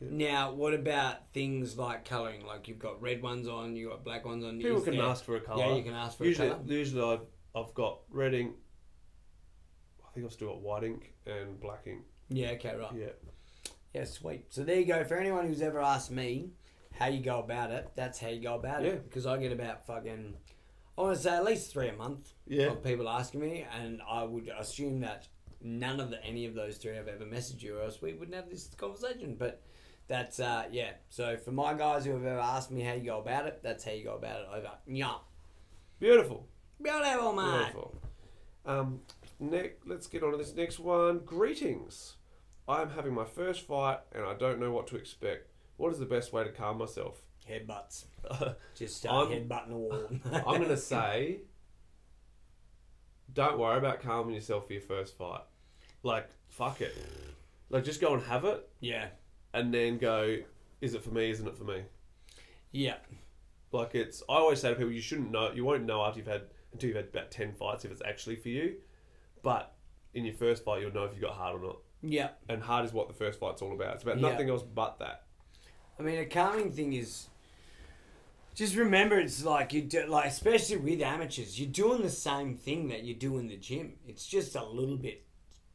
Yeah. 0.00 0.08
Now, 0.10 0.52
what 0.52 0.74
about 0.74 1.32
things 1.32 1.76
like 1.78 2.04
colouring? 2.04 2.44
Like 2.46 2.68
you've 2.68 2.78
got 2.78 3.00
red 3.02 3.22
ones 3.22 3.48
on, 3.48 3.76
you've 3.76 3.90
got 3.90 4.04
black 4.04 4.24
ones 4.24 4.44
on. 4.44 4.58
People 4.58 4.78
Is 4.78 4.84
can 4.84 4.96
there- 4.96 5.04
ask 5.06 5.24
for 5.24 5.36
a 5.36 5.40
colour. 5.40 5.64
Yeah, 5.64 5.74
you 5.76 5.82
can 5.82 5.94
ask 5.94 6.16
for 6.18 6.24
usually, 6.24 6.48
a 6.48 6.52
colour. 6.52 6.64
usually 6.66 7.02
I've, 7.14 7.20
I've 7.54 7.74
got 7.74 8.00
red 8.10 8.34
ink. 8.34 8.54
I 10.04 10.10
think 10.14 10.26
I've 10.26 10.32
still 10.32 10.48
got 10.48 10.60
white 10.60 10.84
ink 10.84 11.12
and 11.26 11.58
black 11.60 11.86
ink. 11.86 12.02
Yeah, 12.28 12.50
okay, 12.50 12.76
right. 12.76 12.90
Yeah. 12.94 13.06
Yeah, 13.94 14.04
sweet. 14.04 14.46
So 14.52 14.64
there 14.64 14.76
you 14.76 14.86
go. 14.86 15.04
For 15.04 15.16
anyone 15.16 15.46
who's 15.46 15.62
ever 15.62 15.80
asked 15.80 16.10
me 16.10 16.50
how 16.98 17.06
you 17.06 17.20
go 17.22 17.38
about 17.40 17.70
it, 17.70 17.90
that's 17.94 18.18
how 18.18 18.28
you 18.28 18.40
go 18.40 18.54
about 18.54 18.82
Yeah. 18.82 18.90
it. 18.90 19.04
Because 19.08 19.26
I 19.26 19.38
get 19.38 19.52
about 19.52 19.86
fucking, 19.86 20.34
I 20.96 21.00
want 21.00 21.16
to 21.16 21.22
say 21.22 21.30
at 21.34 21.44
least 21.44 21.72
three 21.72 21.88
a 21.88 21.92
month 21.94 22.32
Yeah. 22.46 22.66
of 22.72 22.84
people 22.84 23.08
asking 23.08 23.40
me, 23.40 23.66
and 23.78 24.00
I 24.08 24.24
would 24.24 24.48
assume 24.48 25.00
that 25.00 25.28
none 25.60 26.00
of 26.00 26.10
the 26.10 26.22
any 26.24 26.44
of 26.46 26.54
those 26.54 26.76
three 26.78 26.94
have 26.96 27.08
ever 27.08 27.24
messaged 27.24 27.62
you, 27.62 27.78
or 27.78 27.82
else 27.82 28.02
we 28.02 28.12
wouldn't 28.14 28.34
have 28.34 28.50
this 28.50 28.68
conversation. 28.74 29.36
But 29.36 29.62
that's 30.08 30.40
uh 30.40 30.64
yeah. 30.70 30.94
So 31.08 31.36
for 31.36 31.52
my 31.52 31.74
guys 31.74 32.04
who 32.04 32.12
have 32.12 32.24
ever 32.26 32.40
asked 32.40 32.70
me 32.70 32.82
how 32.82 32.94
you 32.94 33.04
go 33.04 33.20
about 33.20 33.46
it, 33.46 33.60
that's 33.62 33.84
how 33.84 33.92
you 33.92 34.04
go 34.04 34.16
about 34.16 34.40
it. 34.40 34.48
Over. 34.52 34.72
Yeah. 34.86 35.18
Beautiful. 36.00 36.48
Beautiful, 36.80 37.32
mate. 37.32 37.58
Beautiful. 37.58 37.94
Um, 38.66 39.02
ne- 39.38 39.72
let's 39.86 40.06
get 40.08 40.22
on 40.24 40.32
to 40.32 40.36
this 40.36 40.54
next 40.54 40.78
one. 40.80 41.20
Greetings. 41.20 42.16
I'm 42.68 42.90
having 42.90 43.12
my 43.14 43.24
first 43.24 43.62
fight 43.66 44.00
and 44.12 44.24
I 44.24 44.34
don't 44.34 44.58
know 44.58 44.72
what 44.72 44.86
to 44.88 44.96
expect. 44.96 45.48
What 45.82 45.92
is 45.92 45.98
the 45.98 46.06
best 46.06 46.32
way 46.32 46.44
to 46.44 46.50
calm 46.52 46.78
myself? 46.78 47.20
Headbutts. 47.50 48.04
Just 48.76 48.98
start 48.98 49.30
I'm- 49.30 49.48
headbutting 49.48 49.68
the 49.70 49.76
wall. 49.76 50.08
I'm 50.32 50.58
going 50.58 50.68
to 50.68 50.76
say 50.76 51.40
don't 53.32 53.58
worry 53.58 53.78
about 53.78 54.00
calming 54.00 54.32
yourself 54.32 54.68
for 54.68 54.74
your 54.74 54.82
first 54.82 55.18
fight. 55.18 55.40
Like, 56.04 56.28
fuck 56.46 56.82
it. 56.82 56.96
Like, 57.68 57.82
just 57.82 58.00
go 58.00 58.14
and 58.14 58.22
have 58.24 58.44
it 58.44 58.68
yeah. 58.78 59.06
and 59.54 59.74
then 59.74 59.98
go, 59.98 60.36
is 60.80 60.94
it 60.94 61.02
for 61.02 61.10
me? 61.10 61.30
Isn't 61.30 61.48
it 61.48 61.56
for 61.56 61.64
me? 61.64 61.82
Yeah. 62.70 62.98
Like 63.72 63.96
it's, 63.96 64.22
I 64.28 64.34
always 64.34 64.60
say 64.60 64.68
to 64.68 64.76
people, 64.76 64.92
you 64.92 65.00
shouldn't 65.00 65.32
know, 65.32 65.50
you 65.50 65.64
won't 65.64 65.84
know 65.84 66.04
after 66.04 66.20
you've 66.20 66.28
had 66.28 66.42
until 66.72 66.90
you've 66.90 66.96
had 66.96 67.06
about 67.06 67.32
ten 67.32 67.54
fights 67.54 67.84
if 67.84 67.90
it's 67.90 68.02
actually 68.06 68.36
for 68.36 68.50
you. 68.50 68.76
But 69.42 69.74
in 70.14 70.24
your 70.24 70.34
first 70.34 70.64
fight, 70.64 70.80
you'll 70.82 70.94
know 70.94 71.06
if 71.06 71.14
you 71.16 71.20
got 71.20 71.32
hard 71.34 71.60
or 71.60 71.64
not. 71.64 71.78
Yeah. 72.02 72.28
And 72.48 72.62
hard 72.62 72.84
is 72.84 72.92
what 72.92 73.08
the 73.08 73.14
first 73.14 73.40
fight's 73.40 73.62
all 73.62 73.72
about. 73.72 73.94
It's 73.94 74.04
about 74.04 74.20
Yeah. 74.20 74.28
nothing 74.28 74.48
else 74.48 74.62
but 74.62 75.00
that. 75.00 75.24
I 75.98 76.02
mean, 76.02 76.18
a 76.18 76.26
calming 76.26 76.72
thing 76.72 76.92
is 76.94 77.28
just 78.54 78.76
remember 78.76 79.18
it's 79.18 79.44
like 79.44 79.72
you 79.72 79.82
do, 79.82 80.06
like 80.06 80.26
especially 80.26 80.76
with 80.76 81.00
amateurs, 81.00 81.58
you're 81.58 81.70
doing 81.70 82.02
the 82.02 82.10
same 82.10 82.54
thing 82.56 82.88
that 82.88 83.02
you 83.02 83.14
do 83.14 83.38
in 83.38 83.48
the 83.48 83.56
gym. 83.56 83.94
It's 84.06 84.26
just 84.26 84.54
a 84.56 84.64
little 84.64 84.96
bit 84.96 85.24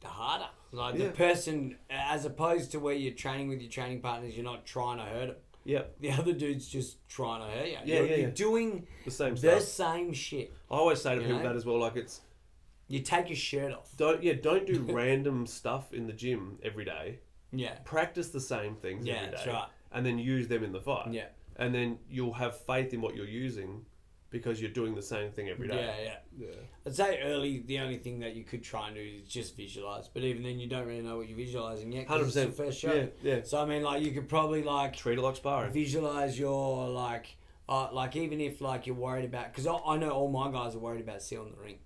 harder. 0.04 0.46
Like 0.70 0.96
Yeah. 0.96 1.06
the 1.06 1.12
person, 1.12 1.76
as 1.90 2.24
opposed 2.24 2.70
to 2.72 2.78
where 2.80 2.94
you're 2.94 3.14
training 3.14 3.48
with 3.48 3.60
your 3.60 3.70
training 3.70 4.00
partners, 4.00 4.34
you're 4.34 4.44
not 4.44 4.64
trying 4.66 4.98
to 4.98 5.04
hurt 5.04 5.26
them. 5.28 5.36
Yep, 5.64 5.96
The 6.00 6.10
other 6.12 6.32
dude's 6.32 6.66
just 6.68 7.06
trying 7.08 7.40
to 7.42 7.46
hurt 7.58 7.66
you. 7.66 7.72
Yeah, 7.72 7.80
you're, 7.84 7.96
yeah, 8.06 8.10
you're 8.16 8.28
yeah. 8.28 8.34
doing 8.34 8.86
the 9.04 9.10
same 9.10 9.34
the 9.34 9.60
stuff. 9.60 9.94
same 9.96 10.12
shit. 10.12 10.52
I 10.70 10.74
always 10.76 11.02
say 11.02 11.14
to 11.14 11.20
people 11.20 11.38
know? 11.38 11.42
that 11.42 11.56
as 11.56 11.66
well. 11.66 11.78
Like 11.80 11.96
it's 11.96 12.20
You 12.86 13.00
take 13.00 13.28
your 13.28 13.36
shirt 13.36 13.72
off. 13.72 13.94
don't 13.96 14.22
yeah 14.22 14.34
don't 14.34 14.66
do 14.66 14.80
random 14.88 15.46
stuff 15.46 15.92
in 15.92 16.06
the 16.06 16.12
gym 16.12 16.58
every 16.62 16.84
day. 16.84 17.18
Yeah. 17.52 17.74
Practice 17.84 18.28
the 18.28 18.40
same 18.40 18.76
things 18.76 19.04
Yeah, 19.06 19.14
every 19.14 19.26
day, 19.26 19.32
that's 19.36 19.46
right. 19.48 19.68
And 19.92 20.04
then 20.04 20.18
use 20.18 20.48
them 20.48 20.62
in 20.64 20.72
the 20.72 20.80
fight. 20.80 21.12
Yeah. 21.12 21.26
and 21.56 21.74
then 21.74 21.98
you'll 22.08 22.34
have 22.34 22.56
faith 22.66 22.92
in 22.94 23.00
what 23.00 23.16
you're 23.16 23.26
using 23.26 23.84
because 24.30 24.60
you're 24.60 24.70
doing 24.70 24.94
the 24.94 25.02
same 25.02 25.32
thing 25.32 25.48
every 25.48 25.66
day. 25.68 25.74
Yeah, 26.04 26.04
yeah. 26.38 26.46
Yeah. 26.48 26.54
I'd 26.86 26.94
say 26.94 27.20
early, 27.22 27.60
the 27.66 27.78
only 27.80 27.96
thing 27.96 28.20
that 28.20 28.36
you 28.36 28.44
could 28.44 28.62
try 28.62 28.86
and 28.88 28.94
do 28.96 29.00
is 29.00 29.22
just 29.28 29.56
visualize. 29.56 30.06
But 30.08 30.22
even 30.22 30.42
then, 30.42 30.58
you 30.60 30.68
don't 30.68 30.86
really 30.86 31.00
know 31.02 31.16
what 31.16 31.28
you're 31.28 31.36
visualizing 31.36 31.90
yet. 31.90 32.06
'cause 32.06 32.16
Hundred 32.16 32.26
it's 32.28 32.36
your 32.36 32.46
percent. 32.46 32.66
first 32.68 32.78
show. 32.80 32.92
Yeah, 32.94 33.34
yeah. 33.36 33.42
So 33.42 33.60
I 33.60 33.64
mean, 33.64 33.82
like 33.82 34.02
you 34.02 34.12
could 34.12 34.28
probably 34.28 34.62
like 34.62 34.94
Treat 34.96 35.18
it 35.18 35.22
like 35.22 35.36
sparring. 35.36 35.72
visualize 35.72 36.38
your 36.38 36.88
like, 36.90 37.36
uh, 37.68 37.88
like 37.92 38.14
even 38.16 38.40
if 38.40 38.60
like 38.60 38.86
you're 38.86 38.94
worried 38.96 39.24
about, 39.24 39.46
because 39.50 39.66
I, 39.66 39.74
I 39.74 39.96
know 39.96 40.10
all 40.10 40.30
my 40.30 40.50
guys 40.52 40.74
are 40.74 40.78
worried 40.78 41.00
about 41.00 41.22
sealing 41.22 41.52
the 41.56 41.60
ring. 41.62 41.78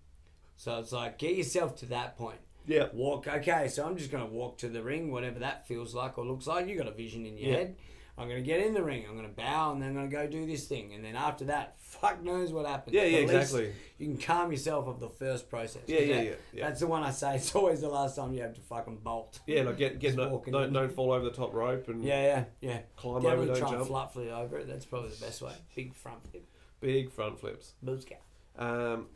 So 0.57 0.79
it's 0.81 0.93
like 0.93 1.19
get 1.19 1.35
yourself 1.37 1.77
to 1.77 1.87
that 1.87 2.19
point. 2.19 2.38
Yeah. 2.67 2.88
Walk. 2.93 3.27
Okay, 3.29 3.69
so 3.69 3.87
I'm 3.87 3.97
just 3.97 4.11
gonna 4.11 4.27
walk 4.27 4.59
to 4.59 4.69
the 4.69 4.83
ring, 4.83 5.11
whatever 5.12 5.38
that 5.38 5.67
feels 5.69 5.95
like 5.95 6.19
or 6.19 6.27
looks 6.27 6.47
like. 6.49 6.67
You 6.69 6.77
got 6.77 6.88
a 6.88 6.93
vision 6.93 7.25
in 7.25 7.38
your 7.38 7.51
Yeah. 7.51 7.57
head. 7.57 7.77
I'm 8.23 8.29
gonna 8.29 8.41
get 8.41 8.61
in 8.61 8.73
the 8.73 8.83
ring. 8.83 9.05
I'm 9.09 9.17
gonna 9.17 9.29
bow, 9.29 9.73
and 9.73 9.83
then 9.83 9.89
I'm 9.91 9.95
gonna 9.95 10.09
go 10.09 10.27
do 10.27 10.47
this 10.47 10.67
thing, 10.67 10.95
and 10.95 11.05
then 11.05 11.17
after 11.17 11.47
that, 11.47 11.75
fuck 11.79 12.23
knows 12.23 12.53
what 12.53 12.67
happens. 12.67 12.95
Yeah, 12.95 13.03
yeah, 13.05 13.19
At 13.19 13.23
exactly. 13.25 13.73
You 13.99 14.07
can 14.07 14.19
calm 14.19 14.53
yourself 14.53 14.87
of 14.87 15.01
the 15.01 15.09
first 15.09 15.51
process. 15.51 15.83
Yeah, 15.87 16.01
yeah, 16.01 16.17
That- 16.17 16.25
yeah, 16.25 16.33
yeah. 16.53 16.69
That's 16.69 16.81
the 16.81 16.87
one 16.87 17.03
I 17.03 17.11
say. 17.11 17.35
It's 17.43 17.55
always 17.55 17.81
the 17.81 17.89
last 17.89 18.17
time 18.17 18.33
you 18.33 18.43
have 18.43 18.55
to 18.55 18.61
fucking 18.61 18.99
bolt. 18.99 19.41
Yeah, 19.47 19.63
like 19.63 19.77
get 19.77 19.99
get 19.99 20.15
no, 20.15 20.43
don't, 20.47 20.73
don't 20.73 20.93
fall 20.93 21.11
over 21.13 21.25
the 21.25 21.33
top 21.33 21.53
rope 21.53 21.89
and 21.89 22.05
Yeah, 22.05 22.23
yeah, 22.23 22.45
yeah. 22.61 22.79
climb 22.97 23.27
over, 23.27 23.45
don't 23.47 23.57
try 23.57 23.71
jump. 23.71 23.89
flat 23.89 24.13
flip 24.13 24.31
over 24.33 24.59
it. 24.59 24.69
That's 24.69 24.85
probably 24.87 25.11
the 25.11 25.25
best 25.25 25.43
way. 25.43 25.53
Big 25.75 25.95
front 25.95 26.27
flip. 26.31 26.47
Big 26.81 27.11
front 27.11 27.41
flips. 27.41 27.75
Bootska. 27.85 28.17
Um, 28.57 29.07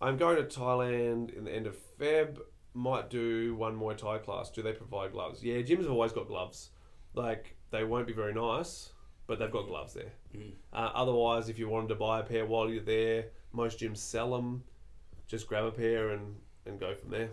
I'm 0.00 0.16
going 0.16 0.36
to 0.36 0.44
Thailand 0.44 1.36
in 1.36 1.44
the 1.44 1.52
end 1.54 1.66
of 1.66 1.76
Feb. 1.98 2.38
Might 2.72 3.10
do 3.10 3.54
one 3.56 3.78
Muay 3.78 3.96
Thai 3.96 4.18
class. 4.18 4.50
Do 4.50 4.62
they 4.62 4.72
provide 4.72 5.12
gloves? 5.12 5.42
Yeah, 5.42 5.56
gyms 5.56 5.82
have 5.82 5.90
always 5.90 6.12
got 6.12 6.28
gloves. 6.28 6.70
Like 7.14 7.56
they 7.70 7.84
won't 7.84 8.06
be 8.06 8.12
very 8.12 8.34
nice, 8.34 8.90
but 9.26 9.38
they've 9.38 9.50
got 9.50 9.66
gloves 9.66 9.94
there. 9.94 10.12
Mm. 10.36 10.52
Uh, 10.72 10.90
otherwise, 10.94 11.48
if 11.48 11.58
you 11.58 11.68
wanted 11.68 11.88
to 11.88 11.94
buy 11.94 12.20
a 12.20 12.22
pair 12.22 12.46
while 12.46 12.68
you're 12.68 12.82
there, 12.82 13.26
most 13.52 13.78
gyms 13.80 13.98
sell 13.98 14.30
them. 14.30 14.62
Just 15.26 15.46
grab 15.46 15.64
a 15.64 15.70
pair 15.70 16.10
and, 16.10 16.36
and 16.66 16.80
go 16.80 16.94
from 16.94 17.10
there. 17.10 17.30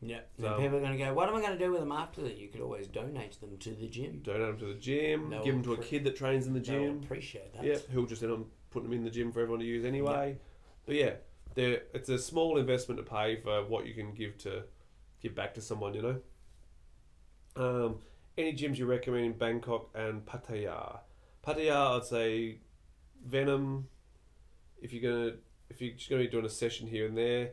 Yeah. 0.00 0.20
So- 0.38 0.46
and 0.46 0.62
people 0.62 0.76
are 0.76 0.80
going 0.80 0.92
to 0.92 0.98
go, 0.98 1.12
what 1.14 1.28
am 1.28 1.34
I 1.34 1.40
going 1.40 1.58
to 1.58 1.64
do 1.64 1.70
with 1.70 1.80
them 1.80 1.92
after 1.92 2.20
that? 2.22 2.36
You 2.36 2.48
could 2.48 2.60
always 2.60 2.86
donate 2.86 3.40
them 3.40 3.56
to 3.58 3.70
the 3.70 3.88
gym. 3.88 4.20
Donate 4.22 4.42
them 4.48 4.58
to 4.58 4.74
the 4.74 4.78
gym. 4.80 5.30
They'll 5.30 5.44
give 5.44 5.54
them 5.54 5.64
to 5.64 5.72
a 5.72 5.78
kid 5.78 6.04
that 6.04 6.16
trains 6.16 6.46
in 6.46 6.52
the 6.52 6.60
gym. 6.60 7.00
appreciate 7.02 7.54
that. 7.54 7.64
Yeah, 7.64 7.78
who'll 7.92 8.06
just 8.06 8.22
end 8.22 8.32
up 8.32 8.40
putting 8.70 8.90
them 8.90 8.98
in 8.98 9.04
the 9.04 9.10
gym 9.10 9.32
for 9.32 9.40
everyone 9.40 9.60
to 9.60 9.66
use 9.66 9.84
anyway. 9.84 10.36
But 10.86 10.94
yeah, 10.94 11.14
they're, 11.54 11.82
it's 11.94 12.08
a 12.10 12.18
small 12.18 12.58
investment 12.58 12.98
to 12.98 13.10
pay 13.10 13.36
for 13.40 13.64
what 13.64 13.86
you 13.86 13.94
can 13.94 14.14
give 14.14 14.38
to 14.38 14.62
give 15.20 15.34
back 15.34 15.54
to 15.54 15.60
someone, 15.60 15.94
you 15.94 16.02
know. 16.02 16.20
Um, 17.56 17.98
any 18.38 18.52
gyms 18.52 18.78
you 18.78 18.86
recommend 18.86 19.26
in 19.26 19.32
Bangkok 19.32 19.90
and 19.94 20.24
Pattaya? 20.24 21.00
Pattaya, 21.44 21.96
I'd 21.96 22.04
say 22.04 22.58
Venum. 23.28 23.84
If 24.80 24.92
you're 24.92 25.12
gonna, 25.12 25.36
if 25.68 25.80
you're 25.80 25.94
just 25.94 26.08
gonna 26.08 26.22
be 26.22 26.28
doing 26.28 26.46
a 26.46 26.50
session 26.50 26.86
here 26.86 27.06
and 27.06 27.18
there, 27.18 27.50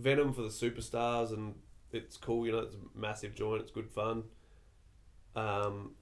Venum 0.00 0.34
for 0.34 0.42
the 0.42 0.48
superstars, 0.48 1.32
and 1.32 1.54
it's 1.92 2.18
cool. 2.18 2.44
You 2.44 2.52
know, 2.52 2.58
it's 2.58 2.74
a 2.74 2.98
massive 2.98 3.34
joint. 3.34 3.62
It's 3.62 3.70
good 3.70 3.88
fun. 3.88 4.24
Um, 5.34 5.92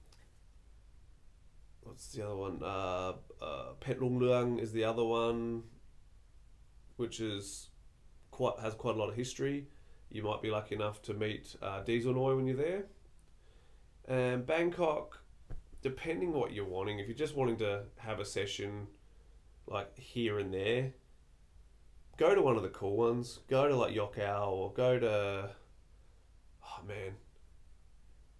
what's 1.81 2.09
the 2.09 2.25
other 2.25 2.35
one? 2.35 2.61
Uh, 2.61 3.13
uh, 3.41 3.73
Pet 3.79 4.01
Lung 4.01 4.19
Luang 4.19 4.59
is 4.59 4.73
the 4.73 4.83
other 4.83 5.05
one, 5.05 5.63
which 6.97 7.21
is 7.21 7.69
quite 8.29 8.59
has 8.61 8.73
quite 8.73 8.95
a 8.95 8.97
lot 8.99 9.09
of 9.09 9.15
history. 9.15 9.67
You 10.09 10.23
might 10.23 10.41
be 10.41 10.51
lucky 10.51 10.75
enough 10.75 11.01
to 11.03 11.13
meet 11.13 11.55
uh, 11.61 11.81
Diesel 11.83 12.13
Noi 12.13 12.35
when 12.35 12.45
you're 12.45 12.57
there. 12.57 12.85
And 14.07 14.45
Bangkok, 14.45 15.19
depending 15.81 16.33
what 16.33 16.53
you're 16.53 16.65
wanting, 16.65 16.99
if 16.99 17.07
you're 17.07 17.17
just 17.17 17.35
wanting 17.35 17.57
to 17.57 17.83
have 17.97 18.19
a 18.19 18.25
session 18.25 18.87
like 19.67 19.97
here 19.97 20.39
and 20.39 20.53
there, 20.53 20.93
go 22.15 22.33
to 22.33 22.41
one 22.41 22.55
of 22.55 22.63
the 22.63 22.69
cool 22.69 22.95
ones. 22.95 23.39
Go 23.49 23.67
to 23.67 23.75
like 23.75 23.93
Yokkao 23.93 24.47
or 24.47 24.73
go 24.73 24.97
to 24.97 25.49
oh 26.63 26.87
man, 26.87 27.13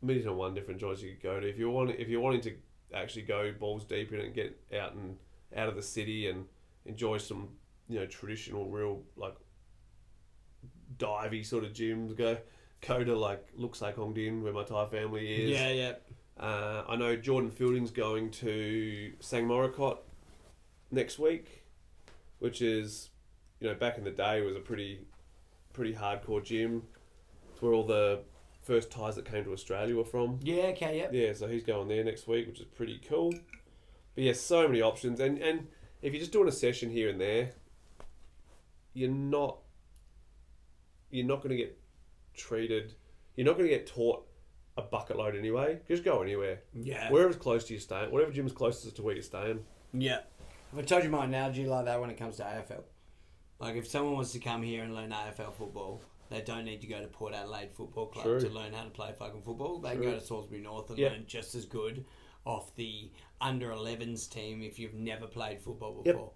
a 0.01 0.05
million 0.05 0.27
and 0.29 0.37
one 0.37 0.53
different 0.53 0.79
joints 0.79 1.01
you 1.01 1.11
could 1.11 1.23
go 1.23 1.39
to. 1.39 1.47
If 1.47 1.57
you 1.57 1.69
want, 1.69 1.91
if 1.91 2.07
you're 2.07 2.21
wanting 2.21 2.41
to 2.41 2.55
actually 2.93 3.23
go 3.23 3.51
balls 3.59 3.83
deep 3.83 4.13
in 4.13 4.19
it 4.19 4.25
and 4.25 4.33
get 4.33 4.57
out 4.79 4.93
and 4.93 5.17
out 5.55 5.67
of 5.67 5.75
the 5.75 5.81
city 5.81 6.29
and 6.29 6.45
enjoy 6.85 7.17
some 7.17 7.49
you 7.89 7.99
know 7.99 8.05
traditional 8.05 8.69
real 8.69 9.01
like 9.17 9.35
divey 10.97 11.45
sort 11.45 11.65
of 11.65 11.73
gyms, 11.73 12.15
go 12.15 12.37
to 12.81 13.15
like 13.15 13.45
looks 13.55 13.81
like 13.81 13.95
Hong 13.95 14.13
Din 14.13 14.43
where 14.43 14.53
my 14.53 14.63
Thai 14.63 14.85
family 14.85 15.43
is. 15.43 15.49
Yeah, 15.49 15.69
yeah. 15.69 15.93
Uh, 16.39 16.83
I 16.87 16.95
know 16.95 17.15
Jordan 17.15 17.49
Fielding's 17.49 17.91
going 17.91 18.29
to 18.31 19.11
Sang 19.19 19.47
Moricot 19.47 19.97
next 20.91 21.17
week, 21.17 21.63
which 22.39 22.61
is, 22.61 23.09
you 23.59 23.67
know, 23.67 23.73
back 23.73 23.97
in 23.97 24.03
the 24.03 24.11
day 24.11 24.41
was 24.41 24.55
a 24.55 24.59
pretty, 24.59 25.07
pretty 25.73 25.93
hardcore 25.93 26.43
gym. 26.43 26.83
It's 27.51 27.61
where 27.61 27.73
all 27.73 27.85
the 27.85 28.21
first 28.61 28.91
Thais 28.91 29.15
that 29.15 29.25
came 29.25 29.45
to 29.45 29.53
Australia 29.53 29.95
were 29.95 30.05
from. 30.05 30.39
Yeah, 30.43 30.65
okay, 30.67 30.99
yeah. 30.99 31.07
Yeah, 31.11 31.33
so 31.33 31.47
he's 31.47 31.63
going 31.63 31.87
there 31.87 32.03
next 32.03 32.27
week, 32.27 32.45
which 32.47 32.59
is 32.59 32.65
pretty 32.65 33.01
cool. 33.07 33.33
But 34.13 34.23
yeah, 34.23 34.33
so 34.33 34.67
many 34.67 34.81
options, 34.81 35.19
and 35.19 35.39
and 35.39 35.67
if 36.01 36.13
you're 36.13 36.19
just 36.19 36.31
doing 36.31 36.47
a 36.47 36.51
session 36.51 36.89
here 36.89 37.09
and 37.09 37.19
there, 37.19 37.51
you're 38.93 39.09
not 39.09 39.59
you're 41.09 41.25
not 41.25 41.37
going 41.37 41.49
to 41.49 41.55
get 41.55 41.77
treated. 42.37 42.93
You're 43.35 43.45
not 43.45 43.57
going 43.57 43.69
to 43.69 43.75
get 43.75 43.87
taught 43.87 44.25
a 44.77 44.81
bucket 44.81 45.17
load 45.17 45.35
anyway. 45.35 45.79
Just 45.87 46.03
go 46.03 46.21
anywhere, 46.21 46.61
Yeah. 46.73 47.11
wherever's 47.11 47.35
close 47.35 47.65
to 47.65 47.73
you 47.73 47.79
staying, 47.79 48.11
whatever 48.11 48.31
gym's 48.31 48.51
closest 48.53 48.95
to 48.95 49.01
where 49.01 49.13
you're 49.15 49.23
staying. 49.23 49.65
Yeah. 49.93 50.21
Have 50.71 50.79
I 50.79 50.81
told 50.83 51.03
you 51.03 51.09
my 51.09 51.25
analogy 51.25 51.65
like 51.65 51.85
that 51.85 51.99
when 51.99 52.09
it 52.09 52.17
comes 52.17 52.37
to 52.37 52.43
AFL? 52.43 52.83
Like, 53.59 53.75
if 53.75 53.87
someone 53.87 54.13
wants 54.13 54.33
to 54.33 54.39
come 54.39 54.61
here 54.61 54.83
and 54.83 54.93
learn 54.93 55.11
AFL 55.11 55.51
football, 55.53 56.01
they 56.29 56.41
don't 56.41 56.65
need 56.65 56.81
to 56.81 56.87
go 56.87 57.01
to 57.01 57.07
Port 57.07 57.33
Adelaide 57.33 57.71
Football 57.73 58.07
Club 58.07 58.23
True. 58.25 58.39
to 58.41 58.49
learn 58.49 58.73
how 58.73 58.83
to 58.83 58.89
play 58.89 59.13
fucking 59.17 59.41
football. 59.41 59.79
They 59.79 59.91
can 59.93 60.01
go 60.01 60.11
to 60.13 60.21
Salisbury 60.21 60.61
North 60.61 60.89
and 60.89 60.99
Yep. 60.99 61.11
learn 61.11 61.23
just 61.25 61.55
as 61.55 61.65
good 61.65 62.05
off 62.45 62.75
the 62.75 63.11
under 63.41 63.71
11s 63.71 64.27
team 64.27 64.61
if 64.61 64.77
you've 64.77 64.93
never 64.93 65.25
played 65.25 65.59
football 65.61 66.01
before. 66.03 66.21
Yep. 66.21 66.33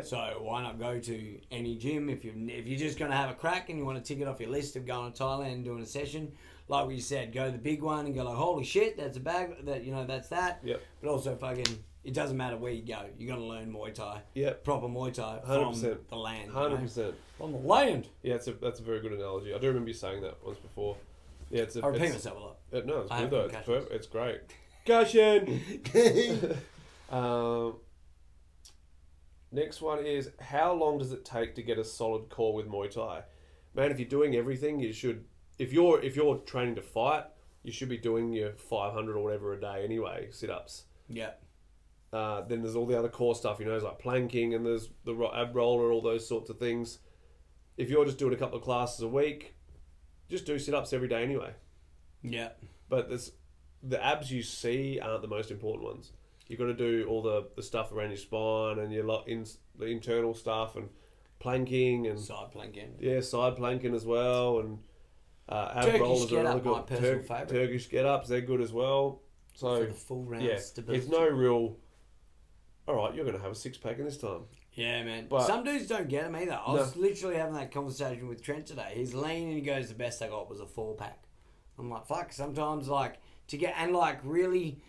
So 0.00 0.38
why 0.40 0.62
not 0.62 0.78
go 0.78 0.98
to 0.98 1.38
any 1.50 1.76
gym 1.76 2.08
if 2.08 2.24
you 2.24 2.32
if 2.48 2.66
you're 2.66 2.78
just 2.78 2.98
going 2.98 3.10
to 3.10 3.16
have 3.16 3.30
a 3.30 3.34
crack 3.34 3.68
and 3.68 3.78
you 3.78 3.84
want 3.84 4.02
to 4.02 4.04
tick 4.04 4.22
it 4.22 4.28
off 4.28 4.40
your 4.40 4.48
list 4.50 4.74
of 4.76 4.86
going 4.86 5.12
to 5.12 5.22
Thailand 5.22 5.52
and 5.52 5.64
doing 5.64 5.82
a 5.82 5.86
session, 5.86 6.32
like 6.68 6.86
we 6.86 6.98
said, 6.98 7.32
go 7.32 7.46
to 7.46 7.52
the 7.52 7.58
big 7.58 7.82
one 7.82 8.06
and 8.06 8.14
go 8.14 8.24
like, 8.24 8.34
holy 8.36 8.64
shit, 8.64 8.96
that's 8.96 9.18
a 9.18 9.20
bag 9.20 9.66
that 9.66 9.84
you 9.84 9.92
know 9.92 10.06
that's 10.06 10.28
that. 10.28 10.60
Yep. 10.64 10.80
But 11.02 11.10
also 11.10 11.36
fucking, 11.36 11.84
it 12.04 12.14
doesn't 12.14 12.36
matter 12.36 12.56
where 12.56 12.72
you 12.72 12.82
go, 12.82 13.04
you 13.18 13.28
got 13.28 13.36
to 13.36 13.44
learn 13.44 13.70
Muay 13.70 13.92
Thai, 13.92 14.22
Yep. 14.34 14.64
proper 14.64 14.88
Muay 14.88 15.12
Thai 15.12 15.40
100%. 15.46 16.08
the 16.08 16.16
land, 16.16 16.50
Hundred 16.50 16.80
percent. 16.80 17.14
from 17.36 17.52
the 17.52 17.58
land. 17.58 18.08
Yeah, 18.22 18.34
it's 18.34 18.48
a 18.48 18.52
that's 18.52 18.80
a 18.80 18.82
very 18.82 19.00
good 19.00 19.12
analogy. 19.12 19.52
I 19.54 19.58
do 19.58 19.68
remember 19.68 19.88
you 19.88 19.94
saying 19.94 20.22
that 20.22 20.38
once 20.44 20.58
before. 20.58 20.96
Yeah, 21.50 21.62
it's 21.64 21.76
a. 21.76 21.84
I 21.84 21.88
repeat 21.88 22.04
it's, 22.04 22.14
myself 22.14 22.36
a 22.38 22.40
lot. 22.40 22.56
Uh, 22.72 22.80
no, 22.86 23.00
it's 23.02 23.10
I 23.10 23.20
good 23.26 23.30
though. 23.30 23.74
It's, 23.74 23.90
it's 23.90 24.06
great. 24.06 24.40
Caution. 24.86 25.60
um, 27.10 27.74
next 29.52 29.80
one 29.80 30.04
is 30.04 30.30
how 30.40 30.72
long 30.72 30.98
does 30.98 31.12
it 31.12 31.24
take 31.24 31.54
to 31.56 31.62
get 31.62 31.78
a 31.78 31.84
solid 31.84 32.28
core 32.28 32.54
with 32.54 32.66
Muay 32.68 32.90
Thai? 32.90 33.22
Man, 33.74 33.90
if 33.90 33.98
you're 33.98 34.08
doing 34.08 34.34
everything, 34.36 34.80
you 34.80 34.92
should. 34.92 35.24
If 35.58 35.72
you're 35.72 36.00
if 36.02 36.16
you're 36.16 36.36
training 36.38 36.74
to 36.76 36.82
fight, 36.82 37.24
you 37.62 37.72
should 37.72 37.88
be 37.88 37.98
doing 37.98 38.32
your 38.32 38.52
500 38.52 39.16
or 39.16 39.22
whatever 39.22 39.52
a 39.52 39.60
day 39.60 39.82
anyway, 39.84 40.28
sit 40.30 40.50
ups. 40.50 40.84
Yeah, 41.08 41.32
Uh, 42.12 42.42
then 42.42 42.62
there's 42.62 42.76
all 42.76 42.86
the 42.86 42.98
other 42.98 43.08
core 43.08 43.34
stuff, 43.34 43.60
you 43.60 43.66
know, 43.66 43.76
like 43.78 43.98
planking 43.98 44.54
and 44.54 44.64
there's 44.66 44.88
the 45.04 45.14
ab 45.34 45.54
roller, 45.54 45.92
all 45.92 46.02
those 46.02 46.26
sorts 46.26 46.50
of 46.50 46.58
things. 46.58 46.98
If 47.76 47.88
you're 47.90 48.04
just 48.04 48.18
doing 48.18 48.34
a 48.34 48.36
couple 48.36 48.58
of 48.58 48.64
classes 48.64 49.00
a 49.00 49.08
week, 49.08 49.54
just 50.28 50.44
do 50.46 50.58
sit 50.58 50.74
ups 50.74 50.92
every 50.92 51.08
day 51.08 51.22
anyway. 51.22 51.54
yeah, 52.22 52.50
But 52.88 53.08
there's 53.08 53.32
the 53.82 54.02
abs 54.02 54.30
you 54.30 54.42
see 54.42 55.00
aren't 55.00 55.22
the 55.22 55.28
most 55.28 55.50
important 55.50 55.84
ones. 55.86 56.12
You've 56.52 56.58
got 56.58 56.66
to 56.66 56.74
do 56.74 57.06
all 57.08 57.22
the, 57.22 57.46
the 57.56 57.62
stuff 57.62 57.92
around 57.92 58.10
your 58.10 58.18
spine 58.18 58.78
and 58.78 58.92
your 58.92 59.04
lo- 59.04 59.24
in, 59.26 59.46
the 59.78 59.86
internal 59.86 60.34
stuff 60.34 60.76
and 60.76 60.90
planking 61.38 62.06
and 62.08 62.20
side 62.20 62.52
planking. 62.52 62.90
yeah, 63.00 63.22
side 63.22 63.56
planking 63.56 63.94
as 63.94 64.04
well 64.04 64.58
and 64.58 64.78
uh, 65.48 65.72
ab 65.76 65.84
Turkish 65.86 66.00
rollers 66.02 66.24
are 66.24 66.26
get-up, 66.28 66.44
another 66.44 66.60
good. 66.60 66.72
my 66.72 66.80
personal 66.82 67.22
favourite. 67.22 67.48
Turkish 67.48 67.88
get 67.88 68.04
ups, 68.04 68.28
they're 68.28 68.42
good 68.42 68.60
as 68.60 68.70
well. 68.70 69.22
So 69.54 69.80
for 69.80 69.86
the 69.86 69.94
full 69.94 70.24
round 70.26 70.44
yeah, 70.44 70.58
stability. 70.58 71.02
it's 71.02 71.10
no 71.10 71.26
real. 71.26 71.78
All 72.86 72.96
right, 72.96 73.14
you're 73.14 73.24
going 73.24 73.36
to 73.36 73.42
have 73.42 73.52
a 73.52 73.54
six 73.54 73.78
pack 73.78 73.98
in 73.98 74.04
this 74.04 74.18
time. 74.18 74.42
Yeah, 74.74 75.04
man. 75.04 75.28
But- 75.30 75.46
Some 75.46 75.64
dudes 75.64 75.86
don't 75.86 76.10
get 76.10 76.24
them 76.24 76.36
either. 76.36 76.60
I 76.66 76.70
was 76.70 76.96
literally 76.96 77.36
having 77.36 77.54
that 77.54 77.72
conversation 77.72 78.28
with 78.28 78.42
Trent 78.42 78.66
today. 78.66 78.92
He's 78.94 79.14
lean 79.14 79.48
and 79.48 79.54
he 79.54 79.62
goes, 79.62 79.88
"The 79.88 79.94
best 79.94 80.20
I 80.20 80.28
got 80.28 80.50
was 80.50 80.60
a 80.60 80.66
four 80.66 80.96
pack." 80.96 81.22
I'm 81.78 81.88
like, 81.88 82.06
"Fuck." 82.06 82.30
Sometimes, 82.34 82.88
like 82.88 83.20
to 83.48 83.56
get 83.56 83.74
and 83.78 83.94
like 83.94 84.18
really, 84.22 84.82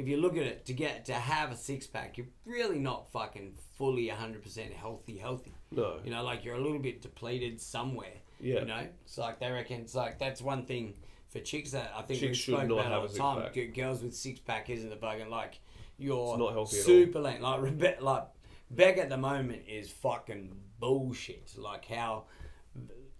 if 0.00 0.08
you 0.08 0.16
look 0.16 0.36
at 0.36 0.42
it, 0.44 0.66
to 0.66 0.72
get 0.72 1.04
to 1.06 1.14
have 1.14 1.52
a 1.52 1.56
six 1.56 1.86
pack, 1.86 2.16
you're 2.18 2.26
really 2.44 2.78
not 2.78 3.10
fucking 3.12 3.54
fully 3.78 4.08
100 4.08 4.42
percent 4.42 4.72
healthy. 4.72 5.16
Healthy. 5.18 5.54
No. 5.70 5.98
You 6.04 6.10
know, 6.10 6.24
like 6.24 6.44
you're 6.44 6.56
a 6.56 6.60
little 6.60 6.78
bit 6.80 7.02
depleted 7.02 7.60
somewhere. 7.60 8.14
Yeah. 8.40 8.60
You 8.60 8.64
know, 8.66 8.86
it's 9.04 9.18
like 9.18 9.38
they 9.40 9.50
reckon 9.50 9.82
it's 9.82 9.94
like 9.94 10.18
that's 10.18 10.40
one 10.42 10.64
thing 10.64 10.94
for 11.28 11.38
chicks 11.40 11.70
that 11.72 11.92
I 11.96 12.02
think 12.02 12.18
Chicks 12.20 12.46
we 12.48 12.54
spoke 12.54 12.66
not 12.68 12.74
about 12.80 12.84
have 12.86 12.98
all 13.00 13.04
a 13.04 13.08
the 13.08 13.18
time. 13.18 13.36
six-pack. 13.36 13.54
G- 13.54 13.66
Girls 13.80 14.02
with 14.02 14.16
six 14.16 14.40
pack 14.40 14.68
isn't 14.70 14.88
the 14.90 15.06
And 15.08 15.30
like 15.30 15.60
you're 15.98 16.30
It's 16.30 16.38
not 16.38 16.52
healthy 16.52 16.76
at 16.78 16.80
all. 16.80 16.84
super 16.86 17.20
lean. 17.20 17.40
Like 17.42 17.60
Rebe- 17.60 18.00
like 18.00 18.24
Beck 18.70 18.98
at 18.98 19.08
the 19.10 19.16
moment 19.18 19.62
is 19.68 19.90
fucking 19.90 20.56
bullshit. 20.80 21.52
Like 21.58 21.84
how 21.84 22.24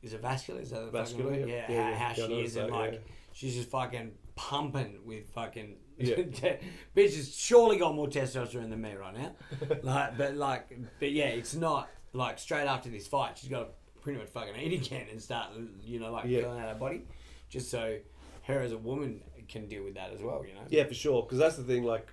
is 0.02 0.12
it 0.14 0.22
vascular? 0.22 0.60
Is 0.60 0.70
that 0.70 0.86
the 0.86 0.90
Vascular, 0.90 1.34
yeah. 1.34 1.46
Yeah, 1.46 1.66
Yeah, 1.68 1.82
how, 1.82 1.90
yeah. 1.90 1.96
how 1.98 2.14
she 2.14 2.40
is 2.40 2.56
and 2.56 2.70
like 2.72 3.02
she's 3.32 3.54
just 3.54 3.68
fucking 3.70 4.12
pumping 4.34 5.00
with 5.04 5.28
fucking 5.34 5.76
Yeah. 6.00 6.16
bitch 6.96 7.16
has 7.16 7.34
surely 7.34 7.78
got 7.78 7.94
more 7.94 8.06
testosterone 8.08 8.70
than 8.70 8.80
me 8.80 8.94
right 8.94 9.14
now. 9.16 9.32
like, 9.82 10.16
but 10.18 10.34
like, 10.36 10.78
but 10.98 11.10
yeah, 11.12 11.26
it's 11.26 11.54
not 11.54 11.88
like 12.12 12.38
straight 12.38 12.66
after 12.66 12.88
this 12.90 13.06
fight. 13.06 13.38
She's 13.38 13.50
got 13.50 13.60
to 13.60 13.66
pretty 14.00 14.18
much 14.18 14.28
fucking 14.28 14.56
eat 14.56 14.86
again 14.86 15.06
and 15.10 15.20
start, 15.20 15.50
you 15.82 16.00
know, 16.00 16.10
like 16.12 16.24
Yeah. 16.26 16.40
filling 16.40 16.60
out 16.60 16.68
her 16.68 16.74
body, 16.74 17.02
just 17.48 17.70
so 17.70 17.98
her 18.44 18.60
as 18.60 18.72
a 18.72 18.78
woman 18.78 19.20
can 19.48 19.68
deal 19.68 19.84
with 19.84 19.94
that 19.94 20.12
as 20.12 20.22
well. 20.22 20.44
You 20.46 20.54
know. 20.54 20.62
Yeah, 20.68 20.84
for 20.84 20.94
sure. 20.94 21.22
Because 21.22 21.38
that's 21.38 21.56
the 21.56 21.64
thing. 21.64 21.84
Like, 21.84 22.08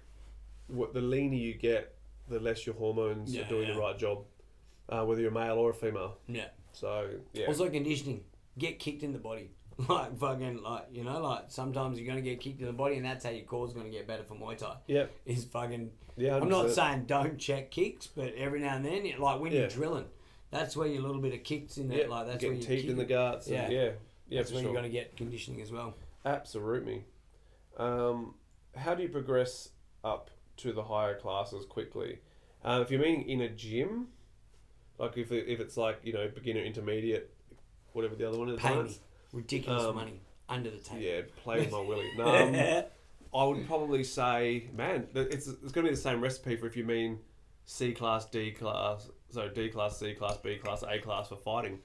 what 0.67 0.93
the 0.93 1.02
leaner 1.02 1.36
you 1.36 1.54
get, 1.54 1.95
the 2.28 2.39
less 2.39 2.65
your 2.65 2.76
hormones 2.76 3.34
Yeah, 3.34 3.45
are 3.45 3.50
doing 3.50 3.67
yeah. 3.67 3.73
the 3.76 3.80
right 3.80 3.97
job, 3.97 4.26
uh, 4.89 5.04
whether 5.06 5.21
you're 5.21 5.32
a 5.32 5.34
male 5.34 5.56
or 5.56 5.69
a 5.71 5.73
female. 5.73 6.17
Yeah. 6.28 6.47
So 6.73 7.10
yeah, 7.34 7.45
Also 7.47 7.69
conditioning. 7.69 8.23
Get 8.58 8.80
kicked 8.80 9.04
in 9.04 9.13
the 9.13 9.19
body. 9.19 9.52
Like 9.90 10.18
fucking 10.18 10.63
like 10.63 10.86
you 10.92 11.04
know 11.04 11.22
like 11.22 11.46
sometimes 11.50 12.00
you're 12.00 12.08
gonna 12.08 12.22
get 12.22 12.40
kicked 12.40 12.60
in 12.62 12.66
the 12.66 12.74
body 12.74 12.96
and 12.96 13.06
that's 13.06 13.24
how 13.26 13.30
your 13.32 13.46
core's 13.46 13.74
gonna 13.74 13.90
get 13.90 14.08
better 14.08 14.24
for 14.24 14.34
Muay 14.36 14.58
Thai. 14.58 14.76
yeah, 14.88 15.06
Is 15.26 15.46
fucking. 15.46 15.92
yeah. 16.16 16.38
I'm 16.38 16.50
not 16.50 16.72
saying 16.72 17.06
don't 17.06 17.38
check 17.38 17.70
kicks, 17.70 18.08
but 18.08 18.34
every 18.36 18.60
now 18.60 18.76
and 18.76 18.84
then, 18.86 19.06
you- 19.06 19.18
like 19.20 19.40
when 19.40 19.52
Yeah. 19.52 19.60
you're 19.62 19.70
drilling, 19.70 20.06
that's 20.50 20.76
where 20.76 20.88
your 20.88 21.04
little 21.04 21.22
bit 21.22 21.34
of 21.36 21.44
kicks 21.44 21.78
in 21.78 21.90
there. 21.90 22.00
yeah, 22.02 22.08
like 22.08 22.26
that's 22.26 22.40
getting 22.42 22.58
where 22.60 22.70
you 22.72 22.82
teeth 22.82 22.90
in 22.90 22.98
the 22.98 23.06
guts. 23.06 23.46
and- 23.48 23.56
Yeah. 23.56 23.70
yeah, 23.70 23.90
yeah. 24.30 24.40
that's 24.40 24.52
where 24.52 24.62
sure. 24.62 24.72
you're 24.72 24.82
gonna 24.82 24.90
get 24.92 25.16
conditioning 25.16 25.62
as 25.62 25.72
well. 25.72 25.94
Absolutely. 26.26 27.06
Um, 27.78 28.34
how 28.76 28.96
do 28.96 29.04
you 29.04 29.10
progress 29.10 29.70
up 30.04 30.32
to 30.58 30.74
the 30.74 30.84
higher 30.84 31.16
classes 31.20 31.66
quickly? 31.66 32.20
Uh, 32.63 32.80
if 32.84 32.90
you're 32.90 33.00
meaning 33.00 33.30
in 33.30 33.42
a 33.42 33.50
gym, 33.50 34.08
like 34.98 35.18
if, 35.18 35.32
it, 35.32 35.46
if 35.48 35.60
it's 35.60 35.78
like 35.78 36.00
you 36.04 36.13
know 36.13 36.28
beginner, 36.34 36.62
intermediate, 36.62 37.30
whatever 37.94 38.16
the 38.16 38.28
other 38.28 38.40
one 38.40 38.50
is, 38.50 38.60
Pay 38.60 38.70
me 38.72 38.76
Lance? 38.78 39.00
Ridiculous 39.34 39.84
Um, 39.84 39.96
money 39.96 40.22
under 40.50 40.70
the 40.70 40.78
table. 40.78 41.02
yeah, 41.02 41.22
play 41.44 41.60
with 41.60 41.72
my 41.72 41.80
willy. 41.82 42.10
No, 42.18 42.26
um, 42.26 42.84
I 43.34 43.44
would 43.46 43.68
probably 43.68 44.04
say, 44.04 44.70
man, 44.76 45.08
it's 45.13 45.48
it's 45.48 45.72
going 45.72 45.86
to 45.86 45.90
be 45.92 45.96
the 45.96 45.98
same 46.02 46.22
recipe 46.22 46.56
for 46.56 46.66
if 46.68 46.78
you 46.78 46.84
mean 46.86 47.20
C 47.66 47.92
class, 47.94 48.26
D 48.26 48.52
class, 48.52 49.10
so 49.30 49.50
D 49.50 49.70
class, 49.70 49.98
C 50.00 50.13
class, 50.13 50.38
B 50.38 50.56
class, 50.58 50.84
A 50.88 51.00
class 51.00 51.28
for 51.28 51.36
fighting. 51.36 51.80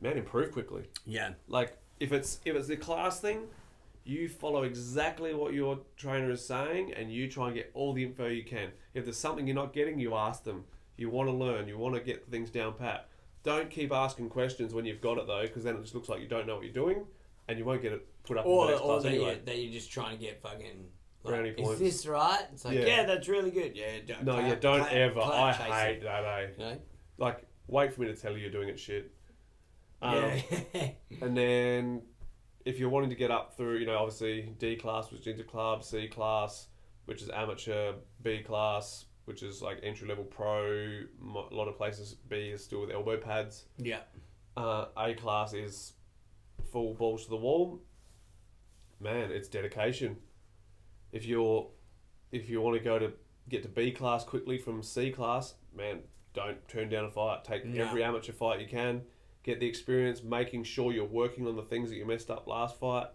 Man, 0.00 0.16
improve 0.16 0.50
quickly. 0.52 0.84
yeah, 1.06 1.34
Like 1.46 1.76
if 2.00 2.12
it's 2.12 2.40
if 2.44 2.56
it's 2.56 2.66
the 2.68 2.76
class 2.76 3.20
thing, 3.20 3.42
you 4.04 4.28
follow 4.28 4.62
exactly 4.64 5.32
what 5.34 5.52
your 5.52 5.78
trainer 5.96 6.30
is 6.30 6.44
saying, 6.44 6.92
and 6.94 7.12
you 7.12 7.28
try 7.30 7.46
and 7.48 7.54
get 7.54 7.70
all 7.74 7.92
the 7.92 8.02
info 8.02 8.26
you 8.26 8.42
can. 8.42 8.70
If 8.94 9.04
there's 9.04 9.18
something 9.18 9.46
you're 9.46 9.54
not 9.54 9.72
getting, 9.72 10.00
you 10.00 10.14
ask 10.14 10.42
them. 10.42 10.64
You 10.96 11.10
want 11.10 11.28
to 11.28 11.32
learn. 11.32 11.68
You 11.68 11.78
want 11.78 11.94
to 11.94 12.00
get 12.00 12.26
things 12.30 12.50
down 12.50 12.74
pat. 12.74 13.08
Don't 13.42 13.70
keep 13.70 13.92
asking 13.92 14.28
questions 14.28 14.72
when 14.72 14.84
you've 14.84 15.00
got 15.00 15.18
it 15.18 15.26
though, 15.26 15.42
because 15.42 15.64
then 15.64 15.76
it 15.76 15.82
just 15.82 15.94
looks 15.94 16.08
like 16.08 16.20
you 16.20 16.28
don't 16.28 16.46
know 16.46 16.54
what 16.54 16.64
you're 16.64 16.72
doing, 16.72 17.04
and 17.48 17.58
you 17.58 17.64
won't 17.64 17.82
get 17.82 17.92
it 17.92 18.06
put 18.24 18.38
up 18.38 18.44
in 18.46 18.50
or 18.50 18.66
the 18.66 18.72
next 18.72 18.82
or 18.82 18.86
class 18.86 19.02
that, 19.02 19.08
anyway. 19.08 19.34
you, 19.34 19.40
that 19.44 19.58
you're 19.58 19.72
just 19.72 19.90
trying 19.90 20.16
to 20.16 20.24
get 20.24 20.40
fucking. 20.42 20.86
Brownie 21.24 21.50
Like, 21.50 21.56
points. 21.56 21.80
Is 21.80 21.98
this 21.98 22.06
right? 22.06 22.44
It's 22.52 22.64
like, 22.64 22.78
Yeah. 22.78 22.86
yeah, 22.86 23.04
that's 23.04 23.28
really 23.28 23.52
good. 23.52 23.76
Yeah, 23.76 23.98
don't, 24.06 24.24
No, 24.24 24.40
yeah, 24.40 24.56
don't 24.56 24.90
ever. 24.90 25.20
I 25.20 25.52
hate 25.52 26.02
that. 26.02 26.24
Eh? 26.24 26.46
You 26.58 26.64
know? 26.64 26.78
Like, 27.18 27.46
wait 27.68 27.94
for 27.94 28.00
me 28.00 28.08
to 28.08 28.16
tell 28.16 28.32
you 28.32 28.38
you're 28.38 28.50
doing 28.50 28.68
it 28.68 28.80
shit. 28.80 29.12
Um, 30.00 30.16
yeah. 30.74 30.90
And 31.22 31.36
then, 31.36 32.02
if 32.64 32.80
you're 32.80 32.88
wanting 32.88 33.10
to 33.10 33.16
get 33.16 33.30
up 33.30 33.56
through, 33.56 33.78
you 33.78 33.86
know, 33.86 33.98
obviously 33.98 34.52
D 34.58 34.74
class, 34.74 35.12
which 35.12 35.20
is 35.20 35.26
into 35.28 35.44
club, 35.44 35.84
C 35.84 36.08
class, 36.08 36.66
which 37.04 37.22
is 37.22 37.30
amateur, 37.30 37.92
B 38.22 38.40
class, 38.42 39.04
which 39.24 39.42
is 39.42 39.62
like 39.62 39.78
entry 39.82 40.08
level 40.08 40.24
pro. 40.24 41.00
A 41.50 41.54
lot 41.54 41.68
of 41.68 41.76
places 41.76 42.14
B 42.28 42.36
is 42.50 42.62
still 42.64 42.80
with 42.82 42.90
elbow 42.90 43.16
pads. 43.16 43.64
yeah. 43.78 44.00
Uh, 44.56 44.86
A 44.98 45.14
class 45.14 45.54
is 45.54 45.94
full 46.70 46.92
balls 46.94 47.24
to 47.24 47.30
the 47.30 47.36
wall. 47.36 47.80
Man, 49.00 49.30
it's 49.32 49.48
dedication. 49.48 50.16
If 51.10 51.24
you're, 51.26 51.68
if 52.30 52.48
you 52.48 52.60
want 52.60 52.76
to 52.76 52.84
go 52.84 52.98
to 52.98 53.12
get 53.48 53.62
to 53.62 53.68
B 53.68 53.90
class 53.92 54.24
quickly 54.24 54.58
from 54.58 54.82
C 54.82 55.10
class, 55.10 55.54
man, 55.74 56.00
don't 56.34 56.66
turn 56.68 56.88
down 56.88 57.04
a 57.06 57.10
fight. 57.10 57.44
Take 57.44 57.64
No. 57.64 57.82
every 57.84 58.04
amateur 58.04 58.32
fight 58.32 58.60
you 58.60 58.66
can. 58.68 59.02
get 59.42 59.58
the 59.58 59.66
experience, 59.66 60.22
making 60.22 60.62
sure 60.62 60.92
you're 60.92 61.04
working 61.04 61.48
on 61.48 61.56
the 61.56 61.62
things 61.64 61.90
that 61.90 61.96
you 61.96 62.06
messed 62.06 62.30
up 62.30 62.46
last 62.46 62.78
fight 62.78 63.06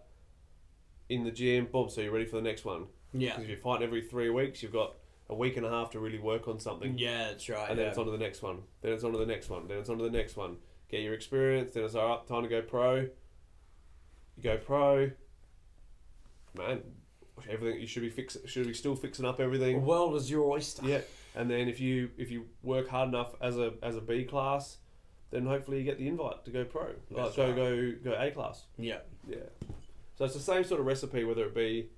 in 1.08 1.24
the 1.24 1.30
gym. 1.30 1.66
Boom, 1.72 1.88
so 1.88 2.00
you're 2.02 2.12
ready 2.12 2.26
for 2.26 2.36
the 2.36 2.42
next 2.42 2.66
one. 2.66 2.84
Yeah. 3.14 3.30
Because 3.30 3.44
if 3.44 3.50
you 3.50 3.56
fight 3.56 3.80
every 3.80 4.02
three 4.02 4.28
weeks, 4.28 4.62
you've 4.62 4.72
got 4.72 4.96
a 5.30 5.34
week 5.34 5.56
and 5.56 5.66
a 5.66 5.70
half 5.70 5.90
to 5.90 6.00
really 6.00 6.18
work 6.18 6.48
on 6.48 6.58
something. 6.58 6.96
Yeah, 6.98 7.28
that's 7.28 7.48
right. 7.48 7.68
And 7.68 7.78
then 7.78 7.84
yeah. 7.84 7.90
it's 7.90 7.98
on 7.98 8.06
to 8.06 8.12
the 8.12 8.18
next 8.18 8.42
one. 8.42 8.62
Then 8.80 8.92
it's 8.92 9.04
on 9.04 9.12
to 9.12 9.18
the 9.18 9.26
next 9.26 9.50
one. 9.50 9.68
Then 9.68 9.78
it's 9.78 9.88
on 9.88 9.98
to 9.98 10.04
the 10.04 10.10
next 10.10 10.36
one. 10.36 10.56
Get 10.90 11.02
your 11.02 11.14
experience. 11.14 11.72
Then 11.72 11.84
it's 11.84 11.94
all 11.94 12.08
right, 12.08 12.26
time 12.26 12.42
to 12.42 12.48
go 12.48 12.62
pro. 12.62 12.96
You 12.96 14.42
go 14.42 14.56
pro. 14.56 15.10
Man, 16.56 16.80
everything 17.48 17.80
you 17.80 17.86
should 17.86 18.02
be 18.02 18.08
fix 18.08 18.38
should 18.46 18.66
be 18.66 18.74
still 18.74 18.96
fixing 18.96 19.24
up 19.24 19.36
the 19.36 19.42
everything. 19.42 19.84
world 19.84 20.14
is 20.16 20.30
your 20.30 20.50
oyster. 20.50 20.86
Yeah, 20.86 21.00
and 21.34 21.50
then 21.50 21.68
if 21.68 21.78
you 21.78 22.10
if 22.16 22.30
you 22.30 22.46
work 22.62 22.88
hard 22.88 23.08
enough 23.08 23.34
as 23.40 23.58
a 23.58 23.74
as 23.82 23.96
a 23.96 24.00
B 24.00 24.24
class, 24.24 24.78
then 25.30 25.44
hopefully 25.44 25.78
you 25.78 25.84
get 25.84 25.98
the 25.98 26.08
invite 26.08 26.44
to 26.46 26.50
go 26.50 26.64
pro. 26.64 26.92
Like 27.10 27.36
go 27.36 27.46
right. 27.46 27.54
go 27.54 27.92
go 28.02 28.16
A 28.18 28.30
class. 28.30 28.64
Yeah. 28.78 28.98
Yeah. 29.28 29.36
So 30.16 30.24
it's 30.24 30.34
the 30.34 30.40
same 30.40 30.64
sort 30.64 30.80
of 30.80 30.86
recipe, 30.86 31.22
whether 31.22 31.44
it 31.44 31.54
be 31.54 31.90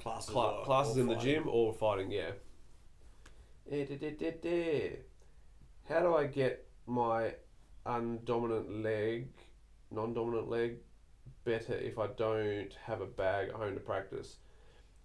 Classes, 0.00 0.30
cla- 0.30 0.58
or- 0.58 0.64
classes 0.64 0.96
in 0.96 1.06
the 1.06 1.14
gym 1.16 1.44
or 1.48 1.72
fighting. 1.72 2.10
Yeah. 2.10 2.20
Eh, 2.20 2.30
da, 2.30 2.30
da, 2.30 2.32
da, 2.32 2.32
da. 2.32 3.51
How 5.88 6.00
do 6.00 6.14
I 6.14 6.26
get 6.26 6.66
my 6.86 7.34
undominant 7.86 8.82
leg, 8.82 9.28
non-dominant 9.90 10.48
leg, 10.48 10.76
better 11.44 11.74
if 11.74 11.98
I 11.98 12.06
don't 12.08 12.72
have 12.86 13.00
a 13.00 13.06
bag 13.06 13.48
at 13.48 13.54
home 13.54 13.74
to 13.74 13.80
practice? 13.80 14.36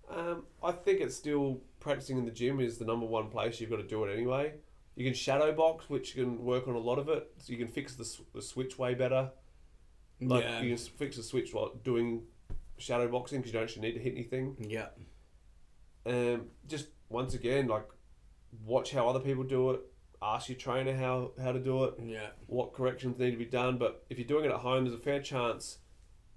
Um, 0.10 0.46
I 0.64 0.72
think 0.72 1.02
it's 1.02 1.16
still 1.16 1.62
practicing 1.80 2.18
in 2.18 2.26
the 2.26 2.32
gym 2.32 2.60
is 2.60 2.78
the 2.78 2.86
number 2.86 3.06
one 3.06 3.30
place 3.30 3.60
you've 3.60 3.70
got 3.70 3.78
to 3.78 3.84
do 3.84 4.04
it 4.06 4.14
anyway. 4.14 4.54
You 4.96 5.06
can 5.06 5.14
shadow 5.14 5.52
box, 5.54 5.90
which 5.90 6.16
can 6.16 6.44
work 6.44 6.68
on 6.68 6.76
a 6.76 6.80
lot 6.80 6.98
of 6.98 7.10
it. 7.10 7.30
So 7.38 7.52
you 7.52 7.60
can 7.60 7.68
fix 7.68 7.96
the, 7.96 8.10
the 8.34 8.42
switch 8.42 8.80
way 8.80 8.96
better. 8.96 9.32
Like 10.20 10.44
yeah. 10.44 10.62
you 10.62 10.76
can 10.76 10.78
fix 10.78 11.18
the 11.18 11.24
switch 11.24 11.54
while 11.54 11.74
doing 11.84 12.24
shadow 12.78 13.08
boxing 13.08 13.40
because 13.40 13.54
you 13.54 13.60
don't 13.60 13.68
actually 13.68 13.82
need 13.84 13.94
to 13.94 14.00
hit 14.00 14.14
anything. 14.14 14.56
yeah. 14.60 14.88
Um, 16.06 16.48
just 16.68 16.88
once 17.10 17.34
again, 17.34 17.68
like 17.68 17.86
watch 18.66 18.92
how 18.92 19.08
other 19.08 19.20
people 19.20 19.44
do 19.44 19.72
it. 19.72 19.82
Ask 20.22 20.50
your 20.50 20.58
trainer 20.58 20.96
how 20.96 21.32
how 21.42 21.52
to 21.52 21.60
do 21.60 21.84
it. 21.86 21.96
Yeah. 22.04 22.28
What 22.48 22.74
corrections 22.74 23.20
need 23.20 23.32
to 23.32 23.38
be 23.38 23.46
done. 23.46 23.78
But 23.78 24.06
if 24.10 24.18
you're 24.18 24.28
doing 24.28 24.46
it 24.46 24.52
at 24.52 24.58
home, 24.62 24.86
there's 24.86 24.96
a 24.96 25.02
fair 25.02 25.22
chance 25.22 25.78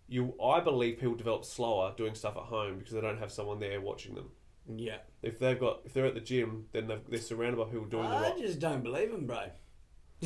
you. 0.09 0.35
I 0.43 0.61
believe 0.61 0.99
people 0.99 1.15
develop 1.15 1.45
slower 1.45 1.95
doing 1.97 2.15
stuff 2.15 2.37
at 2.37 2.43
home 2.45 2.79
because 2.79 2.93
they 2.93 3.01
don't 3.01 3.19
have 3.19 3.33
someone 3.33 3.59
there 3.59 3.81
watching 3.81 4.15
them. 4.15 4.31
Yeah. 4.77 4.99
If 5.23 5.39
they've 5.39 5.59
got 5.59 5.81
if 5.85 5.95
they're 5.95 6.07
at 6.07 6.15
the 6.15 6.21
gym, 6.21 6.67
then 6.73 6.89
they've, 6.89 7.01
they're 7.09 7.21
surrounded 7.21 7.57
by 7.57 7.65
people 7.71 7.87
doing 7.87 8.09
the 8.09 8.17
I 8.17 8.23
right. 8.31 8.39
just 8.39 8.59
don't 8.59 8.83
believe 8.83 9.11
them, 9.11 9.27
bro. 9.27 9.45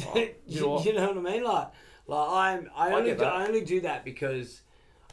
Oh, 0.07 0.17
you 0.17 0.35
you, 0.47 0.61
know 0.61 0.69
what? 0.71 0.85
you 0.85 0.93
know 0.95 1.07
what 1.13 1.19
I 1.19 1.21
mean? 1.33 1.45
Like, 1.45 1.69
like 2.07 2.29
I'm, 2.31 2.71
I 2.75 2.89
I 2.89 2.93
only, 2.95 3.11
get 3.11 3.19
do, 3.19 3.25
that. 3.25 3.33
I 3.35 3.47
only 3.47 3.65
do 3.65 3.81
that 3.83 4.05
because 4.05 4.63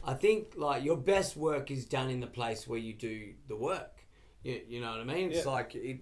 I 0.04 0.14
think 0.14 0.54
like 0.56 0.82
your 0.82 0.96
best 0.96 1.36
work 1.36 1.70
is 1.70 1.86
done 1.86 2.10
in 2.10 2.20
the 2.20 2.26
place 2.26 2.66
where 2.66 2.78
you 2.80 2.92
do 2.92 3.34
the 3.48 3.56
work. 3.56 4.04
You, 4.42 4.60
you 4.66 4.80
know 4.80 4.90
what 4.90 5.00
I 5.00 5.04
mean? 5.04 5.30
It's 5.30 5.44
Yeah. 5.44 5.52
like 5.52 5.74
it. 5.76 6.00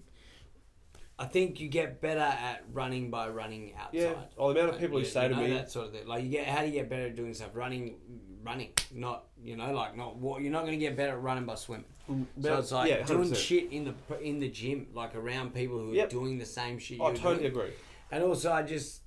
I 1.21 1.25
think 1.25 1.59
you 1.59 1.67
get 1.69 2.01
better 2.01 2.19
at 2.19 2.63
running 2.73 3.11
by 3.11 3.29
running 3.29 3.73
outside. 3.75 3.93
Yeah. 3.99 4.13
Oh, 4.37 4.51
the 4.53 4.59
amount 4.61 4.69
of 4.69 4.75
Like, 4.75 4.81
people 4.81 4.97
who 4.97 5.03
you- 5.03 5.09
say 5.09 5.23
you 5.23 5.29
to 5.29 5.35
know, 5.35 5.41
me, 5.43 5.53
that 5.53 5.69
sort 5.71 5.87
of 5.87 5.93
thing. 5.93 6.07
Like 6.07 6.23
you 6.23 6.29
get 6.31 6.47
how 6.47 6.61
do 6.61 6.65
you 6.67 6.73
get 6.73 6.89
better 6.89 7.05
at 7.07 7.15
doing 7.15 7.33
stuff? 7.35 7.51
Running, 7.53 7.95
running. 8.43 8.71
Not 8.91 9.25
you 9.43 9.55
know 9.55 9.71
like 9.71 9.95
not 9.95 10.15
what 10.15 10.41
you're 10.41 10.51
not 10.51 10.61
going 10.65 10.79
to 10.79 10.83
get 10.83 10.97
better 10.97 11.13
at 11.13 11.21
running 11.21 11.45
by 11.45 11.55
swimming. 11.55 11.85
Mm, 12.09 12.25
so 12.41 12.57
it's 12.57 12.71
like 12.71 12.89
yeah, 12.89 13.03
doing 13.03 13.31
shit 13.35 13.71
in 13.71 13.85
the 13.85 14.19
in 14.19 14.39
the 14.39 14.49
gym, 14.49 14.87
like 14.95 15.15
around 15.15 15.53
people 15.53 15.77
who 15.77 15.99
are 15.99 16.07
doing 16.07 16.39
the 16.39 16.45
same 16.45 16.79
shit. 16.79 16.99
I 16.99 17.13
totally 17.13 17.35
doing. 17.37 17.51
agree. 17.51 17.73
And 18.11 18.23
also, 18.23 18.51
I 18.51 18.63
just, 18.63 19.03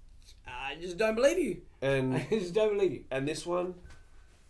I 0.46 0.76
just 0.80 0.96
don't 0.96 1.14
believe 1.16 1.38
you. 1.38 1.62
And 1.82 2.14
I 2.16 2.26
just 2.30 2.54
don't 2.54 2.76
believe 2.76 2.92
you. 2.92 3.04
And 3.10 3.26
this 3.28 3.44
one, 3.44 3.74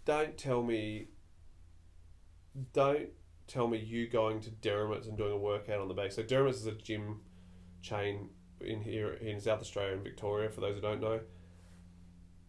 don't 0.05 0.37
tell 0.37 0.63
me. 0.63 1.09
Don't 2.73 3.09
tell 3.49 3.67
me 3.67 3.79
you 3.79 4.07
going 4.09 4.41
to 4.41 4.51
Derrimuts 4.51 5.07
and 5.07 5.17
doing 5.17 5.33
a 5.33 5.37
workout 5.37 5.81
on 5.81 5.89
the 5.89 5.95
base. 5.95 6.15
So 6.15 6.23
Derrimuts 6.23 6.59
is 6.59 6.67
a 6.67 6.73
gym 6.73 7.21
chain 7.85 8.31
in 8.61 8.81
here 8.81 9.13
in 9.13 9.39
South 9.41 9.61
Australia 9.61 9.93
and 9.95 10.03
Victoria. 10.03 10.49
For 10.51 10.61
those 10.63 10.75
who 10.77 10.81
don't 10.81 11.01
know, 11.01 11.21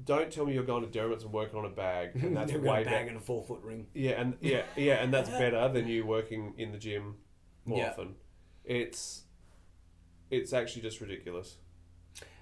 don't 0.04 0.32
tell 0.32 0.46
me 0.46 0.54
you're 0.54 0.64
going 0.64 0.84
to 0.84 0.90
Derrimuts 0.90 1.24
and 1.24 1.34
working 1.34 1.60
on 1.60 1.66
a 1.66 1.70
bag, 1.70 2.12
and 2.16 2.36
that's 2.38 2.52
They've 2.52 2.62
way 2.62 2.84
bag 2.84 2.94
better. 2.94 3.08
and 3.10 3.18
a 3.18 3.20
four 3.20 3.44
foot 3.44 3.62
ring. 3.64 3.88
Yeah, 3.94 4.22
and 4.22 4.38
yeah, 4.42 4.64
yeah, 4.76 4.96
and 5.04 5.14
that's 5.14 5.30
better 5.30 5.68
than 5.70 5.88
you 5.88 6.06
working 6.06 6.54
in 6.58 6.72
the 6.72 6.78
gym 6.78 7.16
more 7.66 7.80
Yeah. 7.80 7.90
often. 7.90 8.16
It's 8.64 9.24
it's 10.32 10.54
actually 10.54 10.82
just 10.84 11.02
ridiculous. 11.02 11.58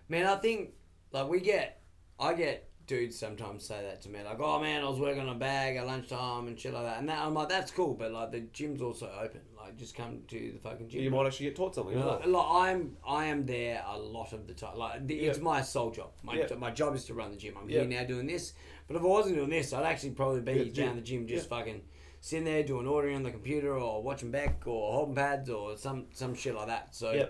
Man, 0.07 0.25
I 0.25 0.35
think 0.35 0.71
like 1.11 1.27
we 1.29 1.39
get, 1.39 1.81
I 2.19 2.33
get 2.33 2.69
dudes 2.85 3.17
sometimes 3.17 3.65
say 3.65 3.81
that 3.81 4.01
to 4.01 4.09
me, 4.09 4.21
like, 4.23 4.39
"Oh 4.39 4.59
man, 4.59 4.83
I 4.83 4.89
was 4.89 4.99
working 4.99 5.21
on 5.21 5.29
a 5.29 5.35
bag 5.39 5.77
at 5.77 5.85
lunchtime 5.87 6.47
and 6.47 6.59
shit 6.59 6.73
like 6.73 6.83
that," 6.83 6.99
and 6.99 7.07
that, 7.09 7.19
I'm 7.19 7.33
like, 7.33 7.49
"That's 7.49 7.71
cool," 7.71 7.93
but 7.93 8.11
like 8.11 8.31
the 8.31 8.41
gym's 8.41 8.81
also 8.81 9.09
open. 9.21 9.41
Like, 9.63 9.77
just 9.77 9.95
come 9.95 10.19
to 10.27 10.51
the 10.51 10.59
fucking 10.59 10.89
gym. 10.89 11.01
You 11.03 11.09
might 11.11 11.25
actually 11.25 11.45
get 11.47 11.55
taught 11.55 11.73
something. 11.75 11.93
You 11.93 11.99
know, 11.99 12.19
well. 12.23 12.29
like, 12.29 12.69
I'm 12.71 12.97
I 13.07 13.25
am 13.25 13.45
there 13.45 13.81
a 13.87 13.97
lot 13.97 14.33
of 14.33 14.45
the 14.47 14.53
time. 14.53 14.77
Like 14.77 15.07
the, 15.07 15.15
it's 15.21 15.39
my 15.39 15.61
sole 15.61 15.91
job. 15.91 16.11
My 16.21 16.35
Yeah. 16.35 16.55
my 16.57 16.71
job 16.71 16.95
is 16.95 17.05
to 17.05 17.13
run 17.13 17.31
the 17.31 17.37
gym. 17.37 17.55
I'm 17.59 17.69
Yeah. 17.69 17.81
here 17.81 17.89
now 17.89 18.03
doing 18.05 18.27
this. 18.27 18.53
But 18.87 18.97
if 18.97 19.01
I 19.01 19.05
wasn't 19.05 19.35
doing 19.35 19.49
this, 19.49 19.71
I'd 19.71 19.85
actually 19.85 20.11
probably 20.11 20.41
be 20.41 20.51
Yeah, 20.53 20.63
gym. 20.73 20.85
down 20.87 20.95
the 20.97 21.01
gym 21.01 21.27
just 21.27 21.47
fucking 21.49 21.81
sitting 22.19 22.45
there 22.45 22.63
doing 22.63 22.87
ordering 22.87 23.15
on 23.15 23.23
the 23.23 23.31
computer 23.31 23.77
or 23.77 24.03
watching 24.03 24.31
back 24.31 24.63
or 24.67 24.93
holding 24.93 25.15
pads 25.15 25.49
or 25.49 25.77
some 25.77 26.07
some 26.11 26.35
shit 26.35 26.55
like 26.55 26.67
that. 26.67 26.93
So. 26.93 27.29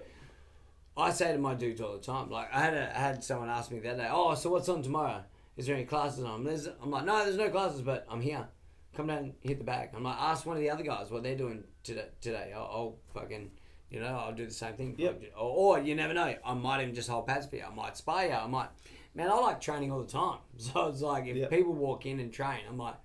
I 0.96 1.10
say 1.10 1.32
to 1.32 1.40
my 1.40 1.56
dudes 1.56 1.82
all 1.82 1.94
the 1.94 2.00
time. 2.04 2.30
Like 2.30 2.54
I 2.54 2.60
had 2.62 2.74
a, 2.76 2.96
I 2.96 3.00
had 3.02 3.24
someone 3.24 3.50
ask 3.50 3.72
me 3.72 3.80
the 3.80 3.90
other 3.90 4.04
day, 4.04 4.10
"Oh, 4.12 4.36
so 4.36 4.52
what's 4.52 4.70
on 4.70 4.84
tomorrow? 4.84 5.24
Is 5.58 5.66
there 5.66 5.76
any 5.76 5.86
classes 5.86 6.24
on?" 6.24 6.44
There's, 6.44 6.68
I'm 6.68 6.92
like, 6.92 7.04
"No, 7.06 7.24
there's 7.24 7.36
no 7.38 7.50
classes, 7.50 7.82
but 7.82 8.06
I'm 8.08 8.22
here. 8.22 8.48
Come 8.96 9.08
down, 9.08 9.18
and 9.20 9.34
hit 9.42 9.58
the 9.58 9.64
bag." 9.64 9.90
I'm 9.96 10.04
like, 10.04 10.18
"Ask 10.18 10.46
one 10.46 10.56
of 10.58 10.62
the 10.62 10.70
other 10.70 10.84
guys 10.84 11.10
what 11.12 11.24
they're 11.24 11.36
doing 11.36 11.64
today. 11.84 12.06
Today, 12.22 12.52
I'll, 12.56 12.62
I'll 12.64 12.96
fucking." 13.14 13.52
You 13.90 14.00
know, 14.00 14.08
I'll 14.08 14.34
do 14.34 14.48
the 14.48 14.52
same 14.54 14.74
thing. 14.74 14.96
Yep. 14.98 15.22
Or, 15.38 15.78
or 15.78 15.80
you 15.80 15.94
never 15.94 16.16
know. 16.16 16.34
I 16.44 16.54
might 16.56 16.82
even 16.82 16.96
just 16.96 17.08
hold 17.10 17.28
pads 17.28 17.46
for 17.46 17.58
you. 17.58 17.64
I 17.72 17.76
might 17.76 17.96
spy 17.96 18.26
you. 18.26 18.32
I 18.34 18.48
might. 18.48 18.70
Man, 19.14 19.30
I 19.30 19.36
like 19.36 19.62
training 19.62 19.92
all 19.92 20.02
the 20.02 20.08
time. 20.12 20.40
So 20.58 20.88
it's 20.88 21.02
like 21.02 21.28
if 21.28 21.36
Yep. 21.38 21.50
people 21.52 21.74
walk 21.74 22.08
in 22.08 22.20
and 22.20 22.34
train, 22.34 22.62
I'm 22.68 22.78
like, 22.80 22.96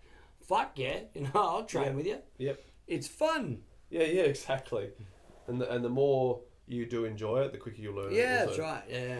fuck 0.47 0.79
yeah, 0.79 1.01
you 1.15 1.23
know, 1.25 1.31
I'll 1.35 1.65
train 1.65 1.85
Yep. 1.89 1.95
with 1.95 2.07
you. 2.07 2.19
Yep. 2.39 2.61
It's 2.87 3.07
fun. 3.07 3.59
Yeah, 3.91 4.05
yeah, 4.05 4.23
exactly. 4.23 4.89
And 5.47 5.61
the, 5.61 5.71
and 5.71 5.85
the 5.85 5.91
more 5.91 6.41
you 6.67 6.87
do 6.87 7.05
enjoy 7.05 7.43
it, 7.43 7.53
the 7.53 7.59
quicker 7.59 7.83
you 7.83 7.93
learn. 7.95 8.15
Yeah, 8.15 8.47
that's 8.47 8.59
right. 8.59 8.83
Yeah. 8.89 9.19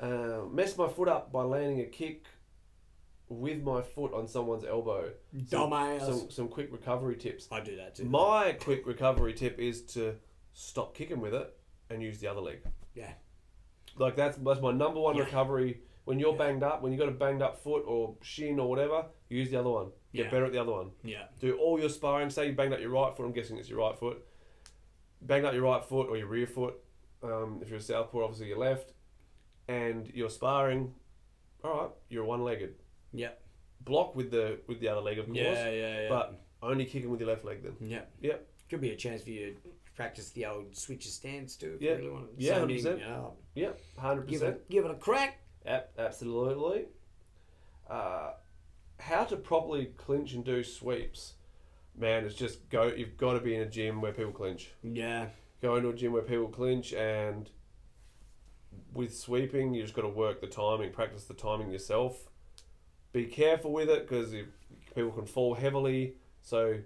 Uh, 0.00 0.40
messed 0.50 0.76
my 0.76 0.88
foot 0.88 1.08
up 1.08 1.30
by 1.30 1.42
landing 1.42 1.80
a 1.82 1.84
kick 1.86 2.24
with 3.28 3.62
my 3.62 3.82
foot 3.82 4.12
on 4.14 4.28
someone's 4.28 4.64
elbow. 4.64 5.10
Some, 5.48 5.70
Dumbass. 5.70 6.00
some, 6.06 6.30
some 6.30 6.48
quick 6.48 6.68
recovery 6.72 7.16
tips. 7.16 7.48
I 7.50 7.60
do 7.60 7.76
that 7.76 7.94
too. 7.96 8.04
My 8.04 8.52
quick 8.52 8.86
recovery 8.86 9.32
tip 9.34 9.58
is 9.58 9.82
to 9.94 10.14
stop 10.52 10.94
kicking 10.94 11.20
with 11.20 11.34
it 11.34 11.54
and 11.90 12.02
use 12.02 12.18
the 12.18 12.28
other 12.28 12.40
leg. 12.40 12.60
Yeah. 12.94 13.12
Like 13.98 14.16
that's 14.16 14.36
that's 14.38 14.60
my 14.60 14.72
number 14.72 15.00
one 15.00 15.16
Yeah. 15.16 15.24
recovery. 15.24 15.80
When 16.04 16.18
you're 16.20 16.32
Yeah. 16.32 16.38
banged 16.38 16.62
up, 16.62 16.82
when 16.82 16.92
you 16.92 16.98
got 16.98 17.08
a 17.08 17.12
banged 17.12 17.42
up 17.42 17.58
foot 17.58 17.82
or 17.86 18.14
shin 18.22 18.60
or 18.60 18.68
whatever, 18.68 19.06
use 19.28 19.50
the 19.50 19.56
other 19.58 19.70
one. 19.70 19.90
Get 20.14 20.26
Yeah. 20.26 20.30
better 20.30 20.44
at 20.46 20.52
the 20.52 20.58
other 20.58 20.72
one. 20.72 20.92
Yeah. 21.02 21.26
Do 21.40 21.56
all 21.58 21.80
your 21.80 21.88
sparring. 21.88 22.30
Say 22.30 22.46
you 22.48 22.52
banged 22.52 22.72
up 22.74 22.80
your 22.80 22.90
right 22.90 23.14
foot. 23.16 23.24
I'm 23.24 23.32
guessing 23.32 23.56
it's 23.58 23.68
your 23.68 23.78
right 23.80 23.98
foot. 23.98 24.24
Banged 25.20 25.46
up 25.46 25.52
your 25.54 25.62
right 25.62 25.84
foot 25.84 26.08
or 26.08 26.16
your 26.16 26.28
rear 26.28 26.46
foot. 26.46 26.74
Um, 27.22 27.58
if 27.62 27.68
you're 27.70 27.78
a 27.78 27.82
southpaw, 27.82 28.22
obviously 28.22 28.48
your 28.48 28.58
left. 28.58 28.92
And 29.66 30.08
you're 30.14 30.30
sparring. 30.30 30.94
All 31.64 31.76
right, 31.80 31.90
you're 32.08 32.24
one-legged. 32.24 32.76
Yeah. 33.16 33.30
Block 33.84 34.14
with 34.16 34.30
the 34.30 34.58
with 34.66 34.80
the 34.80 34.88
other 34.88 35.00
leg, 35.00 35.18
of 35.18 35.26
course. 35.26 35.38
Yeah, 35.38 35.70
yeah, 35.70 36.00
yeah. 36.02 36.08
But 36.08 36.40
only 36.62 36.84
kicking 36.84 37.10
with 37.10 37.20
your 37.20 37.28
left 37.30 37.44
leg 37.44 37.62
then. 37.62 37.76
yeah. 37.80 38.02
Yep. 38.20 38.46
Could 38.70 38.80
be 38.80 38.90
a 38.90 38.96
chance 38.96 39.22
for 39.22 39.30
you 39.30 39.52
to 39.52 39.70
practice 39.94 40.30
the 40.30 40.46
old 40.46 40.76
switch 40.76 41.06
of 41.06 41.12
stance 41.12 41.56
too. 41.56 41.74
If 41.76 41.82
Yeah. 41.82 41.90
You 41.92 41.96
really 41.98 42.10
want 42.10 42.36
to. 42.38 42.44
Yeah, 42.44 42.54
Same 42.54 42.68
100%. 42.68 42.98
you 42.98 43.04
know, 43.04 43.32
Yep. 43.54 43.80
Hundred 43.98 44.26
give 44.28 44.40
percent. 44.40 44.56
it, 44.56 44.70
give 44.70 44.84
it 44.84 44.90
a 44.90 44.94
crack. 44.94 45.38
Ab- 45.64 45.88
absolutely. 45.98 46.86
Uh, 47.88 48.32
how 48.98 49.24
to 49.24 49.36
properly 49.36 49.86
clinch 49.96 50.32
and 50.32 50.44
do 50.44 50.64
sweeps, 50.64 51.34
man. 51.96 52.24
It's 52.24 52.34
just 52.34 52.68
go. 52.70 52.84
You've 52.88 53.16
got 53.16 53.34
to 53.34 53.40
be 53.40 53.54
in 53.54 53.60
a 53.62 53.66
gym 53.66 54.00
where 54.00 54.12
people 54.12 54.32
clinch. 54.32 54.70
Yeah. 54.82 55.28
Go 55.62 55.76
into 55.76 55.88
a 55.90 55.94
gym 55.94 56.12
where 56.12 56.22
people 56.22 56.48
clinch, 56.48 56.92
and 56.92 57.48
with 58.92 59.14
sweeping, 59.16 59.74
you 59.74 59.82
just 59.82 59.94
got 59.94 60.02
to 60.02 60.08
work 60.08 60.40
the 60.40 60.46
timing, 60.46 60.92
practice 60.92 61.24
the 61.24 61.34
timing 61.34 61.70
yourself. 61.70 62.28
Be 63.12 63.24
careful 63.24 63.72
with 63.72 63.88
it 63.88 64.08
because 64.08 64.34
people 64.94 65.10
can 65.12 65.26
fall 65.26 65.54
heavily. 65.54 66.14
So 66.42 66.78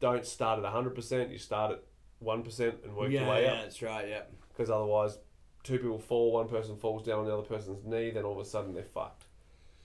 don't 0.00 0.26
start 0.26 0.62
at 0.62 0.64
hundred 0.70 0.94
percent. 0.94 1.30
You 1.30 1.38
start 1.38 1.72
at 1.72 1.82
one 2.18 2.42
percent 2.42 2.76
and 2.84 2.96
work 2.96 3.10
yeah, 3.10 3.20
your 3.20 3.30
way 3.30 3.46
up. 3.46 3.52
yeah, 3.52 3.58
up 3.58 3.62
that's 3.64 3.82
right. 3.82 4.08
Yeah. 4.08 4.22
because 4.48 4.70
otherwise 4.70 5.18
two 5.62 5.78
people 5.78 5.98
fall, 5.98 6.32
one 6.32 6.48
person 6.48 6.76
falls 6.76 7.02
down 7.04 7.20
on 7.20 7.26
the 7.26 7.32
other 7.32 7.42
person's 7.42 7.84
knee, 7.84 8.10
then 8.10 8.24
all 8.24 8.32
of 8.32 8.38
a 8.38 8.48
sudden 8.48 8.72
they're 8.72 8.84
fucked. 8.84 9.24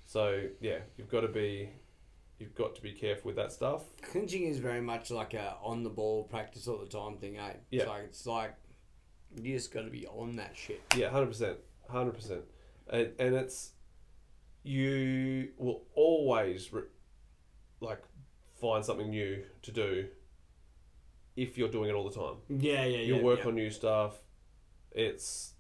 So 0.06 0.44
yeah, 0.60 0.80
you've 0.98 1.10
got 1.10 1.22
to 1.22 1.28
be, 1.28 1.70
you've 2.40 2.56
got 2.56 2.76
to 2.76 2.82
be 2.82 2.92
careful 2.92 3.30
with 3.30 3.36
that 3.38 3.52
stuff. 3.52 3.84
Clinching 4.02 4.44
is 4.44 4.60
very 4.60 4.82
much 4.82 5.10
like 5.10 5.34
a 5.34 5.56
on 5.62 5.84
the 5.84 5.90
ball 5.90 6.24
practice 6.24 6.68
all 6.68 6.78
the 6.78 6.86
time 6.86 7.18
thing, 7.18 7.38
eh? 7.38 7.54
Yeah. 7.72 7.82
It's 7.82 7.90
like 7.90 8.04
it's 8.04 8.26
like 8.28 8.56
you 9.42 9.56
just 9.56 9.74
got 9.74 9.84
to 9.84 9.90
be 9.90 10.06
on 10.08 10.36
that 10.36 10.56
shit. 10.56 10.82
Yeah, 10.96 11.10
hundred 11.10 11.28
percent, 11.28 11.58
hundred 11.90 12.14
percent, 12.14 12.42
and 12.90 13.12
and 13.18 13.36
it's 13.36 13.72
you 14.64 15.50
will 15.58 15.84
always 15.96 16.72
re- 16.72 16.84
like 17.80 18.02
find 18.60 18.86
something 18.86 19.10
new 19.10 19.44
to 19.64 19.72
do 19.72 20.08
if 21.36 21.58
you're 21.58 21.70
doing 21.70 21.90
it 21.90 21.94
all 21.94 22.08
the 22.08 22.16
time. 22.16 22.36
Yeah, 22.50 22.84
yeah, 22.86 22.98
yeah. 22.98 23.04
You'll 23.06 23.24
work 23.24 23.40
yeah. 23.40 23.48
on 23.48 23.56
new 23.56 23.70
stuff. 23.70 24.16
It's 24.92 25.54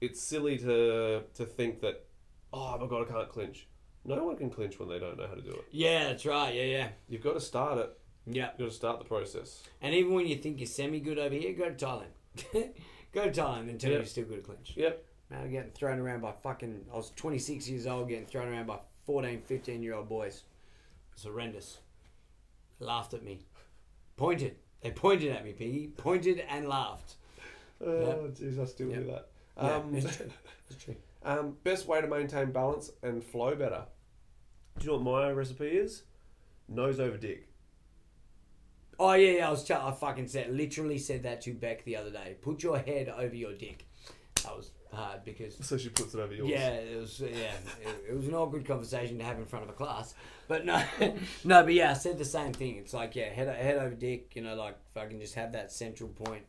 it's 0.00 0.20
silly 0.20 0.58
to 0.58 1.22
to 1.34 1.44
think 1.44 1.80
that 1.80 2.06
oh 2.52 2.78
my 2.78 2.86
god 2.86 3.08
I 3.08 3.12
can't 3.12 3.28
clinch. 3.28 3.68
No 4.04 4.24
one 4.24 4.36
can 4.36 4.48
clinch 4.48 4.78
when 4.78 4.88
they 4.88 4.98
don't 4.98 5.18
know 5.18 5.26
how 5.26 5.34
to 5.34 5.42
do 5.42 5.50
it. 5.50 5.64
Yeah, 5.70 6.04
that's 6.04 6.24
right. 6.24 6.54
Yeah, 6.54 6.62
yeah, 6.62 6.88
You've 7.08 7.22
got 7.22 7.34
to 7.34 7.40
start 7.40 7.78
it. 7.78 7.98
yeah. 8.26 8.50
You've 8.50 8.58
got 8.58 8.70
to 8.70 8.76
start 8.76 8.98
the 9.00 9.04
process. 9.04 9.62
And 9.82 9.94
even 9.94 10.14
when 10.14 10.26
you 10.26 10.36
think 10.36 10.58
you're 10.60 10.66
semi 10.66 10.98
good 11.00 11.18
over 11.18 11.34
here, 11.34 11.52
go 11.52 11.68
to 11.68 11.74
Thailand. 11.86 12.12
go 13.12 13.28
to 13.28 13.30
Thailand 13.42 13.68
and 13.68 13.78
tell 13.78 13.90
Yeah. 13.90 13.98
you're 13.98 14.06
still 14.06 14.24
good 14.24 14.38
at 14.38 14.44
clinch. 14.44 14.72
Yep. 14.76 15.04
Man, 15.30 15.40
I'm 15.42 15.50
getting 15.50 15.70
thrown 15.72 15.98
around 15.98 16.20
by 16.22 16.32
fucking. 16.32 16.86
I 16.92 16.96
was 16.96 17.10
26 17.16 17.68
years 17.68 17.86
old, 17.86 18.08
getting 18.08 18.26
thrown 18.26 18.48
around 18.48 18.66
by 18.66 18.78
14, 19.04 19.42
15 19.46 19.82
year 19.82 19.94
old 19.94 20.08
boys. 20.08 20.42
It's 21.12 21.24
horrendous. 21.24 21.78
They 22.80 22.86
laughed 22.86 23.14
at 23.14 23.22
me. 23.22 23.40
Pointed. 24.16 24.56
They 24.80 24.90
pointed 24.90 25.32
at 25.32 25.44
me, 25.44 25.52
Piggy. 25.52 25.88
Pointed 25.96 26.40
and 26.48 26.68
laughed. 26.68 27.14
Oh 27.84 28.30
jeez, 28.32 28.58
I 28.60 28.64
still 28.64 28.88
Yep. 28.90 28.98
do 29.00 29.06
that. 29.10 29.28
Yeah, 29.56 29.74
Um, 29.76 29.94
it's 29.94 30.16
true. 30.16 30.30
It's 30.70 30.84
true. 30.84 30.96
um, 31.24 31.56
best 31.64 31.86
way 31.86 32.00
to 32.00 32.06
maintain 32.06 32.50
balance 32.52 32.90
and 33.02 33.22
flow 33.22 33.54
better. 33.54 33.84
Do 34.78 34.84
you 34.84 34.92
know 34.92 34.98
what 34.98 35.24
my 35.26 35.30
recipe 35.32 35.66
is? 35.68 36.04
Nose 36.68 37.00
over 37.00 37.16
dick. 37.16 37.48
Oh 39.00 39.12
yeah, 39.12 39.32
yeah. 39.38 39.48
I 39.48 39.50
was. 39.50 39.64
T- 39.64 39.74
I 39.74 39.92
fucking 39.92 40.28
said, 40.28 40.54
literally 40.54 40.98
said 40.98 41.22
that 41.24 41.40
to 41.42 41.52
Beck 41.54 41.84
the 41.84 41.96
other 41.96 42.10
day. 42.10 42.36
Put 42.40 42.62
your 42.62 42.78
head 42.78 43.08
over 43.08 43.34
your 43.34 43.52
dick. 43.52 43.86
That 44.44 44.56
was 44.56 44.70
hard 44.98 45.24
because 45.24 45.56
So 45.60 45.76
she 45.76 45.88
puts 45.88 46.14
it 46.14 46.20
over 46.20 46.34
yours. 46.34 46.48
Yeah, 46.48 46.70
it 46.70 46.98
was. 46.98 47.20
Yeah, 47.20 47.28
it, 47.28 48.10
it 48.10 48.16
was 48.16 48.28
an 48.28 48.34
awkward 48.34 48.66
conversation 48.66 49.18
to 49.18 49.24
have 49.24 49.38
in 49.38 49.46
front 49.46 49.64
of 49.64 49.70
a 49.70 49.74
class. 49.74 50.14
But 50.48 50.64
no, 50.64 50.82
no, 51.44 51.62
but 51.62 51.72
yeah, 51.72 51.90
I 51.90 51.94
said 51.94 52.18
the 52.18 52.24
same 52.24 52.52
thing. 52.52 52.76
It's 52.76 52.94
like 52.94 53.16
yeah, 53.16 53.28
head 53.30 53.48
head 53.48 53.76
over 53.76 53.94
dick. 53.94 54.34
You 54.34 54.42
know, 54.42 54.54
like 54.54 54.76
fucking 54.94 55.20
just 55.20 55.34
have 55.36 55.52
that 55.52 55.72
central 55.72 56.08
point 56.08 56.44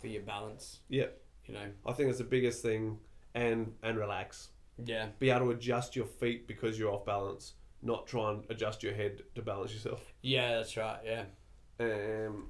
for 0.00 0.06
your 0.06 0.22
balance. 0.22 0.80
Yep. 0.88 1.20
You 1.46 1.54
know. 1.54 1.66
I 1.86 1.92
think 1.92 2.08
that's 2.08 2.18
the 2.18 2.24
biggest 2.24 2.62
thing, 2.62 2.98
and 3.34 3.74
and 3.82 3.98
relax. 3.98 4.48
Yeah. 4.84 5.08
Be 5.18 5.30
able 5.30 5.46
to 5.46 5.50
adjust 5.50 5.94
your 5.94 6.06
feet 6.06 6.46
because 6.48 6.78
you're 6.78 6.92
off 6.92 7.04
balance, 7.04 7.54
not 7.82 8.06
try 8.06 8.30
and 8.30 8.44
adjust 8.48 8.82
your 8.82 8.94
head 8.94 9.22
to 9.34 9.42
balance 9.42 9.72
yourself. 9.72 10.00
Yeah, 10.22 10.56
that's 10.56 10.76
right. 10.76 11.00
Yeah. 11.04 11.24
Um, 11.78 12.48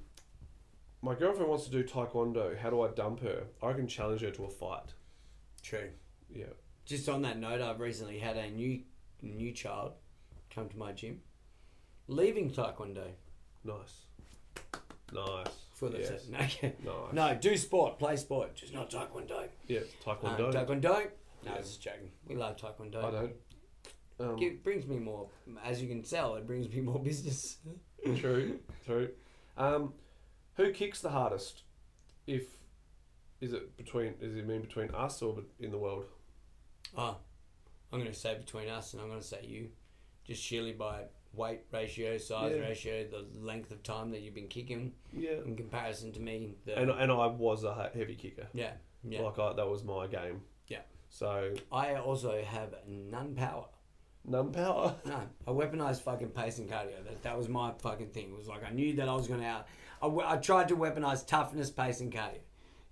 my 1.02 1.14
girlfriend 1.14 1.48
wants 1.48 1.64
to 1.64 1.70
do 1.70 1.82
taekwondo. 1.82 2.56
How 2.58 2.70
do 2.70 2.82
I 2.82 2.88
dump 2.88 3.20
her? 3.20 3.44
I 3.62 3.72
can 3.72 3.88
challenge 3.88 4.20
her 4.20 4.30
to 4.30 4.44
a 4.44 4.50
fight. 4.50 4.94
True. 5.62 5.90
Yeah. 6.34 6.46
Just 6.84 7.08
on 7.08 7.22
that 7.22 7.38
note, 7.38 7.60
I've 7.60 7.80
recently 7.80 8.18
had 8.18 8.36
a 8.36 8.50
new 8.50 8.80
new 9.22 9.52
child 9.52 9.92
come 10.54 10.68
to 10.68 10.76
my 10.78 10.92
gym, 10.92 11.20
leaving 12.08 12.50
taekwondo 12.50 13.04
Nice. 13.64 14.06
Nice. 15.12 15.48
for 15.74 15.88
the 15.88 15.98
yes. 15.98 16.26
no, 16.30 16.38
okay. 16.38 16.74
Nice. 16.84 17.12
no, 17.12 17.34
do 17.40 17.56
sport, 17.56 17.98
play 17.98 18.16
sport, 18.16 18.54
just 18.54 18.72
not 18.72 18.90
taekwondo. 18.90 19.48
Yeah. 19.66 19.80
Um, 19.80 19.84
Taekwondo. 20.16 20.52
taekwondo. 20.52 20.82
No, 20.82 21.52
Yeah. 21.52 21.58
just 21.58 21.82
joking. 21.82 22.10
We 22.26 22.36
love 22.36 22.56
taekwondo. 22.56 23.02
I 23.04 23.10
don't. 23.10 23.32
Um, 24.18 24.38
It 24.42 24.62
brings 24.62 24.86
me 24.86 24.98
more, 24.98 25.28
as 25.64 25.80
you 25.82 25.88
can 25.88 26.02
tell, 26.02 26.36
it 26.36 26.46
brings 26.46 26.68
me 26.68 26.80
more 26.80 26.98
business. 27.02 27.58
True, 28.16 28.60
true. 28.86 29.10
Um, 29.56 29.94
who 30.56 30.72
kicks 30.72 31.00
the 31.00 31.10
hardest? 31.10 31.62
If 32.26 32.44
is 33.40 33.52
it 33.52 33.76
between? 33.76 34.14
Is 34.20 34.36
it 34.36 34.46
mean 34.46 34.60
between 34.60 34.90
us 34.94 35.22
or 35.22 35.38
in 35.58 35.70
the 35.70 35.78
world? 35.78 36.04
Oh, 36.96 37.16
I'm 37.92 37.98
going 38.00 38.10
to 38.12 38.18
say 38.18 38.34
between 38.36 38.68
us 38.68 38.92
and 38.92 39.02
I'm 39.02 39.08
going 39.08 39.20
to 39.20 39.26
say 39.26 39.40
you. 39.44 39.68
Just 40.24 40.42
surely 40.42 40.72
by 40.72 41.04
weight 41.32 41.60
ratio, 41.72 42.18
size 42.18 42.52
Yeah. 42.54 42.62
ratio, 42.62 43.06
the 43.08 43.26
length 43.40 43.70
of 43.70 43.82
time 43.82 44.10
that 44.10 44.20
you've 44.20 44.34
been 44.34 44.48
kicking 44.48 44.92
Yeah. 45.12 45.42
in 45.44 45.56
comparison 45.56 46.12
to 46.12 46.20
me. 46.20 46.54
The, 46.66 46.78
And 46.78 46.90
and 46.90 47.10
I 47.12 47.26
was 47.26 47.64
a 47.64 47.90
heavy 47.94 48.14
kicker. 48.16 48.46
yeah, 48.52 48.72
yeah. 49.04 49.22
Like 49.22 49.38
I, 49.38 49.52
that 49.54 49.68
was 49.68 49.82
my 49.84 50.06
game. 50.06 50.42
Yeah. 50.68 50.82
So 51.08 51.54
I 51.72 51.94
also 51.96 52.42
have 52.42 52.74
none 52.86 53.34
power. 53.34 53.66
none 54.24 54.52
power. 54.52 54.94
No, 55.06 55.20
I 55.46 55.50
weaponized 55.50 56.02
fucking 56.02 56.28
pace 56.30 56.58
and 56.58 56.68
cardio. 56.68 57.02
That, 57.04 57.22
that 57.22 57.38
was 57.38 57.48
my 57.48 57.72
fucking 57.78 58.08
thing. 58.10 58.30
It 58.32 58.36
was 58.36 58.46
like 58.48 58.62
I 58.64 58.70
knew 58.70 58.94
that 58.96 59.08
I 59.08 59.14
was 59.14 59.26
going 59.26 59.40
to 59.40 59.46
out. 59.46 59.66
I, 60.02 60.06
I 60.06 60.36
tried 60.36 60.68
to 60.68 60.76
weaponize 60.76 61.26
toughness, 61.26 61.70
pace, 61.70 62.00
and 62.00 62.12
cardio. 62.12 62.40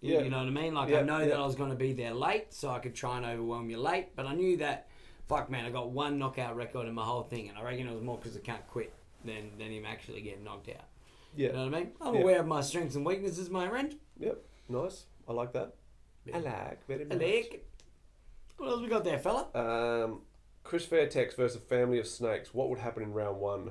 You, 0.01 0.15
Yeah. 0.15 0.21
you 0.21 0.31
know 0.31 0.39
what 0.39 0.47
I 0.47 0.51
mean? 0.51 0.75
Like 0.75 0.91
Yeah, 0.91 0.99
I 0.99 1.03
know 1.03 1.19
yeah. 1.19 1.27
that 1.29 1.37
I 1.39 1.45
was 1.47 1.55
going 1.57 1.71
to 1.71 1.77
be 1.77 1.93
there 1.93 2.13
late, 2.15 2.53
so 2.55 2.71
I 2.71 2.79
could 2.79 2.95
try 2.95 3.17
and 3.17 3.27
overwhelm 3.27 3.69
you 3.71 3.79
late. 3.79 4.15
But 4.15 4.27
I 4.27 4.35
knew 4.35 4.57
that, 4.59 4.89
fuck 5.27 5.51
man, 5.51 5.65
I 5.65 5.71
got 5.71 5.91
one 5.91 6.19
knockout 6.19 6.57
record 6.57 6.87
in 6.87 6.95
my 6.95 7.05
whole 7.05 7.23
thing, 7.23 7.49
and 7.49 7.59
I 7.59 7.63
reckon 7.63 7.89
it 7.89 7.93
was 7.93 8.03
more 8.03 8.17
because 8.17 8.37
I 8.37 8.41
can't 8.41 8.67
quit 8.69 8.93
than 9.25 9.59
than 9.59 9.71
him 9.73 9.85
actually 9.85 10.21
getting 10.21 10.45
knocked 10.45 10.69
out. 10.69 10.85
Yeah. 11.37 11.49
You 11.49 11.53
know 11.55 11.65
what 11.67 11.75
I 11.75 11.79
mean? 11.81 11.93
I'm 12.01 12.15
Yeah. 12.15 12.21
aware 12.21 12.41
of 12.41 12.47
my 12.47 12.61
strengths 12.61 12.95
and 12.95 13.05
weaknesses, 13.05 13.51
my 13.51 13.69
friend. 13.69 13.99
Yep. 14.19 14.43
Nice. 14.69 15.07
I 15.29 15.33
like 15.33 15.53
that. 15.53 15.75
I 16.33 16.39
like 16.39 16.87
very 16.87 17.07
I 17.11 17.15
like. 17.15 17.65
What 18.59 18.69
else 18.71 18.81
we 18.83 18.89
got 18.89 19.05
there, 19.05 19.19
fella? 19.19 19.49
Um, 19.55 20.23
Chris 20.65 20.85
Fairtex 20.87 21.35
versus 21.37 21.61
family 21.63 21.99
of 21.99 22.07
snakes. 22.07 22.53
What 22.53 22.69
would 22.71 22.79
happen 22.79 23.03
in 23.03 23.13
round 23.13 23.39
one? 23.41 23.71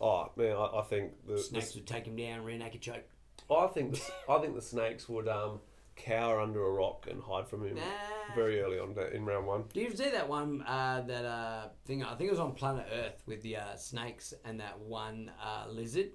Oh 0.00 0.30
man, 0.36 0.56
I, 0.56 0.78
I 0.78 0.82
think 0.82 1.12
the, 1.26 1.34
the 1.34 1.38
Snakes 1.38 1.74
would 1.74 1.86
take 1.86 2.06
him 2.06 2.16
down, 2.16 2.44
rear 2.44 2.58
naked 2.58 2.80
choke. 2.82 3.04
I 3.50 3.66
think 3.68 3.92
the, 3.94 4.00
I 4.28 4.38
think 4.38 4.54
the 4.54 4.62
snakes 4.62 5.08
would 5.08 5.28
um, 5.28 5.60
cower 5.96 6.40
under 6.40 6.64
a 6.64 6.70
rock 6.72 7.06
and 7.10 7.22
hide 7.22 7.46
from 7.48 7.66
him 7.66 7.76
Nah. 7.76 8.34
very 8.34 8.60
early 8.60 8.78
on 8.78 8.94
da- 8.94 9.08
in 9.12 9.24
round 9.24 9.46
one. 9.46 9.64
Do 9.72 9.80
you 9.80 9.94
see 9.94 10.10
that 10.10 10.28
one 10.28 10.62
uh, 10.62 11.02
that 11.06 11.24
uh, 11.24 11.68
thing? 11.84 12.02
I 12.02 12.14
think 12.14 12.28
it 12.28 12.32
was 12.32 12.40
on 12.40 12.52
Planet 12.54 12.86
Earth 12.92 13.22
with 13.26 13.42
the 13.42 13.56
uh, 13.56 13.76
snakes 13.76 14.34
and 14.44 14.60
that 14.60 14.78
one 14.80 15.30
uh, 15.42 15.66
lizard. 15.70 16.10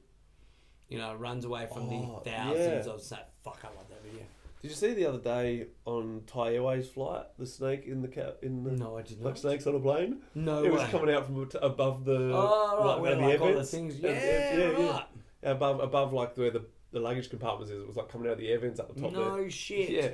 You 0.89 0.97
know, 0.97 1.13
runs 1.13 1.45
away 1.45 1.67
from 1.71 1.83
Oh, 1.83 2.21
the 2.23 2.31
thousands 2.31 2.87
yeah. 2.87 2.93
of 2.93 3.01
snakes. 3.01 3.23
Fuck, 3.43 3.59
I 3.63 3.67
love 3.77 3.87
that 3.89 4.03
video. 4.03 4.25
Did 4.61 4.71
you 4.71 4.75
see 4.75 4.93
the 4.95 5.05
other 5.05 5.19
day 5.19 5.67
on 5.85 6.23
Thai 6.25 6.55
Airways 6.55 6.89
flight 6.89 7.25
the 7.37 7.45
snake 7.45 7.85
in 7.85 8.01
the 8.01 8.07
ca- 8.09 8.33
in 8.41 8.63
the 8.63 8.71
No, 8.71 8.97
I 8.97 9.03
did 9.03 9.19
like 9.21 9.35
not. 9.35 9.37
snakes 9.37 9.67
on 9.67 9.75
a 9.75 9.79
plane? 9.79 10.17
No 10.35 10.63
it 10.63 10.71
was 10.73 10.81
way. 10.81 10.89
coming 10.89 11.13
out 11.15 11.27
from 11.27 11.47
above 11.61 12.03
the 12.05 12.31
Oh, 12.33 12.77
right, 12.79 12.85
like, 12.93 13.01
where 13.01 13.15
the 13.15 13.21
like 13.21 13.39
all 13.41 13.53
the 13.53 13.63
things. 13.63 13.93
And- 13.93 14.03
Yeah, 14.03 14.09
and- 14.11 14.89
right. 14.89 15.05
above 15.43 15.79
above 15.79 16.11
like 16.11 16.35
where 16.37 16.49
the, 16.51 16.65
the 16.91 16.99
luggage 16.99 17.29
compartments 17.29 17.71
is. 17.71 17.81
It 17.81 17.87
was 17.87 17.95
like 17.97 18.09
coming 18.09 18.27
out 18.27 18.33
of 18.33 18.39
the 18.39 18.49
air 18.49 18.59
vents 18.59 18.79
up 18.79 18.93
the 18.93 18.99
top 19.01 19.11
No 19.13 19.37
there. 19.37 19.49
shit. 19.49 19.89
Yeah. 19.89 20.09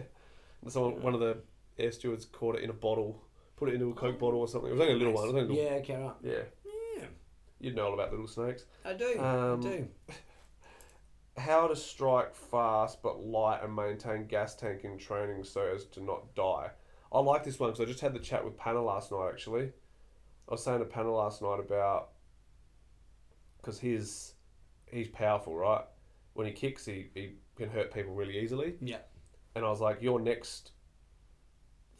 And 0.61 0.71
someone, 0.71 1.01
one 1.01 1.13
of 1.13 1.19
the 1.19 1.37
air 1.77 1.91
stewards 1.91 2.25
caught 2.25 2.55
it 2.55 2.63
in 2.63 2.69
a 2.69 2.73
bottle, 2.73 3.21
put 3.55 3.69
it 3.69 3.75
into 3.75 3.89
a 3.89 3.93
coke 3.93 4.19
bottle 4.19 4.39
or 4.39 4.47
something. 4.47 4.69
It 4.69 4.73
was 4.73 4.81
only 4.81 4.93
a 4.93 4.97
little 4.97 5.13
one. 5.13 5.23
It 5.23 5.27
was 5.27 5.35
only 5.35 5.45
a 5.45 5.57
little, 5.57 5.71
Yeah, 5.71 5.79
okay, 5.79 5.95
right. 5.95 6.13
yeah. 6.23 6.31
Yeah, 6.97 7.05
You'd 7.59 7.75
know 7.75 7.87
all 7.87 7.93
about 7.93 8.11
little 8.11 8.27
snakes. 8.27 8.65
I 8.83 8.93
do. 8.93 9.19
Um, 9.19 9.59
I 9.59 9.63
do. 9.63 9.87
How 11.37 11.67
to 11.67 11.75
strike 11.75 12.33
fast 12.33 13.01
but 13.03 13.19
light 13.21 13.59
and 13.61 13.75
maintain 13.75 14.25
gas 14.25 14.55
tank 14.55 14.85
in 14.85 14.97
training 14.97 15.43
so 15.43 15.61
as 15.75 15.85
to 15.87 16.01
not 16.01 16.33
die. 16.33 16.69
I 17.11 17.19
like 17.19 17.43
this 17.43 17.59
one 17.59 17.71
because 17.71 17.81
I 17.83 17.85
just 17.85 17.99
had 17.99 18.13
the 18.13 18.19
chat 18.19 18.43
with 18.45 18.57
Panna 18.57 18.81
last 18.81 19.11
night 19.11 19.29
actually. 19.31 19.65
I 20.47 20.51
was 20.51 20.63
saying 20.63 20.79
to 20.79 20.85
Panna 20.85 21.13
last 21.13 21.41
night 21.41 21.59
about 21.59 22.09
because 23.57 23.79
he's 23.79 24.33
he's 24.89 25.07
powerful, 25.09 25.55
right? 25.55 25.83
When 26.35 26.45
he 26.45 26.53
kicks, 26.53 26.85
he, 26.85 27.09
he 27.15 27.31
can 27.57 27.69
hurt 27.69 27.93
people 27.93 28.13
really 28.13 28.37
easily. 28.37 28.75
Yeah. 28.79 28.97
And 29.55 29.65
I 29.65 29.69
was 29.69 29.81
like, 29.81 30.01
your 30.01 30.19
next 30.19 30.71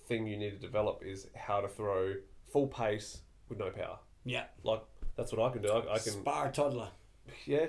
thing 0.07 0.27
you 0.27 0.37
need 0.37 0.51
to 0.51 0.59
develop 0.59 1.01
is 1.03 1.27
how 1.35 1.61
to 1.61 1.67
throw 1.67 2.13
full 2.51 2.67
pace 2.67 3.19
with 3.49 3.59
no 3.59 3.69
power. 3.71 3.97
Yeah. 4.23 4.43
Like 4.63 4.83
that's 5.15 5.31
what 5.31 5.49
I 5.49 5.53
can 5.53 5.61
do. 5.61 5.69
I, 5.69 5.93
I 5.93 5.99
can 5.99 6.13
Spar 6.13 6.47
a 6.47 6.51
toddler. 6.51 6.89
yeah, 7.45 7.67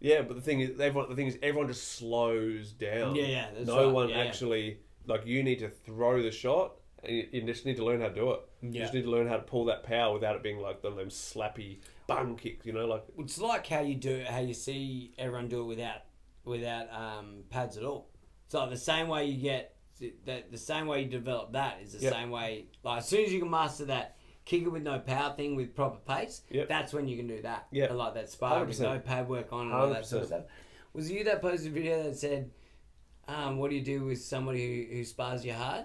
yeah. 0.00 0.22
But 0.22 0.36
the 0.36 0.42
thing 0.42 0.60
is, 0.60 0.70
everyone. 0.80 1.08
The 1.08 1.16
thing 1.16 1.26
is, 1.26 1.38
everyone 1.42 1.68
just 1.68 1.96
slows 1.96 2.72
down. 2.72 3.14
Yeah, 3.14 3.24
yeah, 3.24 3.46
no 3.64 3.84
right, 3.84 3.92
one 3.92 4.08
yeah, 4.08 4.16
yeah. 4.16 4.24
actually 4.24 4.78
like. 5.06 5.26
You 5.26 5.42
need 5.42 5.58
to 5.58 5.68
throw 5.68 6.22
the 6.22 6.30
shot, 6.30 6.76
and 7.04 7.14
you, 7.14 7.28
you 7.32 7.42
just 7.42 7.66
need 7.66 7.76
to 7.76 7.84
learn 7.84 8.00
how 8.00 8.08
to 8.08 8.14
do 8.14 8.30
it. 8.32 8.40
You 8.62 8.80
just 8.80 8.94
need 8.94 9.04
to 9.04 9.10
learn 9.10 9.28
how 9.28 9.36
to 9.36 9.42
pull 9.42 9.66
that 9.66 9.84
power 9.84 10.14
without 10.14 10.34
it 10.34 10.42
being 10.42 10.60
like 10.60 10.82
the 10.82 10.90
them 10.90 11.08
slappy 11.08 11.78
bum 12.08 12.34
kicks. 12.36 12.66
You 12.66 12.72
know, 12.72 12.86
like 12.86 13.04
It's 13.18 13.38
like 13.38 13.64
how 13.68 13.80
you 13.80 13.94
do 13.94 14.10
it, 14.10 14.26
how 14.26 14.40
you 14.40 14.54
see 14.54 15.12
everyone 15.16 15.46
do 15.48 15.60
it 15.60 15.66
without 15.66 16.00
without 16.44 16.92
um, 16.92 17.44
pads 17.50 17.76
at 17.76 17.84
all. 17.84 18.08
So 18.48 18.68
the 18.68 18.76
same 18.76 19.06
way 19.06 19.26
you 19.26 19.40
get 19.40 19.76
that 20.26 20.50
the 20.50 20.58
same 20.58 20.86
way 20.86 21.02
you 21.02 21.08
develop 21.08 21.52
that 21.52 21.78
is 21.82 21.92
the 21.92 22.00
Yep. 22.00 22.12
same 22.12 22.30
way. 22.30 22.66
Like 22.82 22.98
as 22.98 23.08
soon 23.08 23.24
as 23.24 23.32
you 23.32 23.38
can 23.40 23.50
master 23.50 23.84
that 23.86 24.16
kick 24.44 24.62
it 24.62 24.68
with 24.72 24.82
no 24.82 24.98
power 24.98 25.34
thing 25.36 25.54
with 25.56 25.74
proper 25.76 25.98
pace, 25.98 26.42
Yep. 26.50 26.68
that's 26.68 26.92
when 26.92 27.06
you 27.06 27.16
can 27.16 27.26
do 27.28 27.42
that. 27.42 27.66
Yep. 27.70 27.90
like 27.92 28.14
that 28.14 28.30
spar 28.30 28.64
with 28.64 28.78
100%. 28.78 28.80
no 28.80 28.98
pad 28.98 29.28
work 29.28 29.52
on 29.52 29.66
and 29.66 29.74
all 29.74 29.90
that 29.90 30.06
sort 30.06 30.22
of 30.22 30.28
stuff. 30.28 30.44
Was 30.94 31.10
it 31.10 31.14
you 31.18 31.24
that 31.24 31.42
posted 31.42 31.68
a 31.70 31.74
video 31.74 32.02
that 32.04 32.16
said, 32.16 32.50
um, 33.28 33.58
"What 33.58 33.68
do 33.70 33.76
you 33.76 33.84
do 33.84 34.04
with 34.06 34.22
somebody 34.22 34.86
who, 34.88 34.96
who 34.96 35.04
spars 35.04 35.44
you 35.44 35.52
hard?" 35.52 35.84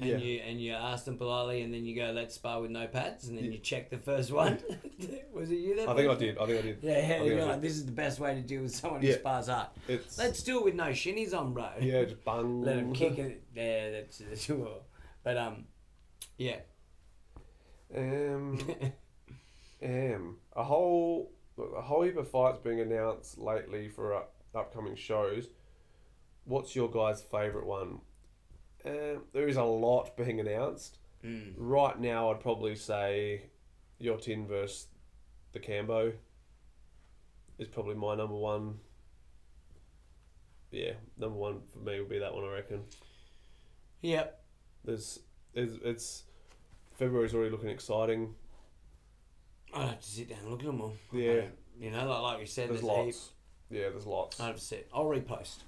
And 0.00 0.10
Yeah. 0.10 0.16
you 0.18 0.38
and 0.40 0.60
you 0.60 0.72
ask 0.74 1.04
them 1.06 1.16
politely, 1.18 1.62
and 1.62 1.74
then 1.74 1.84
you 1.84 1.96
go, 1.96 2.12
"Let's 2.12 2.36
spar 2.36 2.60
with 2.60 2.70
no 2.70 2.86
pads," 2.86 3.26
and 3.26 3.36
then 3.36 3.50
you 3.50 3.58
check 3.58 3.90
the 3.90 3.98
first 3.98 4.30
one. 4.30 4.58
was 5.32 5.50
it 5.50 5.56
you 5.56 5.74
that? 5.76 5.88
I 5.88 5.94
think 5.96 6.08
I 6.08 6.14
did. 6.14 6.38
I 6.38 6.46
think 6.46 6.58
I 6.58 6.62
did. 6.62 6.78
Yeah, 6.82 6.98
yeah, 6.98 7.22
you're 7.24 7.44
like, 7.44 7.60
this 7.60 7.72
is 7.72 7.84
the 7.84 7.90
best 7.92 8.20
way 8.20 8.34
to 8.34 8.40
deal 8.40 8.62
with 8.62 8.74
someone 8.74 9.02
Yeah. 9.02 9.14
who 9.14 9.18
spars 9.18 9.48
hard. 9.48 9.68
It's 9.88 10.16
Let's 10.16 10.42
do 10.44 10.58
it 10.60 10.64
with 10.66 10.74
no 10.76 10.90
shinnies 10.90 11.34
on, 11.36 11.52
bro. 11.52 11.68
yeah, 11.80 12.04
just 12.04 12.24
bung. 12.24 12.62
Let 12.62 12.76
him 12.76 12.92
kick 12.92 13.18
it. 13.18 13.42
Yeah, 13.54 13.90
that's, 13.90 14.18
that's 14.18 14.44
sure. 14.44 14.82
But 15.24 15.36
um, 15.36 15.66
yeah, 16.36 16.60
Um, 17.96 18.58
um, 19.82 20.36
a 20.54 20.62
whole 20.62 21.32
look, 21.56 21.74
a 21.76 21.80
whole 21.82 22.02
heap 22.02 22.16
of 22.16 22.28
fights 22.30 22.58
being 22.62 22.80
announced 22.80 23.38
lately 23.38 23.88
for 23.88 24.14
up, 24.14 24.34
upcoming 24.54 24.94
shows. 24.94 25.48
What's 26.44 26.76
your 26.76 26.88
guys' 26.90 27.22
favourite 27.22 27.66
one? 27.66 28.00
Um, 28.88 29.22
there 29.32 29.48
is 29.48 29.56
a 29.56 29.64
lot 29.64 30.16
being 30.16 30.40
announced. 30.40 30.98
Mm. 31.24 31.54
Right 31.56 31.98
now, 31.98 32.30
I'd 32.30 32.40
probably 32.40 32.74
say 32.74 33.42
your 33.98 34.18
tin 34.18 34.46
versus 34.46 34.86
the 35.52 35.60
Cambo 35.60 36.12
is 37.58 37.68
probably 37.68 37.94
my 37.94 38.14
number 38.14 38.36
one. 38.36 38.78
Yeah, 40.70 40.92
number 41.16 41.36
one 41.36 41.60
for 41.72 41.78
me 41.78 41.98
would 41.98 42.08
be 42.08 42.18
that 42.18 42.34
one. 42.34 42.44
I 42.44 42.52
reckon. 42.52 42.82
Yep. 44.02 44.40
There's, 44.84 45.20
there's, 45.54 45.78
it's 45.84 46.24
February's 46.98 47.34
already 47.34 47.50
looking 47.50 47.68
exciting. 47.70 48.34
I'd 49.74 49.88
have 49.88 50.00
to 50.00 50.06
sit 50.06 50.28
down 50.28 50.38
and 50.42 50.50
look 50.50 50.60
at 50.60 50.66
them 50.66 50.80
all. 50.80 50.94
Yeah. 51.12 51.42
You 51.78 51.90
know, 51.90 52.08
like, 52.08 52.22
like 52.22 52.38
we 52.38 52.46
said, 52.46 52.68
There's 52.68 52.80
there's, 52.80 52.88
lots. 52.88 53.30
Yeah, 53.70 53.88
there's 53.90 54.06
lots. 54.06 54.38
Hundred 54.38 54.54
percent. 54.54 54.82
I'll 54.94 55.04
repost. 55.04 55.58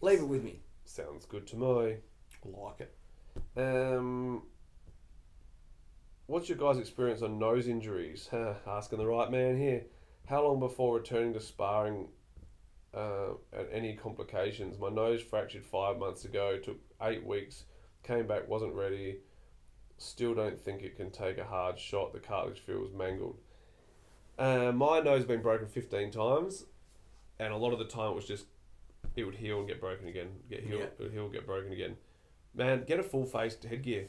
Leave 0.00 0.20
it 0.20 0.28
with 0.28 0.42
me. 0.42 0.60
Sounds 0.84 1.26
good 1.26 1.46
to 1.48 1.56
me. 1.56 1.96
Like 2.44 2.80
it. 2.80 2.94
Um, 3.56 4.42
what's 6.26 6.48
your 6.48 6.58
guys' 6.58 6.78
experience 6.78 7.22
on 7.22 7.38
nose 7.38 7.68
injuries? 7.68 8.28
Asking 8.66 8.98
the 8.98 9.06
right 9.06 9.30
man 9.30 9.56
here. 9.58 9.82
How 10.26 10.44
long 10.46 10.60
before 10.60 10.96
returning 10.96 11.32
to 11.34 11.40
sparring 11.40 12.08
uh, 12.94 13.30
and 13.52 13.66
any 13.72 13.94
complications? 13.94 14.78
My 14.78 14.88
nose 14.88 15.20
fractured 15.22 15.64
five 15.64 15.98
months 15.98 16.24
ago. 16.24 16.58
Took 16.58 16.78
eight 17.02 17.24
weeks. 17.26 17.64
Came 18.02 18.26
back, 18.26 18.48
wasn't 18.48 18.74
ready. 18.74 19.18
Still 19.98 20.34
don't 20.34 20.58
think 20.58 20.82
it 20.82 20.96
can 20.96 21.10
take 21.10 21.36
a 21.36 21.44
hard 21.44 21.78
shot. 21.78 22.12
The 22.14 22.20
cartilage 22.20 22.60
feels 22.60 22.92
mangled. 22.92 23.36
Uh, 24.38 24.72
my 24.72 25.00
nose 25.00 25.18
has 25.18 25.24
been 25.26 25.42
broken 25.42 25.68
15 25.68 26.10
times, 26.10 26.64
and 27.38 27.52
a 27.52 27.56
lot 27.56 27.74
of 27.74 27.78
the 27.78 27.84
time 27.84 28.12
it 28.12 28.14
was 28.14 28.24
just 28.24 28.46
it 29.14 29.24
would 29.24 29.34
heal 29.34 29.58
and 29.58 29.68
get 29.68 29.78
broken 29.80 30.08
again. 30.08 30.28
Get 30.48 30.60
healed, 30.64 30.80
Yeah. 30.80 30.86
it 30.86 30.98
would 30.98 31.12
heal, 31.12 31.28
get 31.28 31.44
broken 31.44 31.72
again. 31.72 31.96
Man, 32.54 32.84
get 32.86 32.98
a 32.98 33.02
full 33.02 33.24
face 33.26 33.56
headgear. 33.68 34.06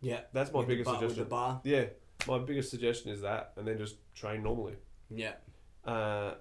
Yeah. 0.00 0.20
That's 0.32 0.52
my 0.52 0.60
With 0.60 0.68
the 0.68 0.72
biggest 0.74 0.84
bar- 0.86 0.94
With 0.94 1.02
the 1.02 1.08
suggestion. 1.14 1.28
bar. 1.30 1.60
Yeah, 1.64 1.84
my 2.28 2.38
biggest 2.38 2.70
suggestion 2.70 3.10
is 3.10 3.22
that, 3.22 3.52
and 3.56 3.66
then 3.66 3.78
just 3.78 3.96
train 4.14 4.42
normally. 4.42 4.76
Yeah. 5.10 5.32
Uh, 5.84 6.34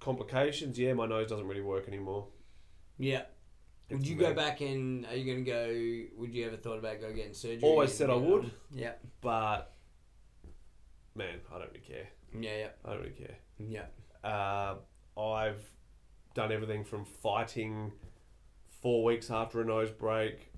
complications, 0.00 0.78
yeah, 0.78 0.92
my 0.94 1.06
nose 1.06 1.28
doesn't 1.28 1.46
really 1.46 1.60
work 1.60 1.86
anymore. 1.88 2.26
Yeah. 2.98 3.22
Would 3.90 4.00
It's 4.00 4.08
you 4.08 4.16
go 4.16 4.34
back 4.34 4.60
and 4.60 5.04
are 5.06 5.16
you 5.16 5.24
going 5.24 5.44
to 5.44 5.50
go? 5.50 6.20
Would 6.20 6.32
you 6.34 6.46
ever 6.46 6.56
thought 6.56 6.78
about 6.78 7.00
go 7.00 7.12
getting 7.12 7.34
surgery? 7.34 7.60
Always 7.62 7.92
said 7.92 8.08
I 8.08 8.14
would. 8.14 8.42
done? 8.42 8.50
Yeah. 8.72 8.92
But 9.20 9.72
man, 11.14 11.40
I 11.52 11.58
don't 11.58 11.68
really 11.68 11.80
care. 11.80 12.08
Yeah. 12.38 12.56
Yeah. 12.56 12.68
I 12.84 12.90
don't 12.90 13.00
really 13.00 13.12
care. 13.12 13.36
Yeah. 13.58 13.86
Uh, 14.28 14.76
I've 15.20 15.68
done 16.34 16.52
everything 16.52 16.84
from 16.84 17.04
fighting 17.04 17.90
four 18.80 19.04
weeks 19.04 19.30
after 19.30 19.60
a 19.60 19.64
nose 19.64 19.90
break 19.90 20.52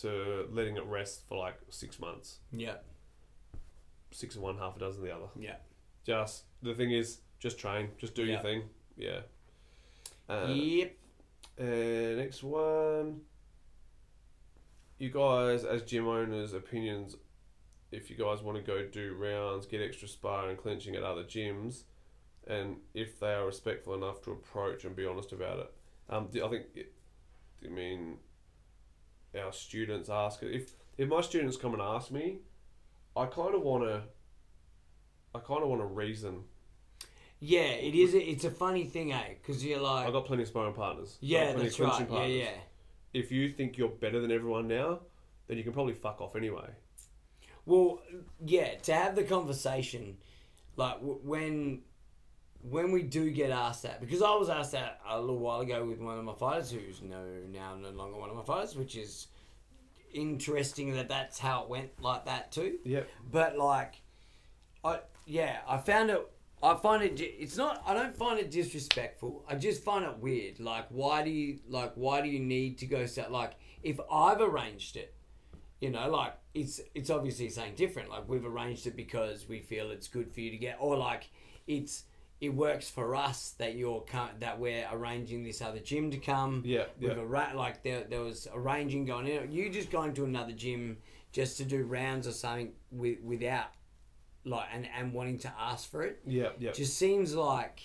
to 0.00 0.46
letting 0.50 0.76
it 0.76 0.84
rest 0.86 1.28
for 1.28 1.36
like 1.36 1.56
six 1.68 1.98
months. 1.98 2.38
Yeah. 2.52 2.76
Six 4.12 4.36
of 4.36 4.42
one, 4.42 4.58
half 4.58 4.76
a 4.76 4.78
dozen 4.78 5.02
of 5.02 5.08
the 5.08 5.14
other. 5.14 5.28
Yeah. 5.38 5.56
Just 6.04 6.44
the 6.62 6.74
thing 6.74 6.92
is, 6.92 7.20
just 7.38 7.58
train, 7.58 7.90
just 7.98 8.14
do 8.14 8.24
your 8.24 8.40
thing. 8.40 8.62
Yeah. 8.96 9.20
Uh, 10.28 10.46
yep. 10.48 10.96
Uh, 11.58 12.16
next 12.16 12.42
one. 12.42 13.20
You 14.98 15.10
guys, 15.10 15.64
as 15.64 15.82
gym 15.82 16.06
owners, 16.06 16.52
opinions. 16.52 17.16
If 17.90 18.08
you 18.10 18.16
guys 18.16 18.40
want 18.42 18.56
to 18.56 18.62
go 18.62 18.84
do 18.84 19.14
rounds, 19.14 19.66
get 19.66 19.80
extra 19.80 20.06
sparring 20.06 20.50
and 20.50 20.58
clinching 20.58 20.94
at 20.94 21.02
other 21.02 21.24
gyms, 21.24 21.82
and 22.46 22.76
if 22.94 23.18
they 23.18 23.32
are 23.32 23.46
respectful 23.46 23.94
enough 23.94 24.22
to 24.22 24.30
approach 24.30 24.84
and 24.84 24.94
be 24.94 25.06
honest 25.06 25.32
about 25.32 25.58
it. 25.58 25.72
Um, 26.08 26.28
I 26.34 26.48
think. 26.48 26.66
It, 26.76 26.92
I 27.64 27.68
mean, 27.68 28.16
our 29.38 29.52
students 29.52 30.08
ask. 30.08 30.42
If 30.42 30.72
if 30.98 31.08
my 31.08 31.20
students 31.20 31.56
come 31.56 31.72
and 31.74 31.82
ask 31.82 32.10
me, 32.10 32.38
I 33.16 33.26
kind 33.26 33.54
of 33.54 33.62
want 33.62 33.84
to. 33.84 34.02
I 35.34 35.38
kind 35.38 35.62
of 35.62 35.68
want 35.68 35.80
to 35.82 35.86
reason. 35.86 36.44
Yeah. 37.38 37.60
It 37.60 37.94
is. 37.94 38.14
It's 38.14 38.44
a 38.44 38.50
funny 38.50 38.84
thing, 38.84 39.12
eh? 39.12 39.34
Because 39.40 39.64
you're 39.64 39.80
like. 39.80 40.06
I've 40.06 40.12
got 40.12 40.26
plenty 40.26 40.42
of 40.42 40.48
sparring 40.48 40.74
partners. 40.74 41.16
Yeah, 41.20 41.52
plenty 41.52 41.56
of 41.56 41.62
that's 41.62 41.80
right. 41.80 41.88
clinching 41.92 42.12
Yeah. 42.14 42.18
partners. 42.18 42.36
Yeah. 42.38 42.60
if 43.12 43.32
you 43.32 43.48
think 43.50 43.76
you're 43.76 43.88
better 43.88 44.20
than 44.20 44.30
everyone 44.30 44.68
now, 44.68 45.00
then 45.48 45.56
you 45.58 45.64
can 45.64 45.72
probably 45.72 45.94
fuck 45.94 46.20
off 46.20 46.36
anyway. 46.36 46.68
Well, 47.66 48.00
yeah, 48.44 48.76
to 48.76 48.94
have 48.94 49.14
the 49.16 49.24
conversation, 49.24 50.16
like 50.76 50.94
w- 50.94 51.20
when 51.22 51.82
when 52.62 52.92
we 52.92 53.02
do 53.02 53.30
get 53.30 53.50
asked 53.50 53.82
that, 53.84 54.00
because 54.00 54.22
I 54.22 54.34
was 54.34 54.48
asked 54.48 54.72
that 54.72 55.00
a 55.08 55.20
little 55.20 55.38
while 55.38 55.60
ago 55.60 55.84
with 55.84 55.98
one 56.00 56.18
of 56.18 56.24
my 56.24 56.34
fighters, 56.34 56.70
who's 56.70 57.00
no 57.02 57.24
now 57.52 57.76
no 57.76 57.90
longer 57.90 58.18
one 58.18 58.30
of 58.30 58.36
my 58.36 58.42
fighters, 58.42 58.76
which 58.76 58.96
is 58.96 59.28
interesting 60.12 60.94
that 60.94 61.08
that's 61.08 61.38
how 61.38 61.62
it 61.62 61.68
went 61.68 61.90
like 62.02 62.26
that 62.26 62.52
too. 62.52 62.78
Yep. 62.84 63.08
But 63.30 63.56
like, 63.56 64.02
I 64.84 65.00
yeah, 65.26 65.58
I 65.66 65.78
found 65.78 66.10
it. 66.10 66.26
I 66.62 66.74
find 66.74 67.02
it. 67.02 67.18
It's 67.20 67.56
not. 67.56 67.82
I 67.86 67.94
don't 67.94 68.14
find 68.14 68.38
it 68.38 68.50
disrespectful. 68.50 69.44
I 69.48 69.54
just 69.54 69.82
find 69.82 70.04
it 70.04 70.18
weird. 70.18 70.60
Like, 70.60 70.86
why 70.90 71.22
do 71.22 71.30
you 71.30 71.60
like? 71.68 71.92
Why 71.94 72.20
do 72.20 72.28
you 72.28 72.40
need 72.40 72.78
to 72.78 72.86
go? 72.86 73.06
set? 73.06 73.32
like, 73.32 73.52
if 73.82 73.98
I've 74.12 74.42
arranged 74.42 74.96
it, 74.96 75.14
you 75.80 75.90
know, 75.90 76.10
like 76.10 76.34
it's 76.52 76.80
it's 76.94 77.08
obviously 77.08 77.48
saying 77.48 77.74
different. 77.76 78.10
Like 78.10 78.28
we've 78.28 78.44
arranged 78.44 78.86
it 78.86 78.96
because 78.96 79.48
we 79.48 79.60
feel 79.60 79.90
it's 79.90 80.08
good 80.08 80.30
for 80.30 80.40
you 80.40 80.50
to 80.50 80.58
get, 80.58 80.76
or 80.78 80.96
like 80.96 81.30
it's 81.66 82.04
it 82.40 82.50
works 82.54 82.88
for 82.88 83.14
us 83.14 83.54
that 83.58 83.74
you're 83.74 84.02
that 84.38 84.58
we're 84.58 84.86
arranging 84.92 85.42
this 85.42 85.60
other 85.60 85.78
gym 85.80 86.10
to 86.10 86.18
come. 86.18 86.62
Yeah, 86.64 86.84
We've 86.98 87.10
yeah. 87.10 87.22
arra- 87.22 87.52
like 87.54 87.82
there 87.82 88.04
there 88.08 88.22
was 88.22 88.48
arranging 88.54 89.04
going 89.04 89.26
in. 89.26 89.52
You 89.52 89.68
just 89.70 89.90
going 89.90 90.14
to 90.14 90.24
another 90.24 90.52
gym 90.52 90.98
just 91.32 91.58
to 91.58 91.64
do 91.64 91.84
rounds 91.84 92.26
or 92.26 92.32
something 92.32 92.72
with, 92.90 93.20
without 93.20 93.66
like 94.44 94.66
and 94.72 94.88
and 94.98 95.12
wanting 95.12 95.38
to 95.38 95.52
ask 95.58 95.90
for 95.90 96.02
it 96.02 96.20
Yep. 96.26 96.56
Yep. 96.60 96.74
just 96.74 96.96
seems 96.96 97.34
like 97.34 97.80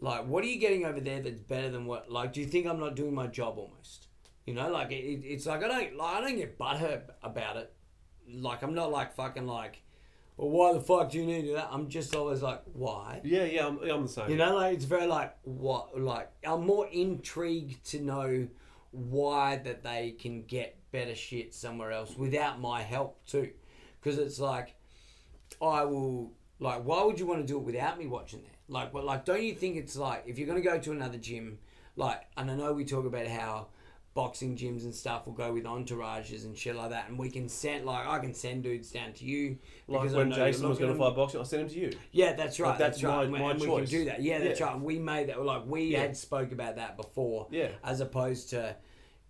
like 0.00 0.26
what 0.26 0.44
are 0.44 0.46
you 0.46 0.58
getting 0.60 0.84
over 0.84 1.00
there 1.00 1.20
that's 1.22 1.40
better 1.40 1.70
than 1.70 1.86
what 1.86 2.10
like 2.12 2.32
do 2.34 2.40
you 2.40 2.46
think 2.46 2.66
i'm 2.66 2.78
not 2.78 2.94
doing 2.94 3.14
my 3.14 3.26
job 3.26 3.56
almost 3.58 4.08
you 4.44 4.52
know 4.52 4.70
like 4.70 4.90
it- 4.92 5.24
it's 5.24 5.46
like 5.46 5.64
i 5.64 5.68
don't 5.68 5.96
like 5.96 6.16
i 6.16 6.20
don't 6.20 6.36
get 6.36 6.58
butthurt 6.58 7.02
about 7.22 7.56
it 7.56 7.72
like 8.30 8.62
i'm 8.62 8.74
not 8.74 8.90
like 8.92 9.14
fucking 9.14 9.46
like 9.46 9.80
well 10.36 10.48
why 10.48 10.72
the 10.72 10.80
fuck 10.80 11.10
do 11.10 11.18
you 11.18 11.26
need 11.26 11.42
to 11.42 11.48
do 11.48 11.54
that 11.54 11.68
i'm 11.70 11.88
just 11.88 12.14
always 12.14 12.42
like 12.42 12.62
why 12.72 13.20
yeah. 13.24 13.44
Yeah. 13.44 13.66
I'm, 13.66 13.78
I'm 13.82 14.02
the 14.02 14.08
same. 14.08 14.30
you 14.30 14.36
know 14.36 14.54
like 14.54 14.74
it's 14.74 14.84
very 14.84 15.06
like 15.06 15.36
what 15.42 15.98
like 15.98 16.30
i'm 16.44 16.66
more 16.66 16.86
intrigued 16.88 17.84
to 17.90 18.00
know 18.00 18.48
why 18.90 19.56
that 19.56 19.82
they 19.82 20.12
can 20.12 20.42
get 20.44 20.78
better 20.92 21.14
shit 21.14 21.54
somewhere 21.54 21.92
else 21.92 22.16
without 22.16 22.60
my 22.60 22.82
help 22.82 23.24
too 23.26 23.50
because 24.00 24.18
it's 24.18 24.38
like 24.38 24.74
I 25.60 25.84
will 25.84 26.32
like 26.60 26.84
why 26.84 27.02
would 27.04 27.18
you 27.18 27.26
want 27.26 27.40
to 27.40 27.46
do 27.46 27.58
it 27.58 27.64
without 27.64 27.98
me 27.98 28.06
watching 28.06 28.42
that? 28.42 28.72
Like 28.72 28.92
but 28.92 29.04
like 29.04 29.24
don't 29.24 29.42
you 29.42 29.54
think 29.54 29.76
it's 29.76 29.96
like 29.96 30.24
if 30.26 30.38
you're 30.38 30.46
gonna 30.46 30.60
go 30.60 30.78
to 30.78 30.92
another 30.92 31.18
gym, 31.18 31.58
like 31.96 32.22
and 32.36 32.50
I 32.50 32.54
know 32.54 32.72
we 32.72 32.84
talk 32.84 33.06
about 33.06 33.26
how 33.26 33.68
boxing 34.16 34.56
gyms 34.56 34.82
and 34.82 34.92
stuff 34.92 35.26
will 35.26 35.32
go 35.34 35.52
with 35.52 35.62
entourages 35.64 36.44
and 36.44 36.56
shit 36.58 36.74
like 36.74 36.90
that 36.90 37.08
and 37.08 37.16
we 37.16 37.30
can 37.30 37.48
send 37.48 37.84
like 37.84 38.04
I 38.08 38.18
can 38.18 38.34
send 38.34 38.64
dudes 38.64 38.90
down 38.90 39.12
to 39.12 39.24
you 39.24 39.58
Like 39.86 40.10
when 40.10 40.32
Jason 40.32 40.68
was 40.68 40.78
going 40.78 40.92
to 40.92 40.98
fight 40.98 41.14
boxing, 41.14 41.40
I 41.40 41.44
sent 41.44 41.62
him 41.62 41.68
to 41.68 41.78
you. 41.78 41.92
yeah, 42.10 42.32
that's 42.32 42.58
right. 42.58 42.70
Like, 42.70 42.78
that's, 42.78 43.02
that's 43.02 43.04
right. 43.04 43.16
my- 43.16 43.22
and 43.24 43.32
we- 43.32 43.38
my 43.38 43.50
and 43.52 43.60
we 43.60 43.66
can 43.66 43.84
do 43.84 44.04
that. 44.06 44.20
Yeah, 44.22 44.38
that's 44.40 44.58
Yeah. 44.58 44.66
right. 44.66 44.74
And 44.74 44.82
we 44.84 44.98
made 44.98 45.28
that. 45.28 45.40
Like 45.44 45.66
we 45.66 45.82
Yeah. 45.84 46.00
had 46.00 46.16
spoke 46.16 46.50
about 46.50 46.74
that 46.76 46.96
before. 46.96 47.46
Yeah. 47.52 47.68
As 47.84 48.00
opposed 48.00 48.50
to 48.50 48.74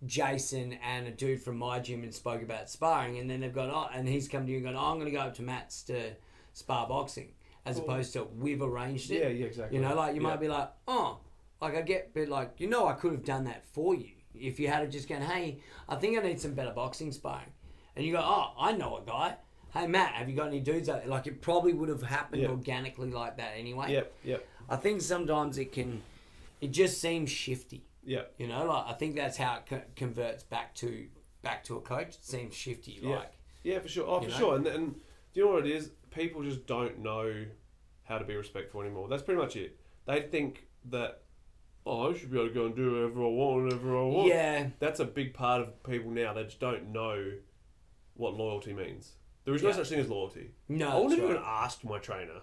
Jason 0.05 0.73
and 0.83 1.07
a 1.07 1.11
dude 1.11 1.41
from 1.41 1.57
my 1.57 1.79
gym 1.79 2.03
and 2.03 2.13
spoke 2.13 2.41
about 2.41 2.69
sparring, 2.69 3.17
and 3.17 3.29
then 3.29 3.41
they've 3.41 3.53
gone, 3.53 3.71
oh, 3.71 3.89
and 3.93 4.07
he's 4.07 4.27
come 4.27 4.45
to 4.45 4.51
you 4.51 4.57
and 4.59 4.65
gone, 4.67 4.75
oh, 4.75 4.91
I'm 4.91 4.99
going 4.99 5.11
to 5.11 5.11
go 5.11 5.19
up 5.19 5.33
to 5.35 5.41
Matt's 5.41 5.83
to 5.83 6.11
spar 6.53 6.87
boxing, 6.87 7.33
as 7.65 7.77
opposed 7.79 8.13
to 8.13 8.23
we've 8.23 8.61
arranged 8.61 9.11
it. 9.11 9.21
Yeah. 9.21 9.27
Yeah. 9.29 9.45
Exactly. 9.47 9.77
You 9.77 9.83
know, 9.83 9.95
like 9.95 10.15
you 10.15 10.21
Yeah. 10.21 10.27
might 10.29 10.39
be 10.39 10.47
like, 10.47 10.69
oh, 10.87 11.19
like 11.61 11.75
I 11.75 11.81
get, 11.81 12.13
but 12.13 12.27
like 12.29 12.59
you 12.59 12.67
know, 12.69 12.87
I 12.87 12.93
could 12.93 13.11
have 13.11 13.25
done 13.25 13.45
that 13.45 13.65
for 13.73 13.95
you 13.95 14.11
if 14.39 14.59
you 14.59 14.67
had 14.67 14.83
it 14.83 14.91
just 14.91 15.07
gone, 15.09 15.21
hey, 15.21 15.59
I 15.89 15.95
think 15.95 16.17
I 16.17 16.21
need 16.21 16.39
some 16.39 16.53
better 16.53 16.71
boxing 16.71 17.11
sparring, 17.11 17.51
and 17.95 18.05
you 18.05 18.13
go, 18.13 18.21
oh, 18.23 18.53
I 18.59 18.71
know 18.73 18.97
a 18.97 19.01
guy. 19.05 19.35
Hey 19.73 19.85
Matt, 19.85 20.13
have 20.13 20.29
you 20.29 20.35
got 20.35 20.47
any 20.47 20.59
dudes 20.61 20.87
out 20.89 21.01
there? 21.01 21.09
Like 21.09 21.27
it 21.27 21.41
probably 21.41 21.73
would 21.73 21.89
have 21.89 22.01
happened 22.01 22.41
Yeah. 22.41 22.49
organically 22.49 23.11
like 23.11 23.37
that 23.37 23.53
anyway. 23.57 23.91
Yep. 23.91 24.13
Yep. 24.23 24.47
I 24.69 24.75
think 24.77 25.01
sometimes 25.01 25.57
it 25.57 25.71
can, 25.73 26.01
it 26.61 26.71
just 26.71 27.01
seems 27.01 27.29
shifty. 27.29 27.83
Yep. 28.05 28.33
You 28.37 28.47
know, 28.47 28.65
like 28.65 28.85
I 28.87 28.93
think 28.93 29.17
that's 29.17 29.35
how 29.37 29.57
it 29.57 29.65
co- 29.67 29.81
converts 29.95 30.43
back 30.43 30.73
to 30.75 31.07
back 31.43 31.63
to 31.65 31.75
a 31.75 31.81
coach. 31.81 32.15
It 32.15 32.23
seems 32.25 32.55
shifty. 32.55 32.97
Yeah. 33.01 33.17
Like 33.17 33.33
Yeah. 33.63 33.79
For 33.79 33.87
sure. 33.89 34.07
Oh, 34.07 34.21
for 34.21 34.29
know? 34.29 34.37
sure. 34.37 34.55
And 34.55 34.65
and 34.67 34.93
do 35.33 35.39
you 35.41 35.45
know 35.45 35.51
what 35.53 35.67
it 35.67 35.71
is? 35.75 35.91
People 36.11 36.41
just 36.43 36.65
don't 36.65 36.99
know 36.99 37.45
how 38.03 38.17
to 38.17 38.25
be 38.25 38.35
respectful 38.35 38.81
anymore. 38.81 39.09
That's 39.09 39.21
pretty 39.23 39.41
much 39.41 39.57
it. 39.57 39.77
They 40.05 40.21
think 40.21 40.65
that. 40.85 41.23
Oh, 41.87 42.11
I 42.13 42.17
should 42.17 42.31
be 42.31 42.37
able 42.37 42.49
to 42.49 42.53
go 42.53 42.65
and 42.65 42.75
do 42.75 42.91
whatever 42.93 43.23
I 43.23 43.27
want, 43.29 43.63
whenever 43.63 43.97
I 43.97 44.01
want. 44.03 44.27
yeah, 44.27 44.67
That's 44.79 44.99
a 44.99 45.05
big 45.05 45.33
part 45.33 45.61
of 45.61 45.83
people 45.83 46.11
now. 46.11 46.33
They 46.33 46.43
just 46.43 46.59
don't 46.59 46.91
know 46.91 47.31
what 48.15 48.33
loyalty 48.35 48.73
means. 48.73 49.13
There 49.45 49.53
is 49.55 49.63
no 49.63 49.69
Yeah. 49.69 49.75
such 49.75 49.89
thing 49.89 49.99
as 49.99 50.09
loyalty. 50.09 50.51
No, 50.67 50.89
I 50.89 50.99
wouldn't 50.99 51.21
even 51.21 51.41
asked 51.43 51.85
my 51.85 51.99
trainer. 51.99 52.41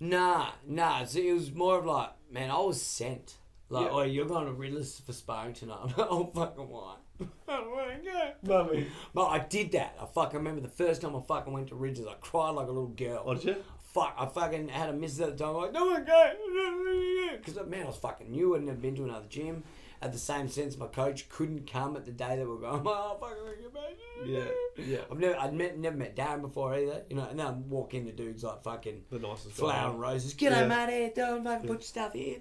Nah, 0.00 0.50
nah. 0.66 1.04
So 1.04 1.18
it 1.18 1.32
was 1.32 1.52
more 1.52 1.78
of 1.78 1.86
like, 1.86 2.10
man, 2.30 2.50
I 2.50 2.58
was 2.60 2.80
sent. 2.80 3.36
Like, 3.70 3.86
Yeah. 3.86 3.90
oh, 3.92 4.02
you're 4.02 4.26
going 4.26 4.46
to 4.46 4.52
Riddler's 4.52 5.00
for 5.00 5.12
sparring 5.12 5.54
tonight. 5.54 5.78
I'm 5.82 5.88
like, 5.96 6.08
oh, 6.10 6.30
fucking 6.34 6.68
why? 6.68 6.96
I 7.48 7.56
don't 7.56 7.70
want 7.70 8.04
to 8.04 8.10
go. 8.44 8.64
Mummy. 8.64 8.86
But 9.14 9.26
I 9.26 9.38
did 9.40 9.72
that. 9.72 9.96
I 10.00 10.06
fucking 10.06 10.38
remember 10.38 10.60
the 10.60 10.68
first 10.68 11.00
time 11.02 11.16
I 11.16 11.20
fucking 11.20 11.52
went 11.52 11.68
to 11.68 11.74
Ridges. 11.74 12.06
I 12.06 12.14
cried 12.20 12.50
like 12.50 12.66
a 12.68 12.70
little 12.70 12.88
girl. 12.88 13.22
Oh, 13.26 13.34
did 13.34 13.44
you? 13.44 13.56
Fuck, 13.92 14.14
I 14.18 14.26
fucking 14.26 14.68
had 14.68 14.90
a 14.90 14.92
miss 14.92 15.18
at 15.20 15.36
the 15.36 15.44
time. 15.44 15.56
i 15.56 15.58
like, 15.60 15.72
no 15.72 15.86
one 15.86 16.04
go. 16.04 16.32
Because, 17.38 17.66
man, 17.68 17.84
I 17.84 17.86
was 17.86 17.96
fucking 17.96 18.30
new. 18.30 18.56
I'd 18.56 18.62
never 18.64 18.76
been 18.78 18.96
to 18.96 19.04
another 19.04 19.26
gym. 19.28 19.62
At 20.00 20.12
the 20.12 20.18
same 20.18 20.48
sense, 20.48 20.76
my 20.76 20.86
coach 20.86 21.28
couldn't 21.28 21.70
come 21.70 21.96
at 21.96 22.04
the 22.04 22.10
day 22.12 22.36
that 22.36 22.38
we 22.38 22.46
were 22.46 22.58
going, 22.58 22.82
oh, 22.86 23.16
fucking 23.20 23.36
wanna 23.42 23.56
get. 23.56 24.26
Yeah, 24.26 24.84
yeah. 24.84 24.98
I've 25.10 25.18
never, 25.18 25.38
I'd 25.38 25.54
met, 25.54 25.78
never 25.78 25.96
met 25.96 26.16
Darren 26.16 26.40
before 26.40 26.74
either. 26.74 27.02
You 27.08 27.16
know, 27.16 27.24
and 27.24 27.38
then 27.38 27.46
I 27.46 27.50
walk 27.50 27.90
the 27.90 28.00
dudes 28.00 28.44
like 28.44 28.62
fucking 28.62 29.04
The 29.10 29.18
nicest 29.18 29.56
guy. 29.56 29.60
flower 29.66 29.90
and 29.90 30.00
roses. 30.00 30.34
G'day, 30.34 30.50
Yeah. 30.50 30.66
mate. 30.66 30.74
How 30.74 30.90
you 30.90 31.12
doing? 31.14 31.44
Fucking 31.44 31.66
put 31.68 31.76
your 31.78 31.82
stuff 31.82 32.12
here. 32.12 32.38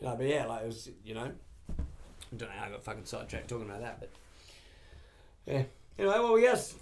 You 0.00 0.06
know, 0.06 0.16
but 0.16 0.26
yeah, 0.26 0.46
like 0.46 0.62
it 0.62 0.66
was, 0.66 0.90
you 1.04 1.14
know, 1.14 1.30
I 1.70 2.36
don't 2.36 2.48
know 2.48 2.54
how 2.56 2.66
I 2.66 2.70
got 2.70 2.84
fucking 2.84 3.04
sidetracked 3.04 3.48
talking 3.48 3.68
about 3.68 3.80
that, 3.82 4.00
but 4.00 4.10
yeah. 5.46 5.62
Anyway, 5.98 6.14
well, 6.18 6.38
yes. 6.38 6.74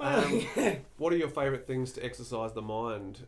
Um, 0.00 0.46
What 0.96 1.12
are 1.12 1.16
your 1.16 1.28
favourite 1.28 1.66
things 1.66 1.92
to 1.92 2.04
exercise 2.04 2.52
the 2.52 2.62
mind? 2.62 3.26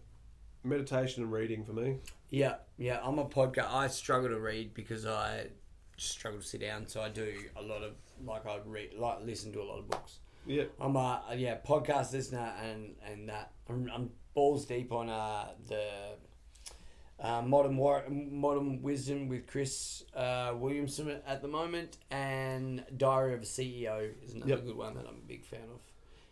Meditation 0.64 1.22
and 1.22 1.32
reading 1.32 1.64
for 1.64 1.72
me. 1.72 1.98
yeah, 2.30 2.56
yeah. 2.76 2.98
I'm 3.02 3.18
a 3.18 3.24
podcast. 3.24 3.72
I 3.72 3.86
struggle 3.88 4.30
to 4.30 4.40
read 4.40 4.74
because 4.74 5.06
I 5.06 5.46
struggle 5.96 6.40
to 6.40 6.46
sit 6.46 6.60
down. 6.60 6.88
So 6.88 7.00
I 7.00 7.08
do 7.08 7.32
a 7.56 7.62
lot 7.62 7.82
of 7.82 7.92
like 8.24 8.46
I 8.46 8.58
read, 8.66 8.94
like 8.98 9.18
listen 9.24 9.52
to 9.52 9.62
a 9.62 9.64
lot 9.64 9.78
of 9.78 9.88
books. 9.88 10.18
Yeah. 10.44 10.64
I'm 10.80 10.96
a 10.96 11.22
yeah 11.36 11.58
podcast 11.64 12.12
listener 12.12 12.52
and 12.64 12.94
and 13.04 13.28
that 13.28 13.52
I'm, 13.68 13.90
I'm 13.94 14.10
balls 14.34 14.64
deep 14.64 14.92
on 14.92 15.08
uh 15.08 15.48
the 15.68 15.84
uh, 17.20 17.42
modern 17.42 17.76
war 17.76 18.04
modern 18.10 18.82
wisdom 18.82 19.28
with 19.28 19.46
Chris 19.46 20.04
uh, 20.14 20.52
Williamson 20.56 21.20
at 21.26 21.42
the 21.42 21.48
moment 21.48 21.96
and 22.10 22.84
Diary 22.96 23.34
of 23.34 23.42
a 23.42 23.46
CEO 23.46 24.10
is 24.24 24.34
another 24.34 24.50
Yep. 24.50 24.64
good 24.66 24.76
one 24.76 24.94
that 24.94 25.06
I'm 25.08 25.14
a 25.16 25.28
big 25.28 25.44
fan 25.44 25.60
of. 25.72 25.80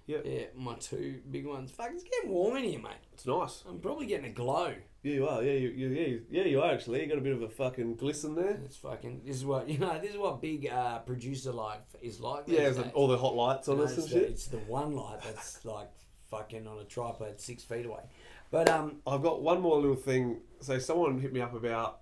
Yeah. 0.06 0.18
Yeah, 0.24 0.42
my 0.54 0.74
two 0.74 1.20
big 1.30 1.46
ones. 1.46 1.70
Fuck, 1.70 1.90
it's 1.92 2.04
getting 2.04 2.30
warm 2.30 2.56
in 2.58 2.64
here, 2.64 2.78
mate. 2.78 2.92
It's 3.14 3.26
nice. 3.26 3.64
I'm 3.66 3.78
probably 3.80 4.06
getting 4.06 4.26
a 4.26 4.34
glow. 4.34 4.74
Yeah, 5.02 5.12
you 5.14 5.28
are. 5.28 5.42
Yeah, 5.42 5.52
you, 5.52 5.68
you, 5.70 5.88
yeah, 5.88 6.06
you, 6.06 6.22
yeah, 6.30 6.44
you 6.44 6.60
are 6.60 6.72
actually. 6.72 7.02
You 7.02 7.08
got 7.08 7.18
a 7.18 7.22
bit 7.22 7.32
of 7.32 7.42
a 7.42 7.48
fucking 7.48 7.96
glisten 7.96 8.34
there. 8.34 8.58
It's 8.64 8.76
fucking. 8.76 9.22
This 9.24 9.36
is 9.36 9.44
what 9.46 9.68
you 9.70 9.78
know. 9.78 9.98
This 9.98 10.10
is 10.10 10.18
what 10.18 10.42
big 10.42 10.68
uh, 10.68 10.98
producer 11.00 11.52
life 11.52 11.80
is 12.02 12.20
like. 12.20 12.44
Yeah, 12.46 12.68
the, 12.70 12.90
all 12.90 13.08
the 13.08 13.16
hot 13.16 13.34
lights 13.34 13.68
on 13.68 13.76
You 13.78 13.84
know, 13.84 13.86
us 13.86 13.94
and 13.94 14.04
it's, 14.04 14.12
the, 14.12 14.18
shit. 14.20 14.30
it's 14.30 14.46
the 14.46 14.58
one 14.58 14.94
light 14.94 15.20
that's 15.22 15.64
like 15.64 15.90
fucking 16.30 16.66
on 16.66 16.78
a 16.78 16.84
tripod 16.84 17.40
six 17.40 17.62
feet 17.64 17.86
away. 17.86 18.02
But 18.50 18.68
um, 18.68 18.96
I've 19.06 19.22
got 19.22 19.42
one 19.42 19.60
more 19.60 19.80
little 19.80 19.96
thing. 19.96 20.40
So 20.60 20.78
someone 20.78 21.18
hit 21.18 21.32
me 21.32 21.40
up 21.40 21.54
about 21.54 22.00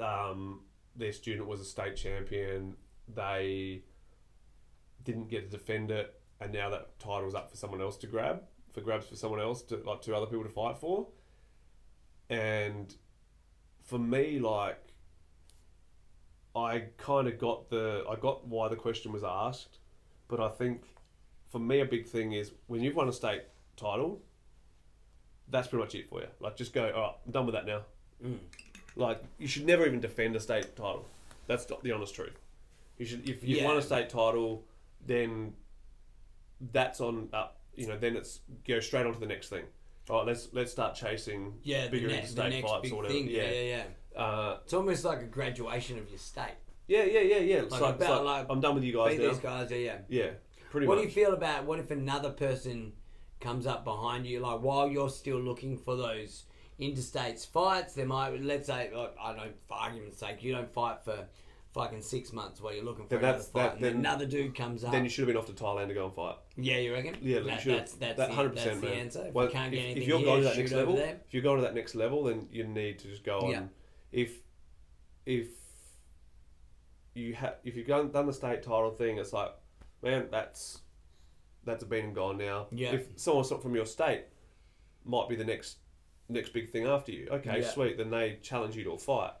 um, 0.00 0.62
their 0.96 1.12
student 1.12 1.46
was 1.46 1.60
a 1.60 1.64
state 1.64 1.96
champion. 1.96 2.74
They 3.14 3.82
didn't 5.04 5.28
get 5.30 5.50
to 5.50 5.56
defend 5.56 5.90
it, 5.90 6.12
and 6.40 6.52
now 6.52 6.70
that 6.70 6.98
title's 6.98 7.34
up 7.34 7.50
for 7.50 7.56
someone 7.56 7.80
else 7.80 7.96
to 7.98 8.06
grab, 8.06 8.42
for 8.72 8.80
grabs 8.80 9.06
for 9.06 9.16
someone 9.16 9.40
else 9.40 9.62
to 9.62 9.76
like 9.78 10.02
two 10.02 10.14
other 10.14 10.26
people 10.26 10.44
to 10.44 10.50
fight 10.50 10.78
for. 10.78 11.08
And 12.28 12.94
for 13.82 13.98
me, 13.98 14.38
like, 14.38 14.80
I 16.54 16.84
kind 16.98 17.28
of 17.28 17.38
got 17.38 17.70
the 17.70 18.04
I 18.08 18.16
got 18.16 18.46
why 18.46 18.68
the 18.68 18.76
question 18.76 19.12
was 19.12 19.22
asked, 19.24 19.78
but 20.28 20.40
I 20.40 20.48
think 20.48 20.82
for 21.48 21.58
me 21.58 21.80
a 21.80 21.84
big 21.84 22.06
thing 22.06 22.32
is 22.32 22.52
when 22.66 22.82
you've 22.82 22.96
won 22.96 23.08
a 23.08 23.12
state 23.12 23.42
title, 23.76 24.20
that's 25.48 25.68
pretty 25.68 25.84
much 25.84 25.94
it 25.94 26.08
for 26.08 26.20
you. 26.20 26.26
Like, 26.40 26.56
just 26.56 26.72
go, 26.72 26.90
all 26.90 27.00
right, 27.00 27.14
I'm 27.24 27.32
done 27.32 27.46
with 27.46 27.54
that 27.54 27.66
now. 27.66 27.82
Mm. 28.24 28.38
Like, 28.96 29.22
you 29.38 29.46
should 29.46 29.66
never 29.66 29.86
even 29.86 30.00
defend 30.00 30.34
a 30.34 30.40
state 30.40 30.74
title. 30.74 31.06
That's 31.46 31.66
the 31.66 31.92
honest 31.92 32.14
truth. 32.14 32.36
You 32.98 33.04
should, 33.06 33.28
if 33.28 33.44
you've 33.44 33.58
Yeah. 33.60 33.66
won 33.66 33.76
a 33.76 33.82
state 33.82 34.08
title, 34.08 34.64
then 35.06 35.54
that's 36.72 37.00
on 37.00 37.28
up. 37.32 37.58
You 37.74 37.86
know, 37.88 37.98
then 37.98 38.16
it's 38.16 38.40
go 38.66 38.80
straight 38.80 39.06
on 39.06 39.12
to 39.14 39.20
the 39.20 39.26
next 39.26 39.48
thing. 39.48 39.64
All 40.08 40.18
right, 40.18 40.26
let's 40.26 40.48
let's 40.52 40.72
start 40.72 40.94
chasing 40.94 41.54
yeah, 41.62 41.88
bigger 41.88 42.08
ne- 42.08 42.18
interstate 42.18 42.62
fights 42.64 42.90
or 42.92 42.96
whatever. 42.96 43.12
thing. 43.14 43.28
Yeah, 43.28 43.42
Yeah, 43.42 43.50
yeah, 43.50 43.84
yeah. 44.14 44.20
Uh, 44.22 44.58
It's 44.64 44.72
almost 44.72 45.04
like 45.04 45.20
a 45.20 45.24
graduation 45.26 45.98
of 45.98 46.08
your 46.08 46.18
state. 46.18 46.54
yeah, 46.86 47.02
yeah, 47.04 47.20
yeah, 47.20 47.38
yeah. 47.38 47.56
It's 47.56 47.72
Like 47.72 47.80
like, 47.82 47.94
about, 47.96 48.24
like, 48.24 48.46
I'm 48.48 48.60
done 48.60 48.74
with 48.76 48.84
you 48.84 48.94
guys 48.94 49.18
now. 49.18 49.28
these 49.28 49.38
guys, 49.38 49.70
yeah, 49.70 49.76
yeah. 49.76 49.98
Yeah, 50.08 50.30
pretty 50.70 50.86
what 50.86 50.94
much. 50.98 51.02
do 51.02 51.08
you 51.08 51.14
feel 51.14 51.34
about 51.34 51.64
what 51.64 51.78
if 51.80 51.90
another 51.90 52.30
person 52.30 52.92
comes 53.40 53.66
up 53.66 53.84
behind 53.84 54.26
you, 54.26 54.40
like 54.40 54.60
while 54.60 54.88
you're 54.88 55.10
still 55.10 55.38
looking 55.38 55.76
for 55.76 55.96
those 55.96 56.44
interstates 56.80 57.46
fights? 57.46 57.94
There 57.94 58.06
might, 58.06 58.40
let's 58.42 58.68
say, 58.68 58.90
like, 58.94 59.14
I 59.20 59.28
don't 59.32 59.36
know, 59.38 59.52
for 59.68 59.74
argument's 59.74 60.18
sake, 60.18 60.42
you 60.42 60.52
don't 60.52 60.72
fight 60.72 61.02
for 61.04 61.26
fucking 61.76 62.00
six 62.00 62.32
months 62.32 62.60
while 62.62 62.74
you're 62.74 62.82
looking 62.84 63.04
for 63.04 63.10
Then 63.10 63.18
another 63.18 63.32
that's- 63.38 63.50
fight, 63.50 63.62
that- 63.62 63.74
and 63.74 63.84
then- 63.84 63.96
another 63.96 64.24
dude 64.26 64.54
comes 64.54 64.82
up. 64.82 64.92
then 64.92 65.04
you 65.04 65.10
should 65.10 65.20
have 65.22 65.26
been 65.28 65.36
off 65.36 65.46
to 65.46 65.52
Thailand 65.52 65.88
to 65.88 65.94
go 65.94 66.06
and 66.06 66.14
fight. 66.14 66.36
yeah, 66.56 66.78
you 66.78 66.92
reckon? 66.94 67.18
Yeah, 67.20 67.40
that, 67.40 67.44
you 67.56 67.60
should. 67.60 67.72
that's 67.80 67.92
that's 67.92 68.16
that 68.16 68.28
the, 68.30 68.34
hundred 68.34 68.52
that's 68.56 68.64
percent, 68.64 68.80
the 68.80 68.86
man. 68.88 68.98
answer. 68.98 69.24
If 69.28 69.34
Well, 69.34 69.44
you 69.44 69.50
can't 69.52 69.70
get 69.72 69.78
anything 69.84 70.02
if 70.02 70.08
you're 70.08 70.18
here, 70.18 70.26
going 70.26 70.40
to 70.40 70.44
that 70.48 70.54
shoot 70.54 70.60
next 70.62 70.72
over 70.72 70.80
level, 70.80 70.96
there. 70.96 71.20
if 71.26 71.34
you're 71.34 71.42
going 71.42 71.56
to 71.58 71.62
that 71.62 71.74
next 71.74 71.94
level, 71.94 72.24
then 72.24 72.48
you 72.50 72.64
need 72.64 72.98
to 73.00 73.08
just 73.08 73.24
go 73.24 73.40
on. 73.40 73.50
Yeah. 73.50 73.62
If 74.10 74.40
if 75.26 75.48
you 77.14 77.34
have 77.34 77.56
if 77.64 77.76
you've 77.76 77.86
done, 77.86 78.10
done 78.10 78.26
the 78.26 78.32
state 78.32 78.62
title 78.62 78.90
thing, 78.90 79.18
it's 79.18 79.32
like, 79.34 79.50
man, 80.02 80.28
that's 80.30 80.80
that's 81.64 81.84
been 81.84 82.06
and 82.06 82.14
gone 82.14 82.38
now. 82.38 82.68
Yeah. 82.70 82.92
If 82.92 83.08
someone's 83.16 83.48
someone 83.48 83.62
from 83.62 83.74
your 83.74 83.86
state 83.86 84.24
might 85.04 85.28
be 85.28 85.36
the 85.36 85.44
next 85.44 85.76
next 86.28 86.52
big 86.54 86.70
thing 86.70 86.86
after 86.86 87.12
you, 87.12 87.28
okay, 87.30 87.60
Yeah. 87.60 87.68
sweet. 87.68 87.98
Then 87.98 88.10
they 88.10 88.38
challenge 88.42 88.76
you 88.76 88.84
to 88.84 88.92
a 88.92 88.98
fight. 88.98 89.32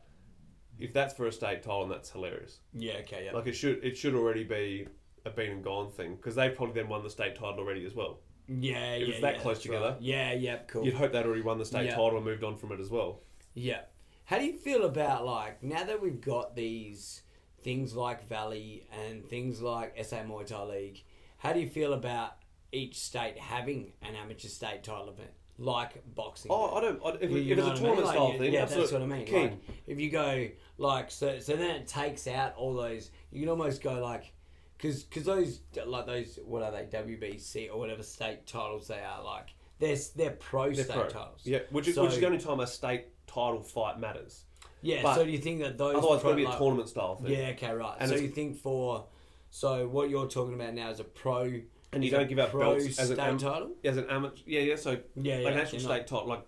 If 0.78 0.92
that's 0.92 1.14
for 1.14 1.26
a 1.26 1.32
state 1.32 1.62
title, 1.62 1.82
and 1.84 1.90
that's 1.90 2.10
hilarious. 2.10 2.60
Yeah, 2.74 2.94
okay, 3.00 3.24
yeah. 3.26 3.32
Like 3.32 3.46
it 3.46 3.54
should 3.54 3.82
it 3.84 3.96
should 3.96 4.14
already 4.14 4.44
be 4.44 4.86
a 5.24 5.30
been 5.30 5.50
and 5.50 5.64
gone 5.64 5.90
thing 5.90 6.16
because 6.16 6.34
they 6.34 6.48
probably 6.50 6.80
then 6.80 6.88
won 6.88 7.02
the 7.02 7.10
state 7.10 7.34
title 7.34 7.58
already 7.58 7.84
as 7.84 7.94
well. 7.94 8.20
yeah, 8.48 8.94
it 8.94 9.00
yeah. 9.00 9.06
was 9.14 9.20
that 9.22 9.34
yeah, 9.36 9.40
close 9.42 9.60
together. 9.60 9.90
right. 9.92 10.00
Yeah, 10.00 10.32
yeah, 10.32 10.56
cool. 10.68 10.84
You'd 10.84 10.94
hope 10.94 11.12
they'd 11.12 11.24
already 11.26 11.42
won 11.42 11.58
the 11.58 11.64
state 11.64 11.86
Yeah. 11.86 11.90
title 11.96 12.16
and 12.16 12.24
moved 12.24 12.44
on 12.44 12.56
from 12.56 12.70
it 12.72 12.78
as 12.80 12.90
well. 12.90 13.20
Yeah. 13.54 13.80
How 14.24 14.38
do 14.38 14.44
you 14.44 14.54
feel 14.54 14.84
about 14.84 15.24
like 15.24 15.62
now 15.62 15.82
that 15.84 16.00
we've 16.02 16.20
got 16.20 16.54
these 16.54 17.22
things 17.62 17.94
like 17.94 18.28
Valley 18.28 18.86
and 18.92 19.24
things 19.28 19.60
like 19.60 19.96
SA 20.04 20.18
Muay 20.18 20.46
Thai 20.46 20.62
League? 20.64 21.04
How 21.38 21.52
do 21.52 21.60
you 21.60 21.68
feel 21.68 21.92
about 21.92 22.36
each 22.72 23.00
state 23.00 23.38
having 23.38 23.92
an 24.02 24.14
amateur 24.14 24.48
state 24.48 24.82
title 24.84 25.08
event 25.08 25.30
like 25.58 26.02
boxing? 26.14 26.50
Oh, 26.52 26.74
I 26.76 26.80
don't. 26.80 27.00
I, 27.04 27.08
if, 27.20 27.30
You- 27.30 27.38
you 27.38 27.52
if 27.54 27.58
it's 27.58 27.66
a 27.66 27.70
what 27.70 27.70
I 27.70 27.72
mean? 27.72 27.76
tournament 27.82 28.06
Like, 28.06 28.14
style 28.14 28.38
thing, 28.38 28.52
yeah, 28.52 28.62
absolute- 28.62 28.80
that's 28.82 28.92
what 28.92 29.02
I 29.02 29.06
mean. 29.06 29.32
Like, 29.32 29.52
if 29.86 30.00
you 30.00 30.10
go 30.10 30.48
like 30.78 31.10
so, 31.10 31.38
so 31.38 31.56
then 31.56 31.70
it 31.76 31.86
takes 31.86 32.26
out 32.26 32.54
all 32.56 32.74
those. 32.74 33.10
You 33.32 33.40
can 33.40 33.48
almost 33.48 33.82
go 33.82 34.02
like, 34.02 34.32
because 34.76 35.04
because 35.04 35.24
those 35.24 35.60
like 35.86 36.06
those 36.06 36.38
what 36.44 36.62
are 36.62 36.70
they 36.72 36.84
WBC 36.84 37.70
or 37.72 37.78
whatever 37.78 38.02
state 38.02 38.46
titles 38.46 38.88
they 38.88 39.00
are 39.00 39.22
like. 39.24 39.48
They're 39.78 39.96
they're 40.14 40.30
pro 40.30 40.72
They're 40.72 40.84
state 40.84 40.94
pro. 40.94 41.08
titles. 41.08 41.40
Yeah, 41.44 41.58
which 41.70 41.88
is, 41.88 41.94
So- 41.94 42.04
which 42.04 42.12
is 42.14 42.20
the 42.20 42.26
only 42.26 42.38
time 42.38 42.60
a 42.60 42.66
state 42.66 43.06
title 43.26 43.62
fight 43.62 43.98
matters. 44.00 44.44
Yeah. 44.82 45.02
But 45.02 45.14
so 45.16 45.24
do 45.24 45.30
you 45.30 45.38
think 45.38 45.60
that 45.60 45.76
those 45.78 45.96
Otherwise, 45.96 46.14
it's 46.16 46.22
pro, 46.22 46.30
got 46.30 46.32
to 46.32 46.36
be 46.36 46.44
a 46.44 46.48
like- 46.48 46.58
tournament 46.58 46.88
style 46.88 47.16
thing. 47.16 47.32
Yeah, 47.32 47.48
okay, 47.48 47.72
right. 47.72 47.96
And 47.98 48.08
so 48.08 48.16
you 48.16 48.28
think 48.28 48.56
for 48.58 49.04
so 49.50 49.88
what 49.88 50.10
you're 50.10 50.28
talking 50.28 50.54
about 50.54 50.74
now 50.74 50.90
is 50.90 51.00
a 51.00 51.04
pro 51.04 51.60
And 51.92 52.04
you 52.04 52.10
don't 52.10 52.28
give 52.28 52.38
out 52.38 52.52
belts 52.52 52.98
as 52.98 53.10
an 53.10 53.20
am- 53.20 53.38
title? 53.38 53.70
As 53.84 53.96
an 53.96 54.06
amateur, 54.10 54.42
yeah, 54.46 54.60
yeah. 54.60 54.76
So 54.76 54.98
Yeah, 55.14 55.38
yeah. 55.38 55.44
like 55.44 55.54
an 55.54 55.60
actual 55.60 55.78
you're 55.80 55.88
not- 55.88 55.94
state 55.96 56.06
title, 56.08 56.26
like 56.28 56.44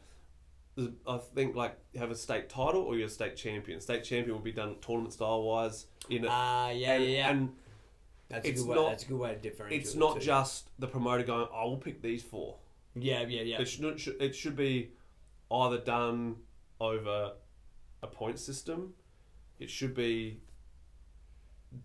I 1.06 1.18
think 1.34 1.56
like 1.56 1.76
you 1.92 2.00
have 2.00 2.10
a 2.10 2.14
state 2.14 2.48
title 2.48 2.82
or 2.82 2.96
you're 2.96 3.06
a 3.06 3.10
state 3.10 3.34
champion. 3.36 3.80
State 3.80 4.04
champion 4.04 4.36
will 4.36 4.42
be 4.42 4.52
done 4.52 4.76
tournament 4.80 5.12
style 5.12 5.42
wise 5.42 5.86
You 6.08 6.20
know. 6.20 6.28
Ah, 6.30 6.70
yeah, 6.70 6.92
and, 6.94 7.04
yeah, 7.04 7.10
yeah. 7.10 7.30
and 7.30 7.56
that's 8.28 8.48
a 8.48 8.52
good 8.52 8.66
way. 8.66 8.74
not- 8.76 8.88
that's 8.90 9.04
a 9.04 9.08
good 9.08 9.18
way 9.18 9.34
to 9.34 9.40
differentiate. 9.40 9.82
it's 9.82 9.94
not 9.94 10.20
just 10.20 10.70
the 10.78 10.86
promoter 10.86 11.24
going, 11.24 11.48
"I 11.52 11.64
will 11.64 11.78
pick 11.78 12.00
these 12.02 12.22
four. 12.22 12.58
Yeah, 12.94 13.22
yeah, 13.22 13.42
yeah. 13.42 13.60
It 13.60 13.66
should 13.66 14.00
it 14.20 14.34
should 14.36 14.56
be 14.56 14.90
either 15.50 15.78
done 15.78 16.36
over 16.80 17.32
a 18.02 18.06
point 18.06 18.38
system. 18.38 18.94
It 19.58 19.70
should 19.70 19.94
be 19.94 20.40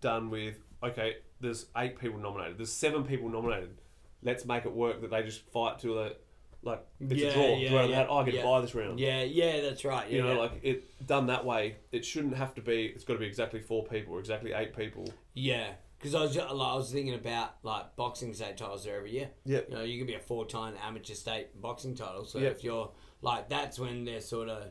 done 0.00 0.30
with 0.30 0.56
okay. 0.82 1.16
There's 1.40 1.66
eight 1.76 1.98
people 1.98 2.18
nominated. 2.18 2.58
There's 2.58 2.72
seven 2.72 3.04
people 3.04 3.28
nominated. 3.28 3.76
Let's 4.22 4.44
make 4.44 4.64
it 4.64 4.72
work 4.72 5.00
that 5.02 5.10
they 5.10 5.22
just 5.22 5.40
fight 5.50 5.78
to 5.80 5.88
the 5.94 6.16
like 6.62 6.82
it's 7.00 7.20
Yeah, 7.20 7.28
a 7.28 7.34
draw. 7.34 7.56
yeah, 7.58 7.68
draw 7.70 7.84
yeah, 7.84 7.96
that. 7.96 8.06
Oh, 8.08 8.18
I 8.18 8.24
get 8.24 8.34
yeah. 8.34 8.42
buy 8.42 8.60
this 8.62 8.74
round. 8.74 8.98
Yeah, 8.98 9.22
yeah, 9.22 9.60
that's 9.60 9.84
right. 9.84 10.08
Yeah, 10.10 10.16
You 10.16 10.22
know, 10.22 10.40
like 10.40 10.60
it 10.62 11.06
done 11.06 11.26
that 11.26 11.44
way. 11.44 11.76
It 11.92 12.04
shouldn't 12.06 12.36
have 12.36 12.54
to 12.54 12.62
be. 12.62 12.86
It's 12.86 13.04
got 13.04 13.14
to 13.14 13.18
be 13.18 13.26
exactly 13.26 13.60
four 13.60 13.84
people 13.84 14.14
or 14.14 14.18
exactly 14.20 14.52
eight 14.52 14.74
people. 14.76 15.06
yeah. 15.34 15.72
Because 15.98 16.14
I 16.16 16.20
was 16.20 16.34
ju- 16.34 16.40
like, 16.40 16.50
I 16.50 16.76
was 16.76 16.92
thinking 16.92 17.14
about 17.14 17.54
like 17.62 17.96
boxing 17.96 18.34
state 18.34 18.58
titles 18.58 18.84
there 18.84 18.96
every 18.98 19.12
year. 19.12 19.30
Yeah. 19.46 19.60
You 19.68 19.74
know, 19.74 19.82
you 19.84 19.96
can 19.96 20.06
be 20.06 20.12
a 20.12 20.18
four-time 20.20 20.74
amateur 20.86 21.14
state 21.14 21.58
boxing 21.62 21.94
title. 21.94 22.26
So 22.26 22.40
Yeah. 22.40 22.48
if 22.48 22.62
you're 22.62 22.90
like, 23.22 23.48
that's 23.48 23.78
when 23.78 24.04
they're 24.04 24.20
sort 24.20 24.50
of 24.50 24.64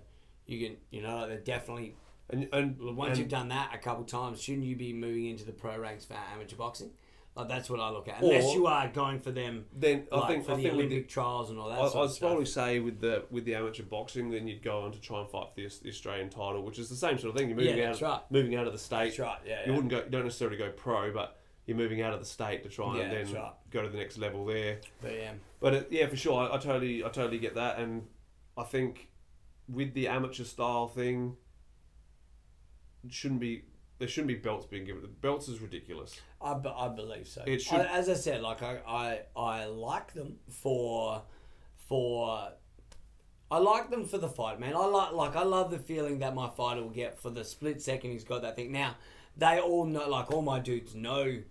you 0.46 0.68
can 0.68 0.78
you 0.92 1.02
know 1.02 1.16
like 1.18 1.30
they're 1.30 1.38
definitely 1.40 1.96
And 2.30 2.48
and 2.54 2.78
Once 2.96 3.12
and- 3.12 3.20
you've 3.20 3.30
done 3.30 3.50
that 3.50 3.72
a 3.74 3.78
couple 3.78 4.04
times, 4.06 4.42
shouldn't 4.42 4.66
you 4.66 4.76
be 4.76 4.94
moving 4.94 5.26
into 5.28 5.46
the 5.46 5.52
pro 5.52 5.78
ranks 5.78 6.06
for 6.06 6.16
amateur 6.34 6.56
boxing? 6.56 6.92
Like 7.36 7.48
that's 7.48 7.68
what 7.70 7.80
I 7.80 7.90
look 7.90 8.08
at. 8.08 8.22
Unless 8.22 8.46
Or- 8.46 8.54
you 8.56 8.68
are 8.68 8.88
going 8.90 9.20
for 9.20 9.32
them, 9.32 9.66
Then 9.74 10.08
I 10.12 10.18
like, 10.20 10.28
think 10.30 10.46
for 10.46 10.52
I 10.52 10.56
the 10.56 10.62
think 10.64 10.76
with 10.76 10.86
Olympic 10.86 11.08
the, 11.08 11.14
trials 11.14 11.50
and 11.50 11.58
all 11.60 11.70
that. 11.70 11.80
I, 11.80 11.84
of 12.04 12.20
probably 12.20 12.46
say 12.46 12.80
with 12.80 13.00
the 13.02 13.26
with 13.32 13.46
the 13.46 13.56
amateur 13.56 13.84
boxing, 13.84 14.30
then 14.30 14.48
you'd 14.48 14.62
go 14.62 14.82
on 14.82 14.92
to 14.92 15.02
try 15.02 15.20
and 15.20 15.28
fight 15.30 15.48
for 15.50 15.62
the, 15.62 15.68
the 15.82 15.90
Australian 15.90 16.30
title, 16.30 16.62
which 16.64 16.78
is 16.78 16.90
the 16.90 16.96
same 16.96 17.18
sort 17.18 17.34
of 17.34 17.38
thing. 17.40 17.50
You're 17.50 17.58
moving 17.58 17.78
Yeah, 17.78 17.90
out, 17.90 18.02
right. 18.02 18.22
moving 18.30 18.56
out 18.56 18.68
of 18.68 18.74
the 18.74 18.80
state. 18.80 19.06
That's 19.06 19.20
right. 19.20 19.40
Yeah, 19.46 19.62
You 19.66 19.72
yeah. 19.72 19.72
wouldn't 19.72 19.90
go. 19.92 19.98
You 20.04 20.10
don't 20.12 20.24
necessarily 20.26 20.58
go 20.58 20.70
pro, 20.72 21.12
but 21.12 21.40
you're 21.66 21.78
moving 21.78 22.02
out 22.04 22.14
of 22.14 22.20
the 22.20 22.26
state 22.26 22.62
to 22.64 22.70
try 22.70 23.00
and 23.00 23.12
then 23.12 23.34
right. 23.34 23.54
go 23.72 23.82
to 23.82 23.90
the 23.90 23.98
next 23.98 24.18
level 24.20 24.46
there. 24.46 24.80
But 25.02 25.14
yeah, 25.14 25.32
But 25.60 25.74
it, 25.74 25.88
yeah, 25.92 26.08
for 26.08 26.16
sure, 26.18 26.40
I, 26.52 26.56
I 26.56 26.58
totally, 26.60 27.04
I 27.04 27.10
totally 27.10 27.40
get 27.40 27.56
that, 27.56 27.80
and 27.80 28.06
I 28.56 28.64
think 28.64 29.10
with 29.68 29.94
the 29.96 30.08
amateur 30.10 30.44
style 30.44 30.88
thing, 30.88 31.38
shouldn't 33.10 33.40
be 33.42 33.64
there 34.00 34.08
shouldn't 34.08 34.28
be 34.30 34.36
belts 34.36 34.66
being 34.66 34.86
given. 34.86 35.02
Belts 35.22 35.48
is 35.48 35.62
ridiculous. 35.62 36.20
I, 36.42 36.54
I 36.76 36.90
believe 36.90 37.28
so. 37.28 37.44
It 37.46 37.62
should- 37.62 37.80
I, 37.80 37.86
as 37.98 38.10
I 38.10 38.16
said, 38.16 38.42
like 38.42 38.62
I, 38.62 38.80
I 38.88 39.20
I 39.36 39.66
like 39.66 40.14
them 40.14 40.38
for 40.50 41.22
for 41.76 42.50
I 43.52 43.58
like 43.60 43.90
them 43.92 44.06
for 44.06 44.18
the 44.18 44.28
fight, 44.30 44.60
man. 44.60 44.74
I 44.76 44.86
like 44.86 45.12
like 45.14 45.36
I 45.36 45.44
love 45.44 45.72
the 45.72 45.80
feeling 45.80 46.20
that 46.20 46.34
my 46.34 46.50
fighter 46.50 46.82
will 46.82 46.90
get 46.90 47.20
for 47.20 47.30
the 47.30 47.44
split 47.44 47.82
second 47.82 48.12
he's 48.12 48.24
got 48.24 48.42
that 48.42 48.56
thing. 48.56 48.72
Now 48.72 48.96
they 49.38 49.60
all 49.60 49.86
know, 49.86 50.10
like 50.10 50.32
all 50.32 50.42
my 50.42 50.60
dudes 50.60 50.96
know 50.96 51.42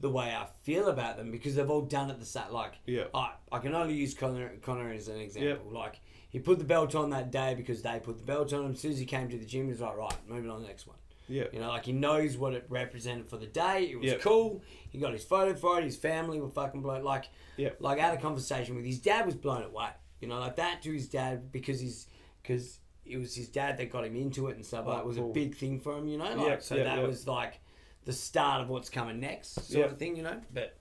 the 0.00 0.08
way 0.10 0.34
I 0.34 0.46
feel 0.62 0.88
about 0.88 1.18
them 1.18 1.30
because 1.30 1.54
they've 1.54 1.68
all 1.70 1.82
done 1.82 2.10
it 2.10 2.18
the 2.18 2.24
same. 2.26 2.50
Like 2.50 2.74
Yeah. 2.86 3.04
I 3.14 3.32
I 3.52 3.58
can 3.58 3.74
only 3.74 3.94
use 3.94 4.14
Connor 4.14 4.52
Connor 4.62 4.90
as 4.92 5.08
an 5.08 5.18
example. 5.18 5.70
Like 5.70 6.00
he 6.30 6.38
put 6.38 6.58
the 6.58 6.64
belt 6.64 6.94
on 6.94 7.10
that 7.10 7.30
day 7.30 7.54
because 7.54 7.82
they 7.82 8.00
put 8.02 8.18
the 8.18 8.24
belt 8.24 8.52
on 8.52 8.64
him. 8.64 8.72
As 8.72 8.80
soon 8.80 8.92
as 8.92 8.98
he 8.98 9.04
came 9.06 9.28
to 9.28 9.36
the 9.38 9.44
gym, 9.44 9.64
he 9.64 9.70
was 9.70 9.80
like, 9.80 9.96
right, 9.96 10.14
moving 10.28 10.50
on 10.50 10.56
to 10.56 10.62
the 10.62 10.68
next 10.68 10.86
one. 10.86 10.96
Yeah, 11.28 11.44
You 11.52 11.60
know, 11.60 11.68
like 11.68 11.84
he 11.84 11.92
knows 11.92 12.36
what 12.36 12.54
it 12.54 12.66
represented 12.68 13.28
for 13.28 13.36
the 13.36 13.46
day. 13.46 13.84
It 13.92 13.96
was 14.00 14.06
Yeah. 14.10 14.16
cool. 14.18 14.62
He 14.90 14.98
got 14.98 15.12
his 15.12 15.22
photo 15.22 15.54
for 15.54 15.78
it. 15.78 15.84
His 15.84 15.96
family 15.96 16.40
were 16.40 16.48
fucking 16.48 16.82
blown. 16.82 17.04
Like, 17.04 17.26
Yeah. 17.56 17.70
like 17.78 18.00
I 18.00 18.06
had 18.06 18.18
a 18.18 18.20
conversation 18.20 18.74
with 18.74 18.84
his 18.84 18.98
dad. 18.98 19.26
Was 19.26 19.36
blown 19.36 19.62
away. 19.62 19.90
You 20.20 20.26
know, 20.28 20.40
like 20.40 20.56
that 20.56 20.82
to 20.82 20.92
his 20.92 21.08
dad 21.08 21.52
because 21.52 21.78
he's 21.80 22.08
because 22.42 22.80
it 23.06 23.16
was 23.16 23.34
his 23.36 23.48
dad 23.48 23.78
that 23.78 23.90
got 23.92 24.04
him 24.04 24.16
into 24.16 24.48
it 24.48 24.56
and 24.56 24.66
stuff. 24.66 24.84
Oh, 24.86 24.90
like, 24.90 25.00
it 25.00 25.06
was 25.06 25.16
cool. 25.18 25.30
a 25.30 25.32
big 25.32 25.54
thing 25.56 25.78
for 25.78 25.96
him. 25.98 26.08
You 26.08 26.18
know, 26.18 26.34
like 26.34 26.46
Yeah, 26.48 26.58
so 26.58 26.74
that 26.76 27.00
was 27.00 27.28
like 27.28 27.60
the 28.06 28.12
start 28.12 28.62
of 28.62 28.68
what's 28.68 28.88
coming 28.90 29.20
next, 29.20 29.54
sort 29.70 29.86
of 29.92 29.98
thing. 29.98 30.16
You 30.16 30.24
know, 30.24 30.40
but 30.52 30.76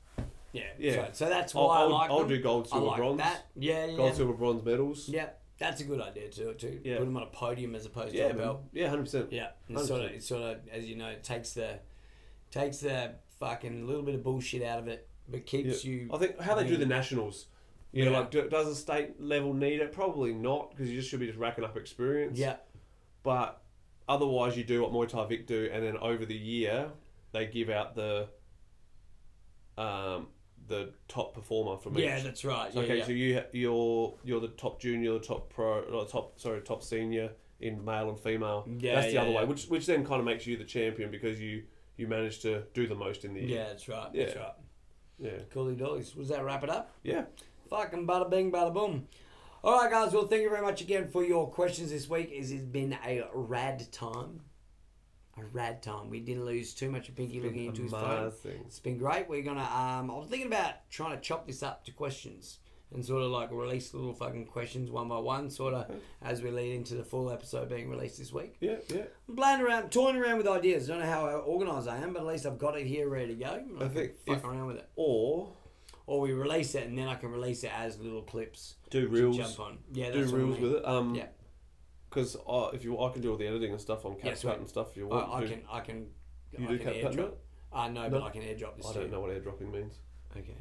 yeah, 0.52 0.64
Yeah. 0.80 0.93
So, 1.14 1.26
so 1.26 1.30
that's 1.30 1.56
I'll- 1.56 1.68
why 1.68 1.78
I 1.78 1.82
I'll- 1.82 1.89
like 1.89 2.10
I'll 2.10 2.20
them. 2.22 2.28
do 2.30 2.41
gold, 2.41 2.66
I 2.68 2.70
silver, 2.72 2.86
like 2.88 2.97
bronze. 2.97 3.18
That. 3.20 3.45
Yeah, 3.56 3.86
yeah. 3.86 3.97
gold, 3.97 4.16
silver, 4.16 4.34
bronze 4.34 4.64
medals. 4.66 5.08
Yeah, 5.10 5.30
that's 5.60 5.82
a 5.82 5.84
good 5.84 6.01
idea 6.01 6.30
too. 6.30 6.53
to 6.53 6.82
Yeah. 6.84 6.97
Put 6.97 7.07
him 7.07 7.18
on 7.18 7.24
a 7.24 7.28
podium 7.28 7.76
as 7.76 7.86
opposed 7.86 8.16
yeah, 8.16 8.30
to 8.30 8.34
a 8.34 8.38
belt. 8.38 8.64
yeah, 8.74 8.88
hundred 8.89 9.03
percent. 9.03 9.32
Yeah, 9.32 9.49
it 9.68 9.80
sort 9.80 10.01
of, 10.05 10.12
it 10.12 10.24
sort 10.24 10.41
of, 10.43 10.57
as 10.72 10.86
you 10.89 10.95
know, 10.95 11.10
it 11.10 11.24
takes 11.24 11.53
the 11.53 11.80
takes 12.51 12.78
the 12.80 13.14
fucking 13.39 13.86
little 13.88 14.01
bit 14.03 14.16
of 14.16 14.24
bullshit 14.24 14.64
out 14.64 14.80
of 14.80 14.88
it, 14.88 15.07
but 15.28 15.45
keeps 15.45 15.86
Yeah. 15.86 15.91
you. 15.91 16.10
I 16.14 16.18
think 16.18 16.39
how 16.39 16.55
they 16.55 16.66
do 16.68 16.78
the 16.78 16.86
nationals. 16.86 17.47
You 17.91 18.05
know, 18.05 18.12
Yeah. 18.12 18.20
like 18.20 18.32
do, 18.32 18.49
does 18.49 18.68
a 18.68 18.76
state 18.76 19.20
level 19.22 19.53
need 19.53 19.80
it? 19.82 19.91
Probably 19.91 20.34
not, 20.34 20.72
because 20.72 20.89
you 20.89 20.97
just 20.97 21.10
should 21.10 21.20
be 21.20 21.28
just 21.28 21.39
racking 21.39 21.64
up 21.64 21.76
experience. 21.78 22.38
Yeah, 22.38 22.57
But 23.24 23.62
otherwise, 24.07 24.55
you 24.57 24.64
do 24.64 24.82
what 24.84 24.91
Muay 24.91 25.07
Thai 25.07 25.26
Vic 25.28 25.47
do, 25.47 25.70
and 25.74 25.84
then 25.84 25.97
over 25.97 26.26
the 26.26 26.36
year, 26.38 26.91
they 27.32 27.47
give 27.47 27.70
out 27.70 27.95
the 27.95 28.30
um, 29.78 30.28
the 30.70 30.93
top 31.07 31.34
performer 31.34 31.78
from 31.78 31.97
each. 31.97 32.05
yeah, 32.05 32.20
that's 32.20 32.45
right. 32.45 32.74
Yeah, 32.74 32.82
okay, 32.84 32.97
yeah. 32.99 33.05
so 33.05 33.11
you 33.11 33.43
you're 33.51 34.13
you're 34.24 34.39
the 34.39 34.47
top 34.49 34.80
junior, 34.80 35.13
the 35.13 35.20
top 35.20 35.49
pro, 35.51 35.82
or 35.82 36.05
top 36.05 36.39
sorry, 36.39 36.61
top 36.61 36.84
senior 36.84 37.32
in 37.59 37.84
male 37.84 38.09
and 38.09 38.17
female. 38.20 38.65
Yeah, 38.80 38.95
that's 38.95 39.07
the 39.07 39.13
yeah, 39.13 39.22
other 39.22 39.32
yeah. 39.32 39.39
way, 39.39 39.45
which 39.45 39.65
which 39.67 39.86
then 39.86 40.05
kind 40.05 40.20
of 40.20 40.26
makes 40.26 40.47
you 40.47 40.55
the 40.57 40.63
champion 40.63 41.11
because 41.11 41.41
you 41.41 41.63
you 41.97 42.07
managed 42.07 42.41
to 42.43 42.63
do 42.74 42.88
the 42.88 42.95
most 42.95 43.26
in 43.26 43.34
the 43.34 43.41
year. 43.41 43.57
yeah, 43.59 43.63
that's 43.67 43.89
right. 43.89 44.09
That's 44.13 44.36
Yeah. 44.36 44.41
right. 44.41 44.53
Yeah, 45.20 45.32
Coolie 45.53 45.78
dollies. 45.78 46.15
Was 46.15 46.30
that 46.30 46.45
wrap 46.45 46.63
it 46.63 46.70
up? 46.70 46.93
yeah. 47.03 47.24
Fucking 47.70 48.07
bada 48.07 48.30
bing, 48.30 48.51
bada 48.51 48.74
boom. 48.74 49.07
All 49.63 49.78
right, 49.82 49.91
guys. 49.91 50.13
Well, 50.13 50.26
thank 50.26 50.41
you 50.41 50.49
very 50.49 50.61
much 50.61 50.80
again 50.82 51.09
for 51.09 51.24
your 51.26 51.51
questions 51.51 51.91
this 51.91 52.09
week. 52.09 52.30
It's 52.32 52.51
been 52.51 52.97
a 53.05 53.24
rad 53.34 53.91
time. 53.91 54.39
A 55.42 55.46
rad 55.54 55.82
time. 55.82 56.10
We 56.10 56.20
didn't 56.20 56.46
lose 56.46 56.74
too 56.74 56.90
much 56.92 57.10
of 57.10 57.16
Pinky 57.16 57.40
looking 57.42 57.66
into 57.66 57.84
his 57.84 57.92
phone. 57.92 58.32
It's 58.66 58.80
been 58.80 58.98
great. 58.98 59.30
We're 59.30 59.42
gonna. 59.44 59.62
Um, 59.62 60.12
I 60.12 60.16
was 60.16 60.28
thinking 60.30 60.48
about 60.48 60.74
trying 60.90 61.16
to 61.16 61.22
chop 61.22 61.48
this 61.48 61.64
up 61.64 61.86
to 61.86 61.92
questions 61.92 62.60
and 62.92 63.06
sort 63.06 63.22
of 63.22 63.30
like 63.30 63.52
release 63.52 63.94
little 63.94 64.14
fucking 64.14 64.46
questions 64.48 64.90
one 64.90 65.08
by 65.08 65.18
one, 65.20 65.50
sort 65.50 65.74
of 65.76 65.92
as 66.24 66.42
we 66.42 66.50
lead 66.52 66.74
into 66.76 66.96
the 66.96 67.04
full 67.04 67.32
episode 67.32 67.70
being 67.70 67.90
released 67.90 68.18
this 68.18 68.34
week. 68.34 68.56
Yeah, 68.60 68.78
yeah. 68.90 69.04
I'm 69.28 69.36
playing 69.36 69.62
around, 69.62 69.92
toying 69.92 70.16
around 70.18 70.38
with 70.38 70.48
ideas. 70.48 70.88
Don't 70.88 71.00
know 71.00 71.06
how 71.06 71.26
organised 71.48 71.88
I 71.88 71.98
am, 71.98 72.14
but 72.14 72.22
at 72.22 72.26
least 72.28 72.46
I've 72.46 72.58
got 72.58 72.78
it 72.78 72.88
here 72.88 73.08
ready 73.08 73.36
to 73.36 73.36
go. 73.36 73.62
I, 73.78 73.80
can 73.80 73.90
think 73.92 74.12
fuck 74.26 74.38
if- 74.38 74.44
around 74.44 74.66
with 74.68 74.78
it, 74.78 74.90
Or 74.96 75.54
or 76.08 76.22
we 76.22 76.34
release 76.34 76.74
it 76.74 76.88
and 76.88 76.98
then 76.98 77.08
I 77.08 77.14
can 77.14 77.30
release 77.32 77.64
it 77.64 77.72
as 77.78 78.00
little 78.00 78.24
clips. 78.24 78.74
do 78.90 79.08
reels. 79.08 79.38
jump 79.38 79.60
on. 79.60 79.78
Yeah, 79.94 80.10
Do 80.10 80.20
that's 80.22 80.32
what 80.32 80.42
I 80.42 80.44
reels 80.44 80.54
mean. 80.60 80.64
with 80.64 80.82
it. 80.82 80.86
Um, 80.88 81.14
Yeah. 81.16 81.28
Because 82.10 82.36
uh, 82.47 82.70
if 82.74 82.84
you, 82.84 82.99
I 82.99 83.12
can 83.12 83.22
do 83.22 83.32
all 83.32 83.38
the 83.38 83.45
editing 83.47 83.72
and 83.72 83.80
stuff 83.80 84.03
on 84.05 84.16
CapCut 84.16 84.38
sweet. 84.38 84.57
and 84.57 84.68
stuff. 84.68 84.88
If 84.91 84.97
you 84.97 85.07
want 85.07 85.30
I, 85.30 85.38
I 85.38 85.45
can, 85.47 85.62
I 85.72 85.80
can. 85.82 86.07
You 86.57 86.66
I 86.68 86.72
do 86.72 86.80
can 86.80 86.93
CapCut 86.93 87.03
airdrop. 87.14 87.16
now? 87.18 87.30
I 87.72 87.89
know, 87.89 88.10
but 88.10 88.20
No. 88.20 88.26
I 88.26 88.30
can 88.32 88.41
airdrop 88.41 88.78
this. 88.78 88.88
I 88.89 88.93
don't 88.93 89.12
know 89.12 89.20
what 89.22 89.30
airdropping 89.32 89.72
means. 89.72 89.99
Okay. 90.36 90.57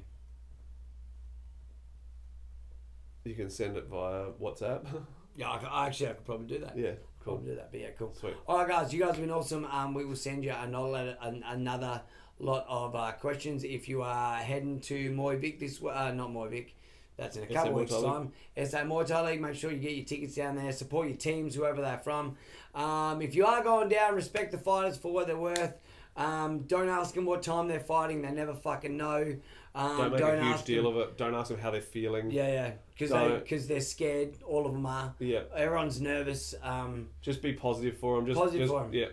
You 3.25 3.35
can 3.35 3.51
send 3.51 3.77
it 3.77 3.87
via 3.89 4.27
WhatsApp. 4.41 4.87
Yeah, 5.37 5.53
I, 5.53 5.59
can- 5.59 5.69
I 5.71 5.87
actually 5.87 6.09
I 6.09 6.13
could 6.15 6.25
probably 6.25 6.47
do 6.49 6.59
that. 6.65 6.77
yeah, 6.77 6.91
cool. 7.23 7.35
Probably 7.37 7.51
do 7.51 7.57
that. 7.59 7.71
But 7.71 7.81
yeah, 7.81 7.91
cool. 7.97 8.13
Sweet. 8.13 8.35
All 8.49 8.59
right, 8.59 8.67
guys, 8.69 8.93
you 8.93 8.99
guys 8.99 9.11
have 9.11 9.21
been 9.21 9.31
awesome. 9.31 9.65
Um, 9.67 9.95
we 9.95 10.05
will 10.05 10.17
send 10.17 10.43
you 10.43 10.51
another 10.53 11.17
an, 11.23 11.45
another 11.47 12.03
lot 12.41 12.67
of 12.69 12.97
uh, 12.97 13.13
questions 13.13 13.63
if 13.63 13.89
you 13.89 14.03
are 14.03 14.35
heading 14.39 14.81
to 14.81 15.13
Moy 15.13 15.37
Vic 15.39 15.61
this 15.61 15.81
uh, 15.81 16.11
not 16.13 16.33
Moy 16.33 16.49
Vic. 16.49 16.75
That's 17.19 17.37
in 17.37 17.43
a 17.43 17.47
couple 17.47 17.73
weeks' 17.73 17.91
time. 17.91 18.33
SA 18.57 18.79
Muay 18.85 19.05
Thai 19.05 19.31
League. 19.33 19.41
Make 19.41 19.57
sure 19.57 19.73
you 19.73 19.79
get 19.79 19.97
your 19.97 20.05
tickets 20.05 20.37
down 20.37 20.55
there. 20.57 20.71
Support 20.73 21.09
your 21.09 21.17
teams, 21.17 21.55
whoever 21.55 21.83
they're 21.83 21.99
from. 21.99 22.37
Um, 22.75 23.21
if 23.21 23.35
you 23.35 23.45
are 23.45 23.63
going 23.63 23.89
down, 23.89 24.15
respect 24.15 24.53
the 24.53 24.59
fighters 24.59 24.97
for 24.97 25.13
what 25.13 25.27
they're 25.27 25.37
worth. 25.37 25.75
Um, 26.17 26.61
don't 26.61 26.89
ask 26.89 27.15
them 27.15 27.27
what 27.27 27.43
time 27.43 27.69
they're 27.69 27.81
fighting. 27.81 28.23
They 28.23 28.31
never 28.31 28.55
fucking 28.55 28.97
know. 28.97 29.37
Um, 29.75 29.97
Don't 29.99 30.13
make 30.13 30.21
a 30.21 30.45
huge 30.45 30.65
deal 30.65 30.85
them, 30.85 30.97
of 30.97 31.09
it. 31.09 31.19
Don't 31.19 31.35
ask 31.35 31.51
them 31.51 31.59
how 31.61 31.71
they're 31.71 31.81
feeling. 31.81 32.31
Yeah, 32.31 32.49
yeah, 32.49 32.71
because 32.91 33.11
they 33.11 33.39
because 33.39 33.69
they're 33.69 33.81
scared. 33.81 34.35
All 34.45 34.67
of 34.67 34.73
them 34.73 34.85
are. 34.87 35.15
Yeah. 35.21 35.43
Everyone's 35.55 36.01
nervous. 36.01 36.55
Um, 36.63 37.09
Just 37.23 37.43
be 37.43 37.53
positive 37.53 37.97
for 37.99 38.17
them. 38.17 38.27
Just, 38.27 38.39
Positive 38.39 38.63
just, 38.63 38.73
for 38.73 38.85
'em. 38.85 38.93
Yeah. 38.93 39.07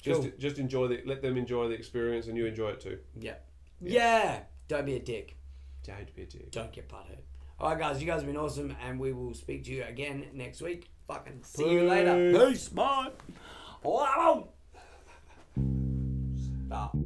Just, 0.00 0.22
Cool. 0.22 0.30
just 0.38 0.58
enjoy 0.58 0.88
the. 0.88 1.02
Let 1.04 1.20
them 1.20 1.36
enjoy 1.36 1.68
the 1.68 1.74
experience, 1.74 2.28
and 2.28 2.36
you 2.36 2.46
enjoy 2.46 2.70
it 2.70 2.80
too. 2.80 2.98
yeah. 3.18 3.34
yeah, 3.80 4.40
Don't 4.68 4.86
be 4.86 4.96
a 4.96 5.00
dick. 5.00 5.36
Don't 5.84 6.14
be 6.14 6.22
a 6.22 6.26
dick. 6.26 6.50
Don't 6.50 6.72
get 6.72 6.88
butthurt. 6.88 7.18
All 7.60 7.70
right, 7.70 7.78
guys, 7.78 8.00
you 8.00 8.06
guys 8.06 8.20
have 8.20 8.26
been 8.26 8.36
awesome, 8.36 8.76
and 8.86 9.00
we 9.00 9.12
will 9.12 9.34
speak 9.34 9.64
to 9.64 9.72
you 9.72 9.82
again 9.82 10.26
next 10.32 10.62
week. 10.62 10.90
Fucking 11.08 11.40
see 11.42 11.64
Peace. 11.64 11.72
you 11.72 11.88
later. 11.88 12.32
Peace, 12.50 12.70
mate. 12.72 13.12
Stop. 16.66 16.96